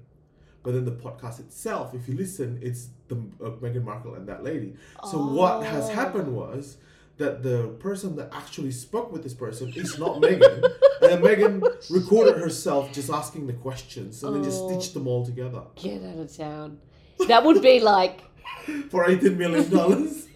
But 0.63 0.73
then 0.73 0.85
the 0.85 0.91
podcast 0.91 1.39
itself, 1.39 1.93
if 1.93 2.07
you 2.09 2.15
listen, 2.15 2.59
it's 2.61 2.89
the 3.07 3.15
uh, 3.43 3.51
Meghan 3.61 3.83
Markle 3.83 4.15
and 4.15 4.27
that 4.27 4.43
lady. 4.43 4.75
So 5.11 5.17
what 5.39 5.63
has 5.65 5.85
Oh. 5.89 5.93
happened 5.93 6.35
was 6.35 6.77
that 7.17 7.41
the 7.41 7.69
person 7.79 8.15
that 8.17 8.29
actually 8.31 8.71
spoke 8.71 9.11
with 9.11 9.23
this 9.23 9.33
person 9.33 9.71
is 9.75 9.97
not 9.97 10.17
Meghan, 10.21 10.63
and 11.01 11.09
then 11.11 11.21
Meghan 11.21 11.53
recorded 11.89 12.37
herself 12.37 12.91
just 12.91 13.09
asking 13.09 13.47
the 13.47 13.53
questions, 13.53 14.23
and 14.23 14.35
then 14.35 14.43
just 14.43 14.61
Oh. 14.61 14.67
stitched 14.69 14.93
them 14.93 15.07
all 15.07 15.25
together 15.25 15.61
Get 15.75 16.03
out 16.03 16.17
of 16.19 16.35
town. 16.35 16.79
That 17.27 17.43
would 17.45 17.61
be 17.61 17.79
like 17.79 18.21
for 18.91 19.09
eighteen 19.09 19.37
million 19.37 19.69
dollars. 19.69 20.27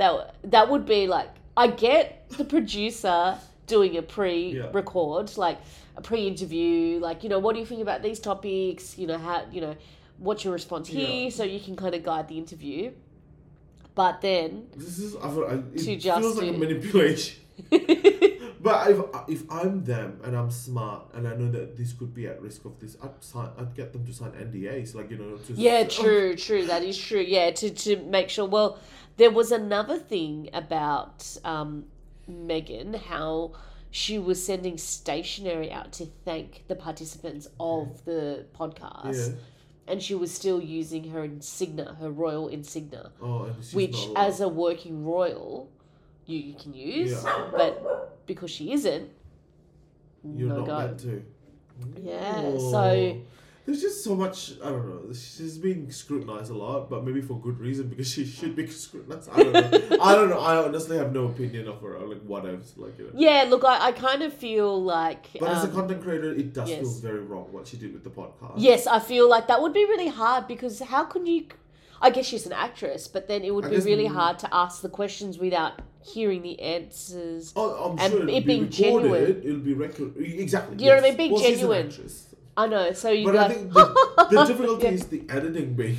that. 0.00 0.34
That 0.44 0.68
would 0.70 0.84
be 0.86 1.06
like 1.06 1.30
I 1.56 1.66
get 1.68 2.28
the 2.38 2.44
producer 2.44 3.36
doing 3.66 3.96
a 3.96 4.02
pre-record, 4.02 5.36
like 5.36 5.58
a 5.96 6.00
pre-interview, 6.02 6.98
like 7.00 7.22
you 7.22 7.28
know, 7.28 7.38
what 7.38 7.54
do 7.54 7.60
you 7.60 7.66
think 7.66 7.82
about 7.82 8.02
these 8.02 8.18
topics? 8.20 8.98
You 8.98 9.06
know, 9.06 9.18
how 9.18 9.44
you 9.52 9.60
know, 9.60 9.76
what's 10.18 10.42
your 10.44 10.52
response 10.52 10.88
here, 10.88 11.08
Yeah. 11.24 11.30
so 11.30 11.44
you 11.44 11.60
can 11.60 11.76
kind 11.76 11.94
of 11.94 12.02
guide 12.02 12.26
the 12.28 12.38
interview. 12.38 12.92
But 13.94 14.20
then, 14.20 14.66
This 14.76 14.98
is 14.98 15.16
I, 15.16 15.28
feel- 15.30 15.44
I, 15.44 15.54
it 15.54 15.78
To 15.78 15.84
feels 15.84 16.02
just 16.02 16.36
like 16.38 16.48
a 16.48 16.52
manipulation. 16.52 17.36
But 18.62 18.90
if 18.90 18.98
if 19.28 19.42
I'm 19.50 19.84
them 19.84 20.20
and 20.22 20.36
I'm 20.36 20.50
smart 20.50 21.04
and 21.14 21.26
I 21.26 21.34
know 21.34 21.50
that 21.50 21.78
this 21.78 21.94
could 21.94 22.12
be 22.14 22.26
at 22.26 22.42
risk 22.42 22.66
of 22.66 22.78
this, 22.78 22.94
I'd 23.02 23.22
sign, 23.24 23.48
I'd 23.58 23.74
get 23.74 23.94
them 23.94 24.04
to 24.04 24.12
sign 24.12 24.32
NDAs, 24.32 24.94
like 24.94 25.10
you 25.10 25.16
know. 25.16 25.36
To 25.38 25.52
yeah, 25.54 25.84
oh, 25.84 25.88
true, 25.88 26.36
true. 26.36 26.66
That 26.66 26.82
is 26.82 26.96
true. 26.98 27.20
Yeah, 27.22 27.52
to 27.52 27.70
to 27.70 27.96
make 28.04 28.28
sure. 28.28 28.44
Well, 28.46 28.78
there 29.16 29.30
was 29.30 29.50
another 29.50 29.98
thing 29.98 30.50
about 30.52 31.38
um, 31.42 31.86
Meghan, 32.30 32.96
how 32.96 33.52
she 33.90 34.18
was 34.18 34.44
sending 34.44 34.76
stationery 34.76 35.72
out 35.72 35.92
to 35.92 36.06
thank 36.26 36.64
the 36.68 36.76
participants 36.76 37.48
of 37.58 38.04
the 38.04 38.44
podcast. 38.58 39.28
Yeah. 39.30 39.34
and 39.92 40.02
she 40.02 40.14
was 40.14 40.30
still 40.32 40.60
using 40.60 41.04
her 41.10 41.24
insignia, 41.24 41.96
her 41.98 42.10
royal 42.10 42.46
insignia, 42.48 43.10
Oh, 43.22 43.48
which, 43.72 43.96
as 44.16 44.40
a 44.40 44.48
working 44.48 45.04
royal, 45.04 45.70
you, 46.30 46.38
you 46.38 46.54
can 46.54 46.72
use, 46.72 47.12
Yeah. 47.24 47.48
but 47.52 48.26
because 48.26 48.50
she 48.50 48.72
isn't, 48.72 49.10
You're 50.24 50.48
no 50.48 50.58
not 50.58 50.66
go. 50.66 50.78
meant 50.78 50.98
to. 51.00 51.22
Yeah, 52.02 52.42
Oh. 52.44 52.70
so- 52.70 53.20
there's 53.66 53.82
just 53.82 54.02
so 54.02 54.16
much. 54.16 54.54
I 54.64 54.70
don't 54.70 54.88
know. 54.88 55.12
She's 55.12 55.56
being 55.58 55.92
scrutinized 55.92 56.50
a 56.50 56.54
lot, 56.56 56.90
but 56.90 57.04
maybe 57.04 57.20
for 57.20 57.38
good 57.38 57.60
reason 57.60 57.88
because 57.88 58.10
she 58.10 58.24
should 58.24 58.56
be 58.56 58.66
scrutinized. 58.84 59.30
I 59.32 59.42
don't 59.44 59.52
know. 59.52 59.98
I 60.02 60.14
don't 60.16 60.28
know. 60.30 60.40
I 60.40 60.56
honestly 60.56 60.96
have 60.96 61.12
no 61.12 61.26
opinion 61.26 61.68
of 61.68 61.80
her. 61.82 61.98
Like 62.00 62.22
whatever. 62.22 62.58
Like 62.76 62.98
you 62.98 63.04
know. 63.04 63.10
Yeah, 63.14 63.46
look, 63.48 63.64
I, 63.64 63.88
I 63.88 63.92
kind 63.92 64.22
of 64.22 64.32
feel 64.32 64.82
like. 64.82 65.26
But 65.38 65.50
as 65.50 65.64
a 65.64 65.68
um, 65.68 65.74
content 65.74 66.02
creator, 66.02 66.32
it 66.32 66.52
does 66.52 66.68
yes. 66.68 66.80
feel 66.80 66.90
very 67.10 67.20
wrong 67.20 67.46
what 67.52 67.68
she 67.68 67.76
did 67.76 67.92
with 67.92 68.02
the 68.02 68.10
podcast. 68.10 68.54
yes, 68.56 68.86
I 68.86 68.98
feel 68.98 69.28
like 69.28 69.46
that 69.48 69.60
would 69.62 69.72
be 69.74 69.84
really 69.84 70.08
hard 70.08 70.48
because 70.48 70.80
how 70.80 71.04
can 71.04 71.26
you. 71.26 71.44
I 72.02 72.10
guess 72.10 72.24
she's 72.26 72.46
an 72.46 72.52
actress, 72.52 73.06
but 73.08 73.28
then 73.28 73.42
it 73.44 73.54
would 73.54 73.66
I 73.66 73.68
be 73.70 73.76
guess- 73.76 73.84
really 73.84 74.06
hard 74.06 74.38
to 74.40 74.48
ask 74.54 74.80
the 74.82 74.88
questions 74.88 75.38
without 75.38 75.80
hearing 76.02 76.42
the 76.42 76.58
answers. 76.60 77.52
Oh, 77.54 77.90
I'm 77.92 77.98
And 77.98 78.12
sure 78.12 78.22
it'll 78.22 78.28
it 78.36 78.40
be 78.40 78.46
being 78.46 78.62
recorded, 78.62 78.74
genuine. 78.74 79.42
It'll 79.44 79.60
be 79.60 79.74
record. 79.74 80.16
Exactly. 80.16 80.76
Do 80.76 80.84
you 80.84 80.90
know 80.90 80.96
what 80.96 81.04
I 81.04 81.08
yes. 81.08 81.18
mean? 81.18 81.28
Being 81.28 81.32
well, 81.32 81.40
she's 81.42 81.48
an 81.50 81.58
genuine. 81.60 81.86
actress. 81.88 82.26
I 82.56 82.66
know, 82.66 82.92
so 82.92 83.10
you 83.10 83.26
But 83.26 83.36
I 83.36 83.48
think 83.48 83.72
the, 83.72 84.26
the 84.30 84.44
difficulty 84.48 84.84
Yeah. 84.86 84.92
is 84.92 85.06
the 85.06 85.22
editing 85.28 85.74
bit. 85.80 85.96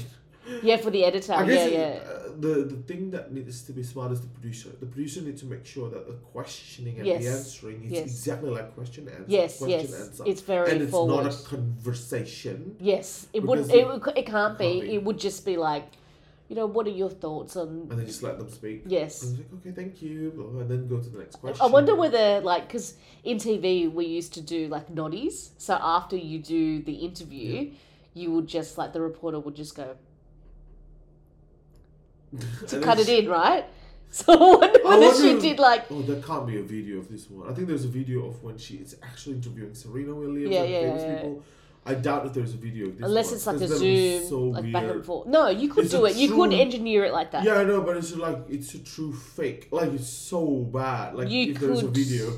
yeah, 0.63 0.77
for 0.77 0.89
the 0.91 1.05
editor, 1.05 1.33
I 1.33 1.41
yeah, 1.41 1.47
guess 1.47 1.71
yeah. 1.71 1.79
it- 1.79 2.03
uh, 2.07 2.20
the 2.39 2.63
the 2.65 2.75
thing 2.89 3.11
that 3.11 3.31
needs 3.33 3.63
to 3.63 3.73
be 3.73 3.83
smart 3.83 4.11
is 4.11 4.21
the 4.21 4.27
producer. 4.27 4.69
The 4.79 4.85
producer 4.85 5.21
needs 5.21 5.41
to 5.41 5.47
make 5.47 5.65
sure 5.65 5.89
that 5.89 6.07
the 6.07 6.13
questioning 6.33 6.97
and 6.99 7.05
Yes. 7.07 7.23
the 7.23 7.29
answering 7.31 7.83
is 7.85 7.91
Yes. 7.91 8.03
exactly 8.05 8.49
like 8.49 8.73
question 8.75 9.07
answer. 9.07 9.25
Yes, 9.27 9.57
question 9.57 9.79
yes, 9.91 10.01
answer. 10.07 10.23
it's 10.25 10.41
very 10.41 10.71
and 10.71 10.81
it's 10.81 10.91
forward. 10.91 11.23
not 11.25 11.33
a 11.33 11.37
conversation. 11.55 12.75
Yes, 12.79 13.27
it 13.33 13.43
wouldn't. 13.43 13.69
it 13.71 13.75
It, 13.79 13.87
would- 13.87 14.17
it 14.17 14.25
can't 14.25 14.57
be. 14.57 14.71
It 14.95 15.03
would 15.03 15.19
just 15.19 15.45
be 15.45 15.57
like, 15.57 15.87
you 16.49 16.55
know, 16.55 16.65
what 16.65 16.85
are 16.87 16.91
your 17.03 17.09
thoughts 17.09 17.55
on? 17.55 17.67
And 17.89 17.97
then 17.99 18.05
just 18.05 18.23
let 18.23 18.37
them 18.37 18.49
speak. 18.49 18.83
Yes, 18.85 19.23
And 19.23 19.37
like, 19.37 19.53
okay, 19.55 19.71
thank 19.71 20.01
you, 20.01 20.57
and 20.59 20.69
then 20.69 20.87
go 20.87 20.99
to 20.99 21.09
the 21.09 21.19
next 21.19 21.37
question. 21.37 21.61
I 21.65 21.67
wonder 21.67 21.95
whether 21.95 22.41
like 22.41 22.67
because 22.67 22.95
in 23.23 23.37
TV 23.37 23.91
we 23.91 24.05
used 24.05 24.33
to 24.33 24.41
do 24.41 24.67
like 24.67 24.89
noddies. 24.93 25.51
So 25.57 25.73
after 25.81 26.15
you 26.17 26.39
do 26.39 26.81
the 26.81 26.93
interview, 26.93 27.71
you 28.13 28.31
would 28.33 28.47
just 28.47 28.77
like 28.77 28.91
the 28.93 29.01
reporter 29.01 29.39
would 29.39 29.55
just 29.55 29.75
go 29.75 29.95
to 32.67 32.79
cut 32.81 32.99
it 32.99 33.09
in, 33.09 33.29
right? 33.29 33.65
So 34.13 34.33
I 34.33 34.37
wonder 34.57 34.79
whether 34.83 35.13
she 35.15 35.39
did 35.39 35.57
like 35.57 35.89
Oh, 35.89 36.01
there 36.01 36.21
can't 36.21 36.45
be 36.45 36.57
a 36.59 36.63
video 36.63 36.97
of 36.97 37.07
this 37.09 37.29
one. 37.29 37.49
I 37.49 37.53
think 37.53 37.69
there's 37.69 37.85
a 37.85 37.87
video 37.87 38.25
of 38.27 38.43
when 38.43 38.57
she 38.57 38.75
is 38.75 38.97
actually 39.01 39.35
interviewing 39.35 39.73
Serena 39.73 40.13
Williams 40.13 40.51
Yeah, 40.53 40.63
and 40.63 40.69
yeah, 40.69 40.81
famous 40.81 41.01
yeah. 41.03 41.15
people. 41.15 41.43
I 41.85 41.93
doubt 41.93 42.25
if 42.25 42.33
there's 42.33 42.53
a 42.53 42.57
video 42.57 42.87
of 42.89 42.97
this 42.97 43.05
unless 43.07 43.27
one, 43.27 43.35
it's 43.35 43.47
like 43.47 43.55
a 43.55 43.59
'cause 43.59 43.69
that 43.69 43.75
would 43.75 43.81
be 43.85 44.19
zoom, 44.19 44.29
so 44.29 44.39
like 44.41 44.71
back 44.73 44.83
and 44.83 45.05
forth. 45.05 45.27
No, 45.27 45.47
you 45.47 45.69
could 45.69 45.85
It's 45.85 45.93
do 45.93 46.05
it. 46.05 46.17
You 46.17 46.29
could 46.35 46.51
engineer 46.53 47.05
it 47.05 47.13
like 47.13 47.31
that. 47.31 47.45
Yeah, 47.45 47.53
I 47.55 47.63
know, 47.63 47.81
but 47.83 47.95
it's 47.95 48.13
like 48.13 48.37
it's 48.49 48.73
a 48.75 48.79
true 48.79 49.13
fake. 49.13 49.69
Like 49.71 49.93
it's 49.93 50.09
so 50.09 50.45
bad. 50.57 51.15
Like 51.15 51.29
You 51.29 51.51
if 51.51 51.59
there's 51.59 51.81
a 51.81 51.87
video, 51.87 52.33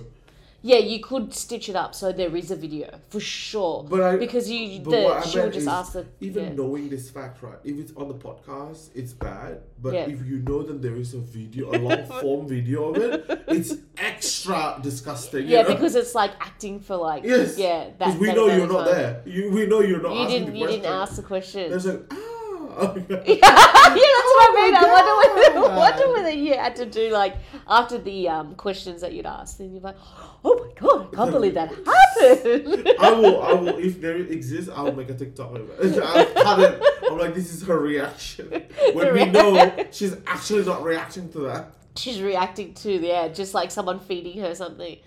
Yeah, 0.65 0.77
you 0.77 1.01
could 1.01 1.33
stitch 1.33 1.67
it 1.67 1.75
up 1.75 1.93
so 1.93 2.13
there 2.13 2.33
is 2.37 2.49
a 2.49 2.55
video 2.55 2.87
for 3.09 3.19
sure. 3.19 3.83
but 3.83 4.01
I 4.01 4.15
because 4.15 4.49
you, 4.49 4.79
but 4.79 4.91
the 4.91 5.21
she 5.27 5.39
would 5.39 5.51
just 5.53 5.67
ask 5.67 5.91
the 5.91 6.05
even 6.21 6.43
yeah. 6.43 6.53
knowing 6.53 6.87
this 6.89 7.09
fact, 7.09 7.43
right? 7.43 7.57
If 7.65 7.77
it's 7.77 7.91
on 7.97 8.07
the 8.07 8.13
podcast, 8.13 8.89
it's 8.95 9.11
bad. 9.11 9.59
But 9.81 9.93
Yeah. 9.93 10.05
if 10.13 10.25
you 10.25 10.37
know 10.39 10.63
that 10.63 10.81
there 10.81 10.95
is 10.95 11.13
a 11.13 11.19
video, 11.19 11.69
a 11.69 11.77
long 11.87 12.05
form 12.21 12.47
video 12.47 12.79
of 12.91 12.95
it, 12.97 13.43
it's 13.49 13.73
extra 13.97 14.79
disgusting. 14.81 15.47
yeah, 15.47 15.57
you 15.59 15.63
know? 15.67 15.73
because 15.75 15.95
it's 15.95 16.15
like 16.15 16.31
acting 16.39 16.79
for 16.79 16.95
like 16.95 17.23
Yes, 17.25 17.57
yeah 17.57 17.89
because 17.97 18.15
we 18.17 18.31
know 18.33 18.47
you're 18.47 18.71
not 18.77 18.85
there. 18.85 19.21
You 19.25 19.51
we 19.51 19.65
know 19.67 19.81
you're 19.81 20.01
not 20.01 20.13
You 20.15 20.21
asking 20.23 20.39
didn't 20.39 20.53
the 20.53 20.59
you 20.59 20.65
question. 20.65 20.81
didn't 20.81 21.01
ask 21.01 21.15
the 21.17 21.23
question. 21.23 21.69
There's 21.71 21.85
like 21.85 22.03
ah. 22.11 22.32
yeah, 23.09 23.39
that's 23.39 24.31
what 24.33 24.49
I 24.49 24.51
mean. 24.55 24.75
I 24.75 24.83
wonder 24.83 25.41
whether, 25.41 25.53
God. 25.67 25.77
wonder 25.77 26.11
whether 26.13 26.29
you 26.31 26.53
had 26.55 26.75
to 26.77 26.85
do 26.85 27.09
like 27.11 27.35
after 27.67 27.97
the 27.97 28.29
um, 28.29 28.55
questions 28.55 29.01
that 29.01 29.13
you'd 29.13 29.25
asked, 29.25 29.57
then 29.57 29.73
you're 29.73 29.81
like, 29.81 29.95
oh 30.45 30.65
my 30.65 30.79
god, 30.79 31.13
I 31.13 31.15
can't 31.15 31.31
believe 31.31 31.53
that 31.53 31.69
happened. 31.69 32.89
I 32.99 33.11
will, 33.11 33.41
I 33.41 33.53
will. 33.53 33.77
If 33.77 34.01
there 34.01 34.17
exists, 34.17 34.69
I'll 34.73 34.91
make 34.91 35.09
a 35.09 35.13
TikTok 35.13 35.55
of 35.55 35.69
it. 35.69 35.97
It. 35.97 36.83
I'm 37.09 37.17
like, 37.17 37.33
this 37.33 37.53
is 37.53 37.63
her 37.63 37.79
reaction 37.79 38.49
when 38.93 39.13
we 39.13 39.25
know 39.25 39.85
she's 39.91 40.15
actually 40.27 40.65
not 40.65 40.83
reacting 40.83 41.31
to 41.33 41.39
that. 41.41 41.73
She's 41.95 42.21
reacting 42.21 42.73
to 42.73 42.99
the 42.99 43.07
yeah, 43.07 43.27
just 43.27 43.53
like 43.53 43.69
someone 43.69 43.99
feeding 43.99 44.41
her 44.41 44.55
something. 44.55 44.97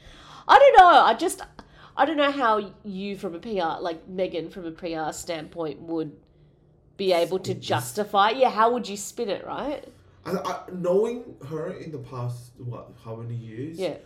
I 0.48 0.59
don't 0.59 0.76
know. 0.79 1.00
I 1.02 1.14
just 1.14 1.42
I 1.96 2.05
don't 2.05 2.16
know 2.16 2.31
how 2.31 2.72
you 2.85 3.16
from 3.16 3.35
a 3.35 3.38
PR 3.38 3.81
like 3.81 4.07
Meghan 4.09 4.52
from 4.52 4.66
a 4.66 4.70
PR 4.70 5.12
standpoint 5.12 5.81
would 5.81 6.12
be 6.97 7.13
able 7.13 7.39
to 7.41 7.55
justify. 7.55 8.31
Yeah, 8.31 8.51
how 8.51 8.73
would 8.73 8.89
you 8.89 8.97
spin 8.97 9.29
it, 9.29 9.47
right? 9.47 9.85
I, 10.25 10.33
I, 10.33 10.61
knowing 10.73 11.37
her 11.49 11.73
in 11.73 11.93
the 11.93 11.99
past, 11.99 12.53
what, 12.59 12.91
how 13.05 13.17
many 13.17 13.35
years? 13.37 13.79
Yeah. 13.79 13.97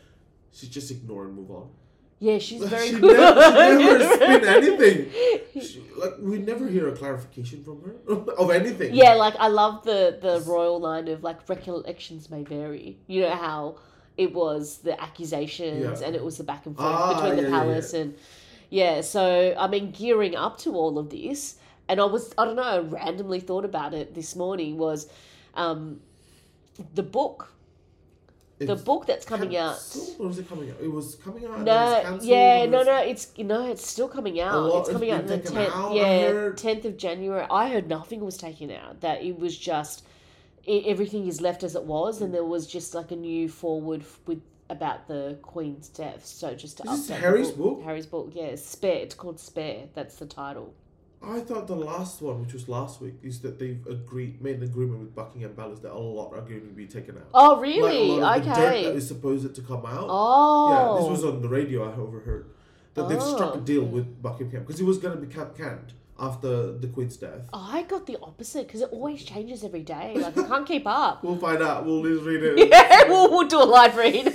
She 0.53 0.67
just 0.69 0.91
ignore 0.91 1.25
and 1.27 1.35
move 1.35 1.51
on. 1.51 1.71
Yeah, 2.19 2.37
she's 2.39 2.63
very 2.65 2.89
she 2.91 2.99
good. 3.01 3.17
Never, 3.17 3.79
she 3.79 3.87
never 3.87 4.15
spin 4.17 4.45
anything. 4.57 5.11
She, 5.63 5.83
like 5.97 6.15
we 6.21 6.39
never 6.39 6.69
hear 6.69 6.89
a 6.89 6.93
clarification 6.97 7.65
from 7.65 7.83
her 7.83 8.33
of 8.35 8.51
anything. 8.51 8.95
Yeah, 8.95 9.15
like 9.15 9.35
I 9.39 9.49
love 9.49 9.85
the 9.85 10.19
the 10.21 10.43
royal 10.47 10.79
line 10.79 11.09
of 11.09 11.23
like 11.23 11.49
recollections 11.49 12.29
may 12.29 12.43
vary. 12.45 12.99
You 13.07 13.23
know 13.23 13.31
how 13.35 13.77
it 14.19 14.35
was 14.35 14.79
the 14.79 15.01
accusations 15.01 16.01
Yeah. 16.01 16.07
and 16.07 16.15
it 16.15 16.23
was 16.23 16.37
the 16.37 16.45
back 16.45 16.67
and 16.67 16.77
forth 16.77 16.89
Ah, 16.93 17.15
between 17.15 17.37
the 17.43 17.51
yeah, 17.51 17.59
palace 17.59 17.95
and 17.95 18.15
yeah. 18.69 19.01
So 19.01 19.55
I 19.59 19.67
mean, 19.69 19.91
gearing 19.91 20.37
up 20.37 20.59
to 20.59 20.75
all 20.75 20.99
of 20.99 21.09
this, 21.09 21.57
and 21.91 22.01
I 22.01 22.05
was 22.05 22.33
I 22.39 22.45
don't 22.45 22.57
know, 22.57 22.63
I 22.63 22.79
randomly 22.79 23.41
thought 23.41 23.65
about 23.65 23.93
it 23.95 24.15
this 24.15 24.35
morning 24.37 24.79
was 24.79 25.09
um, 25.55 26.01
the 26.95 27.03
book, 27.03 27.53
the 28.59 28.73
It's 28.75 28.83
book 28.83 29.07
that's 29.07 29.27
coming 29.27 29.57
out. 29.57 29.73
cancelled, 29.75 30.17
Or 30.21 30.27
was 30.29 30.39
it 30.39 30.49
coming 30.49 30.71
out? 30.71 30.77
It 30.81 30.89
was 30.93 31.17
coming 31.17 31.45
out. 31.47 31.61
No, 31.63 32.19
yeah, 32.23 32.67
no, 32.67 32.81
it's- 32.83 32.87
no. 32.87 32.99
It's 33.11 33.39
no, 33.39 33.67
it's 33.73 33.87
still 33.87 34.09
coming 34.09 34.41
out. 34.41 34.55
lot- 34.63 34.81
it's 34.81 34.89
it's 34.89 34.95
coming 34.97 35.11
out 35.11 35.21
on 35.23 35.27
the 35.27 35.39
tenth. 35.39 35.75
Yeah, 35.95 36.51
tenth 36.57 36.85
of 36.85 36.97
January. 36.97 37.47
I 37.51 37.69
heard 37.69 37.89
nothing 37.89 38.21
was 38.21 38.37
taken 38.37 38.71
out. 38.71 39.01
That 39.01 39.23
it 39.23 39.39
was 39.39 39.57
just 39.59 40.05
it, 40.65 40.85
everything 40.87 41.27
is 41.27 41.41
left 41.41 41.65
as 41.65 41.75
it 41.75 41.85
was, 41.85 42.21
and 42.21 42.33
there 42.33 42.45
was 42.45 42.67
just 42.67 42.95
like 42.95 43.11
a 43.11 43.17
new 43.17 43.49
forward 43.49 44.05
with 44.27 44.41
about 44.69 45.09
the 45.09 45.37
Queen's 45.43 45.89
death. 45.89 46.25
So 46.25 46.55
just 46.55 46.77
to 46.79 46.85
Is 46.85 47.11
update 47.11 47.19
Harry's 47.19 47.51
book? 47.51 47.83
Harry's 47.83 48.07
book, 48.07 48.31
yeah, 48.35 48.55
Spare. 48.55 48.99
It's 49.05 49.17
called 49.17 49.41
Spare. 49.41 49.87
That's 49.95 50.15
the 50.17 50.27
title. 50.27 50.73
I 51.23 51.41
thought 51.41 51.67
the 51.67 51.77
last 51.77 52.23
one, 52.23 52.41
which 52.41 52.55
was 52.55 52.67
last 52.69 53.01
week, 53.01 53.15
is 53.23 53.41
that 53.41 53.59
they've 53.59 53.87
agreed, 53.87 54.41
made 54.41 54.57
an 54.57 54.63
agreement 54.63 55.01
with 55.01 55.15
Buckingham 55.15 55.53
Palace 55.55 55.81
that 55.81 55.93
a 55.93 55.99
lot 55.99 56.33
are 56.33 56.41
going 56.41 56.63
to 56.63 56.67
be 56.75 56.87
taken 56.87 57.17
out. 57.19 57.27
Oh, 57.35 57.53
Like 57.55 57.63
really? 57.63 57.99
a 58.11 58.13
lot 58.15 58.39
of 58.39 58.45
the 58.45 58.51
dirt 58.55 58.59
okay. 58.69 58.85
that 58.85 58.95
is 58.97 59.07
supposed 59.07 59.55
to 59.55 59.63
come 59.63 59.85
out. 59.85 60.07
oh. 60.09 60.71
Yeah, 60.71 60.99
this 61.01 61.09
oh. 61.09 61.11
was 61.11 61.25
on 61.25 61.43
the 61.43 61.49
radio. 61.49 61.91
I 61.91 61.95
overheard 61.95 62.51
that 62.95 63.09
they've 63.09 63.23
struck 63.23 63.55
a 63.55 63.59
Oh. 63.59 63.61
deal 63.61 63.85
with 63.85 64.23
Buckingham 64.23 64.63
because 64.65 64.81
it 64.81 64.85
was 64.85 64.97
going 64.99 65.15
to 65.19 65.25
be 65.27 65.33
can- 65.33 65.53
canned 65.57 65.93
after 66.19 66.73
the 66.79 66.87
Queen's 66.89 67.17
death. 67.19 67.49
I 67.53 67.83
got 67.83 68.07
the 68.07 68.19
opposite 68.23 68.67
because 68.67 68.81
it 68.83 68.89
always 68.91 69.23
changes 69.23 69.63
every 69.65 69.83
day. 69.83 70.15
Like 70.17 70.37
I 70.39 70.43
can't 70.47 70.67
keep 70.67 70.87
up. 70.87 71.23
We'll 71.25 71.37
find 71.37 71.63
out. 71.63 71.85
We'll 71.87 72.03
just 72.03 72.25
read 72.25 72.43
it 72.43 72.69
yeah, 72.71 73.09
we'll, 73.09 73.31
we'll 73.31 73.47
do 73.49 73.63
a 73.63 73.65
live 73.65 73.97
read. 73.97 74.27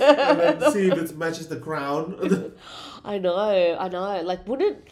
then 0.60 0.72
see 0.72 0.88
if 0.88 0.98
it 0.98 1.16
matches 1.18 1.48
the 1.48 1.56
crown. 1.56 2.52
I 3.04 3.18
know, 3.18 3.76
I 3.78 3.88
know. 3.88 4.22
Like, 4.22 4.46
wouldn't 4.48 4.88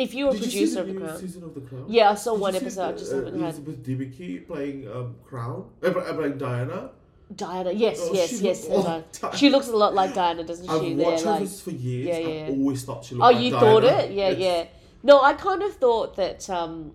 if 0.00 0.14
you 0.14 0.24
were 0.26 0.30
a 0.30 0.34
Did 0.34 0.52
you 0.52 0.66
producer 0.66 0.82
the 0.82 0.88
of 0.90 0.94
the 0.94 1.00
Crown? 1.06 1.18
season 1.20 1.42
of 1.44 1.54
the 1.54 1.60
Crown? 1.60 1.84
Yeah, 1.88 2.10
I 2.10 2.14
saw 2.14 2.32
Did 2.32 2.40
one 2.40 2.54
you 2.54 2.60
episode. 2.60 2.94
the, 2.94 2.98
just 2.98 3.12
uh, 3.12 3.16
Elizabeth 3.26 3.82
Debicki 3.86 4.46
playing 4.46 4.88
um, 4.88 5.14
Crown, 5.24 5.70
uh, 5.82 5.90
playing 5.90 6.38
Diana. 6.38 6.90
Diana. 7.34 7.70
Yes, 7.72 7.98
Oh, 8.02 8.12
yes, 8.12 8.30
she 8.30 8.44
yes. 8.44 9.38
She 9.38 9.50
looks 9.50 9.68
a 9.68 9.76
lot 9.76 9.94
like 9.94 10.14
Diana, 10.14 10.42
doesn't 10.42 10.68
I've 10.68 10.80
she? 10.82 10.94
There, 10.94 11.06
watched 11.06 11.24
her 11.24 11.30
like. 11.40 11.48
for 11.48 11.70
years. 11.70 12.06
Yeah, 12.08 12.14
I've 12.16 12.34
yeah. 12.34 12.46
always 12.58 12.82
thought 12.84 13.04
she 13.04 13.14
looked 13.14 13.24
Oh, 13.24 13.30
like 13.34 13.44
you 13.44 13.50
Diana. 13.52 13.66
thought 13.66 13.84
it? 13.84 14.10
Yeah, 14.12 14.30
yeah. 14.30 14.64
No, 15.02 15.20
I 15.22 15.34
kind 15.34 15.62
of 15.62 15.72
thought 15.76 16.16
that. 16.16 16.48
Um, 16.50 16.92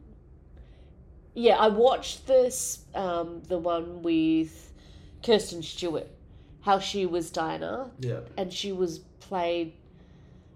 yeah, 1.33 1.57
I 1.57 1.67
watched 1.67 2.27
this, 2.27 2.85
um, 2.95 3.41
the 3.47 3.57
one 3.57 4.01
with 4.01 4.71
Kirsten 5.23 5.61
Stewart, 5.63 6.07
how 6.61 6.79
she 6.79 7.05
was 7.05 7.29
Diana, 7.29 7.91
Yeah. 7.99 8.21
and 8.37 8.51
she 8.53 8.71
was 8.71 8.99
played 9.19 9.73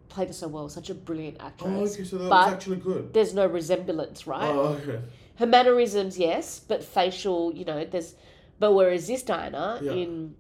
played 0.10 0.30
it 0.30 0.34
so 0.34 0.48
well, 0.48 0.68
such 0.70 0.90
a 0.90 0.96
brilliant 0.96 1.38
actress. 1.40 1.72
Oh, 1.74 1.84
okay, 1.94 2.04
so 2.04 2.18
that 2.18 2.30
But- 2.30 2.46
was 2.46 2.54
actually 2.56 2.78
good. 2.78 3.14
There's 3.14 3.34
no 3.34 3.46
resemblance, 3.46 4.26
right? 4.28 4.50
Oh, 4.50 4.78
okay. 4.82 5.00
Her 5.36 5.46
mannerisms, 5.46 6.18
yes, 6.20 6.60
but 6.60 6.84
facial, 6.84 7.54
you 7.56 7.64
know, 7.66 7.86
there's. 7.86 8.16
But 8.60 8.74
whereas 8.74 9.08
this 9.08 9.24
Diana 9.24 9.80
Yeah. 9.82 9.94
in 9.94 10.36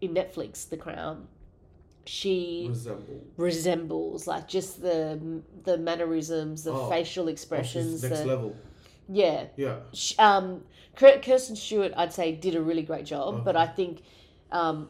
in 0.00 0.12
Netflix, 0.14 0.68
The 0.68 0.76
Crown, 0.76 1.28
she 2.04 2.66
Resemble. 2.68 3.20
resembles 3.36 4.26
like 4.26 4.48
just 4.48 4.82
the 4.82 5.18
the 5.64 5.78
mannerisms, 5.78 6.64
the 6.64 6.72
Oh. 6.72 6.88
facial 6.90 7.24
Oh, 7.24 7.26
she's 7.28 7.32
expressions. 7.32 8.02
next 8.02 8.20
the, 8.20 8.26
level. 8.26 8.56
yeah, 9.08 9.46
Yeah. 9.56 9.76
Sh- 9.92 10.18
um, 10.18 10.64
Kirsten 10.96 11.56
Stewart, 11.56 11.92
I'd 11.96 12.12
say, 12.12 12.32
did 12.32 12.54
a 12.54 12.62
really 12.62 12.82
great 12.82 13.04
job, 13.04 13.44
but 13.44 13.54
I 13.56 13.66
think 13.66 14.02
um, 14.52 14.88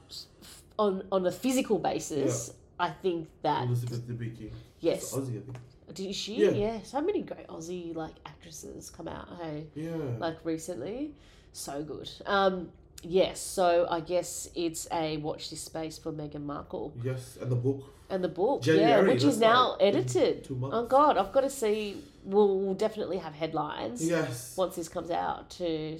on 0.79 1.03
on 1.11 1.27
a 1.27 1.33
physical 1.33 1.79
basis, 1.79 2.53
I 2.79 2.91
think 2.91 3.29
that 3.43 3.65
Elizabeth 3.67 4.07
Debicki. 4.07 4.51
yes, 4.81 5.13
Aussie, 5.15 5.39
I 5.39 5.41
think. 5.41 5.57
did 5.95 6.15
she? 6.15 6.35
Yeah. 6.45 6.51
Yeah. 6.51 6.83
so 6.83 7.01
many 7.01 7.23
great 7.23 7.47
Aussie 7.49 7.95
like 7.95 8.15
actresses 8.27 8.91
come 8.91 9.09
out. 9.09 9.29
Hey, 9.41 9.67
Yeah. 9.75 9.97
like 10.19 10.39
recently, 10.45 11.15
so 11.53 11.83
good. 11.83 12.11
Um, 12.27 12.71
yes, 13.03 13.41
so 13.41 13.87
I 13.91 14.01
guess 14.01 14.51
it's 14.55 14.87
a 14.93 15.17
watch 15.19 15.49
this 15.51 15.63
space 15.63 15.97
for 15.99 16.13
Meghan 16.13 16.43
Markle 16.45 16.93
yes, 17.03 17.39
and 17.41 17.51
the 17.51 17.57
book. 17.57 17.83
and 18.11 18.23
the 18.23 18.29
book, 18.29 18.67
yeah, 18.67 19.01
which 19.01 19.25
is 19.25 19.39
now 19.39 19.73
like 19.73 19.83
edited. 19.83 20.45
two 20.45 20.55
months. 20.57 20.77
Oh 20.77 20.87
God, 20.87 21.17
I've 21.17 21.33
got 21.33 21.43
to 21.43 21.51
see. 21.51 22.03
We'll, 22.25 22.59
we'll 22.59 22.75
definitely 22.75 23.19
have 23.19 23.35
headlines 23.35 24.05
Yes. 24.07 24.57
once 24.57 24.75
this 24.77 24.89
comes 24.89 25.11
out 25.13 25.49
to 25.51 25.99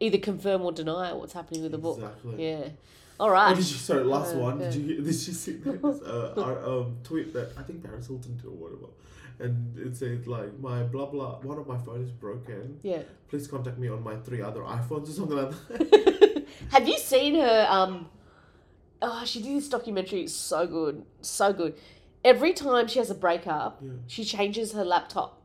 either 0.00 0.18
confirm 0.18 0.60
or 0.62 0.70
deny 0.72 1.14
what's 1.14 1.32
happening 1.32 1.62
with 1.62 1.72
the 1.72 1.78
book. 1.78 1.96
Exactly. 1.96 2.46
Yeah. 2.50 2.68
All 3.18 3.30
Oh, 3.30 3.48
did 3.54 3.58
you, 3.58 3.62
sorry, 3.78 4.04
last 4.04 4.34
Uh, 4.34 4.38
one. 4.38 4.58
Did 4.58 4.74
you 4.74 4.82
hear- 4.82 4.96
did 4.96 5.06
you 5.06 5.12
see 5.12 5.52
this 5.64 6.02
uh, 6.02 6.34
our, 6.36 6.64
um, 6.64 6.96
tweet 7.02 7.32
that 7.32 7.52
I 7.56 7.62
think 7.62 7.82
Paris 7.82 8.06
Hilton 8.08 8.36
did 8.36 8.46
or 8.46 8.50
whatever, 8.50 8.86
and 9.38 9.78
it 9.78 9.96
said 9.96 10.26
like 10.26 10.58
my 10.58 10.82
blah 10.82 11.06
blah 11.06 11.38
one 11.40 11.58
of 11.58 11.66
my 11.66 11.78
phones 11.78 12.06
is 12.08 12.12
broken. 12.12 12.78
Yeah. 12.82 13.02
Please 13.28 13.46
contact 13.48 13.78
me 13.78 13.88
on 13.88 14.02
my 14.02 14.16
three 14.16 14.42
other 14.42 14.60
iPhones 14.60 15.08
or 15.08 15.12
something 15.12 15.36
like 15.36 15.50
that. 15.50 16.44
Have 16.70 16.86
you 16.86 16.98
seen 16.98 17.34
her? 17.36 17.66
Um, 17.70 18.08
oh, 19.02 19.24
she 19.24 19.42
did 19.42 19.56
this 19.56 19.68
documentary. 19.68 20.22
It's 20.22 20.32
so 20.34 20.66
good, 20.66 21.04
so 21.22 21.52
good. 21.52 21.74
Every 22.24 22.52
time 22.52 22.86
she 22.88 22.98
has 22.98 23.10
a 23.10 23.14
breakup, 23.14 23.78
Yeah. 23.82 23.90
she 24.08 24.24
changes 24.24 24.72
her 24.72 24.84
laptop, 24.84 25.40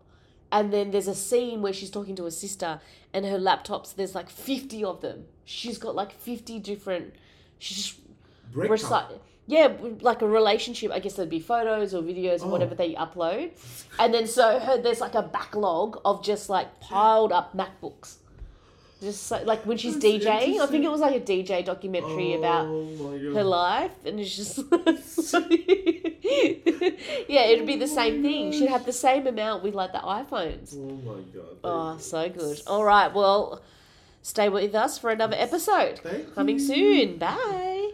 and 0.52 0.74
then 0.74 0.92
there's 0.92 1.08
a 1.08 1.16
scene 1.16 1.62
where 1.62 1.74
she's 1.74 1.90
talking 1.92 2.16
to 2.18 2.24
her 2.26 2.32
sister, 2.32 2.82
and 3.14 3.26
her 3.26 3.38
laptops. 3.40 3.96
There's 3.96 4.14
like 4.16 4.30
fifty 4.30 4.84
of 4.84 5.00
them. 5.02 5.26
She's 5.46 5.78
got 5.78 5.96
like 5.96 6.12
fifty 6.12 6.60
different. 6.60 7.14
She's 7.62 7.93
Breakup. 8.51 8.72
recite. 8.72 9.05
Yeah, 9.47 9.74
like 10.01 10.22
a 10.22 10.28
relationship. 10.28 10.91
I 10.91 10.99
guess 10.99 11.14
there'd 11.16 11.30
be 11.30 11.39
photos 11.39 11.93
or 11.93 12.01
videos 12.01 12.41
or 12.41 12.45
Oh. 12.45 12.49
whatever 12.49 12.76
they 12.76 12.93
upload, 12.95 13.51
and 13.99 14.14
then 14.14 14.26
so 14.28 14.59
her 14.59 14.82
there's 14.82 15.01
like 15.01 15.16
a 15.16 15.22
backlog 15.24 15.99
of 16.05 16.24
just 16.24 16.49
like 16.49 16.80
piled 16.80 17.32
up 17.32 17.55
MacBooks. 17.55 18.16
Just 19.01 19.24
so, 19.28 19.41
like 19.43 19.66
when 19.66 19.78
she's 19.78 19.95
That's 19.99 20.05
DJing, 20.26 20.59
I 20.59 20.68
think 20.68 20.86
it 20.86 20.91
was 20.91 21.01
like 21.01 21.16
a 21.16 21.20
DJ 21.20 21.66
documentary 21.66 22.36
oh 22.36 22.39
about 22.39 22.66
Oh 22.68 22.86
god. 22.99 23.36
her 23.36 23.43
life, 23.43 23.91
and 24.05 24.20
it's 24.20 24.36
just 24.36 24.57
yeah, 27.28 27.43
it'd 27.51 27.66
be 27.68 27.78
the 27.78 27.88
same 27.88 28.22
thing. 28.22 28.51
She'd 28.51 28.70
have 28.70 28.86
the 28.86 28.93
same 28.93 29.28
amount 29.28 29.64
with 29.64 29.74
like 29.74 29.91
the 29.91 29.99
iPhones. 29.99 30.76
Oh 30.76 30.99
my 31.05 31.20
god. 31.36 31.57
Oh, 31.64 31.97
so 31.97 32.30
good. 32.30 32.62
All 32.68 32.84
right, 32.84 33.14
well, 33.14 33.62
Stay 34.22 34.50
with 34.50 34.76
us 34.76 34.98
for 34.98 35.10
another 35.10 35.36
episode 35.38 36.00
Thank 36.00 36.36
coming 36.36 36.60
you. 36.60 36.66
soon. 36.66 37.18
Bye. 37.18 37.92